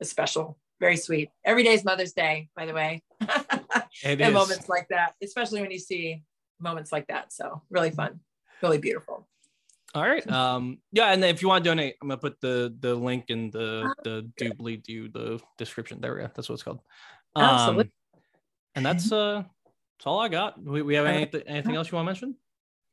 is 0.00 0.10
special. 0.10 0.58
Very 0.80 0.96
sweet. 0.96 1.28
Every 1.44 1.62
day 1.62 1.74
is 1.74 1.84
Mother's 1.84 2.14
Day, 2.14 2.48
by 2.56 2.66
the 2.66 2.74
way. 2.74 3.02
And 4.02 4.20
is. 4.20 4.32
moments 4.32 4.68
like 4.68 4.88
that, 4.88 5.14
especially 5.22 5.60
when 5.60 5.70
you 5.70 5.78
see 5.78 6.22
moments 6.58 6.92
like 6.92 7.08
that. 7.08 7.32
So 7.32 7.62
really 7.70 7.90
fun, 7.90 8.20
really 8.62 8.78
beautiful. 8.78 9.28
All 9.94 10.02
right. 10.02 10.28
Um. 10.30 10.78
Yeah. 10.92 11.12
And 11.12 11.22
then 11.22 11.30
if 11.34 11.42
you 11.42 11.48
want 11.48 11.64
to 11.64 11.70
donate, 11.70 11.96
I'm 12.00 12.08
gonna 12.08 12.20
put 12.20 12.40
the 12.40 12.74
the 12.78 12.94
link 12.94 13.24
in 13.28 13.50
the 13.50 13.92
the 14.04 14.30
doobly 14.40 14.82
do 14.82 15.08
the 15.08 15.40
description. 15.58 16.00
There 16.00 16.14
we 16.14 16.20
go. 16.20 16.30
That's 16.34 16.48
what 16.48 16.54
it's 16.54 16.62
called. 16.62 16.80
Um, 17.34 17.44
Absolutely. 17.44 17.92
And 18.74 18.86
that's 18.86 19.10
uh. 19.10 19.42
That's 19.98 20.06
all 20.06 20.18
I 20.20 20.28
got. 20.28 20.62
We, 20.62 20.80
we 20.80 20.94
have 20.94 21.04
anything 21.04 21.42
anything 21.46 21.74
else 21.74 21.90
you 21.90 21.96
want 21.96 22.06
to 22.06 22.10
mention? 22.12 22.34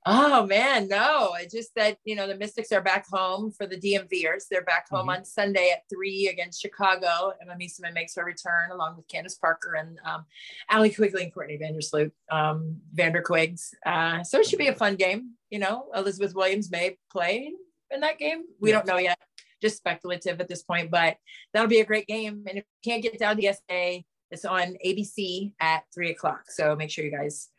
Oh 0.05 0.45
man, 0.45 0.89
no. 0.89 1.35
It's 1.39 1.53
just 1.53 1.73
that 1.75 1.97
you 2.03 2.15
know 2.17 2.27
the 2.27 2.35
Mystics 2.35 2.71
are 2.73 2.81
back 2.81 3.05
home 3.09 3.49
for 3.51 3.65
the 3.65 3.77
DMVers. 3.77 4.47
They're 4.51 4.63
back 4.65 4.89
home 4.89 5.07
Mhm. 5.07 5.17
on 5.19 5.23
Sunday 5.25 5.69
at 5.71 5.83
three 5.89 6.27
against 6.27 6.61
Chicago. 6.61 7.31
Emma 7.41 7.55
Meesseman 7.55 7.93
makes 7.93 8.15
her 8.15 8.25
return 8.25 8.71
along 8.71 8.97
with 8.97 9.07
Candace 9.07 9.35
Parker 9.35 9.75
and 9.75 9.97
um, 10.03 10.25
Allie 10.69 10.89
Quigley 10.89 11.23
and 11.23 11.33
Courtney 11.33 11.57
Vandersloot, 11.57 12.11
um, 12.29 12.81
Vanderquigs. 12.93 13.69
Uh, 13.85 14.21
so 14.23 14.39
it 14.39 14.45
should 14.47 14.59
be 14.59 14.67
a 14.67 14.75
fun 14.75 14.95
game. 14.97 15.31
You 15.49 15.59
know, 15.59 15.89
Elizabeth 15.95 16.33
Williams 16.35 16.69
may 16.71 16.97
play 17.11 17.53
in 17.91 17.99
that 18.01 18.17
game. 18.19 18.43
We 18.59 18.69
Yeah. 18.69 18.77
don't 18.77 18.87
know 18.87 18.97
yet. 18.97 19.19
Just 19.61 19.77
speculative 19.77 20.39
at 20.39 20.47
this 20.47 20.63
point, 20.63 20.91
but 20.91 21.17
that'll 21.53 21.69
be 21.69 21.79
a 21.79 21.85
great 21.85 22.05
game. 22.07 22.43
And 22.47 22.57
if 22.59 22.65
you 22.83 22.91
can't 22.91 23.01
get 23.01 23.17
down 23.17 23.37
to 23.37 23.47
SA, 23.47 24.03
it's 24.29 24.45
on 24.45 24.77
ABC 24.85 25.53
at 25.59 25.83
three 25.93 26.11
o'clock. 26.11 26.51
So 26.51 26.75
make 26.75 26.91
sure 26.91 27.05
you 27.05 27.11
guys 27.11 27.49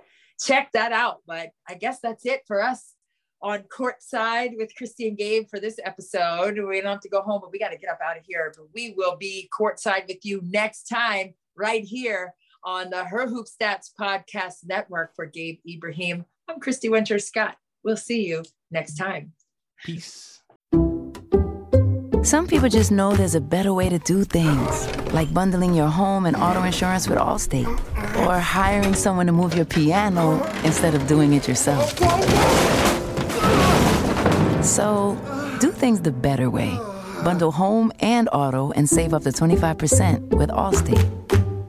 check 0.41 0.71
that 0.73 0.93
out. 0.93 1.23
But 1.27 1.51
I 1.69 1.75
guess 1.75 2.01
that's 2.01 2.25
it 2.27 2.43
for 2.47 2.63
us 2.63 2.95
on 3.41 3.63
courtside 3.65 4.57
with 4.57 4.75
Christy 4.77 5.09
and 5.09 5.17
Gabe 5.17 5.49
for 5.49 5.59
this 5.61 5.79
episode. 5.83 6.59
We 6.59 6.81
don't 6.81 6.91
have 6.93 7.01
to 7.01 7.09
go 7.09 7.23
home, 7.23 7.41
but 7.41 7.51
we 7.51 7.59
got 7.59 7.71
to 7.71 7.79
get 7.79 7.91
up 7.91 8.01
out 8.05 8.19
of 8.19 8.25
here. 8.27 8.53
But 8.57 8.67
we 8.75 8.93
will 8.97 9.17
be 9.17 9.49
courtside 9.59 10.07
with 10.09 10.25
you 10.25 10.41
next 10.45 10.85
time, 10.89 11.35
right 11.57 11.83
here 11.85 12.35
on 12.65 12.91
the 12.91 13.05
Her 13.05 13.27
Hoop 13.29 13.47
Stats 13.47 13.91
Podcast 13.99 14.67
Network 14.67 15.15
for 15.17 15.25
Gabe 15.27 15.61
Ibrahim. 15.67 16.27
I'm 16.49 16.61
Christy 16.61 16.89
Winters-Scott. 16.89 17.57
We'll 17.89 17.97
see 17.97 18.27
you 18.27 18.43
next 18.71 19.01
mm-hmm. 19.01 19.11
time. 19.11 19.33
Peace. 19.83 20.43
Some 22.23 22.47
people 22.47 22.69
just 22.69 22.91
know 22.91 23.17
there's 23.17 23.35
a 23.35 23.41
better 23.41 23.73
way 23.73 23.89
to 23.89 23.99
do 24.01 24.25
things, 24.25 24.95
like 25.15 25.33
bundling 25.33 25.73
your 25.73 25.89
home 25.89 26.27
and 26.27 26.37
auto 26.37 26.63
insurance 26.65 27.09
with 27.09 27.17
Allstate, 27.17 27.67
or 28.27 28.39
hiring 28.39 28.93
someone 28.93 29.25
to 29.25 29.33
move 29.33 29.55
your 29.55 29.65
piano 29.65 30.35
instead 30.65 30.95
of 30.95 31.07
doing 31.07 31.33
it 31.33 31.49
yourself. 31.49 31.97
So, 34.63 35.17
do 35.59 35.73
things 35.73 36.03
the 36.03 36.13
better 36.13 36.51
way. 36.51 36.77
Bundle 37.25 37.53
home 37.53 37.91
and 38.01 38.29
auto 38.35 38.71
and 38.73 38.87
save 38.87 39.15
up 39.15 39.23
to 39.23 39.31
25% 39.31 40.37
with 40.37 40.51
Allstate. 40.51 41.18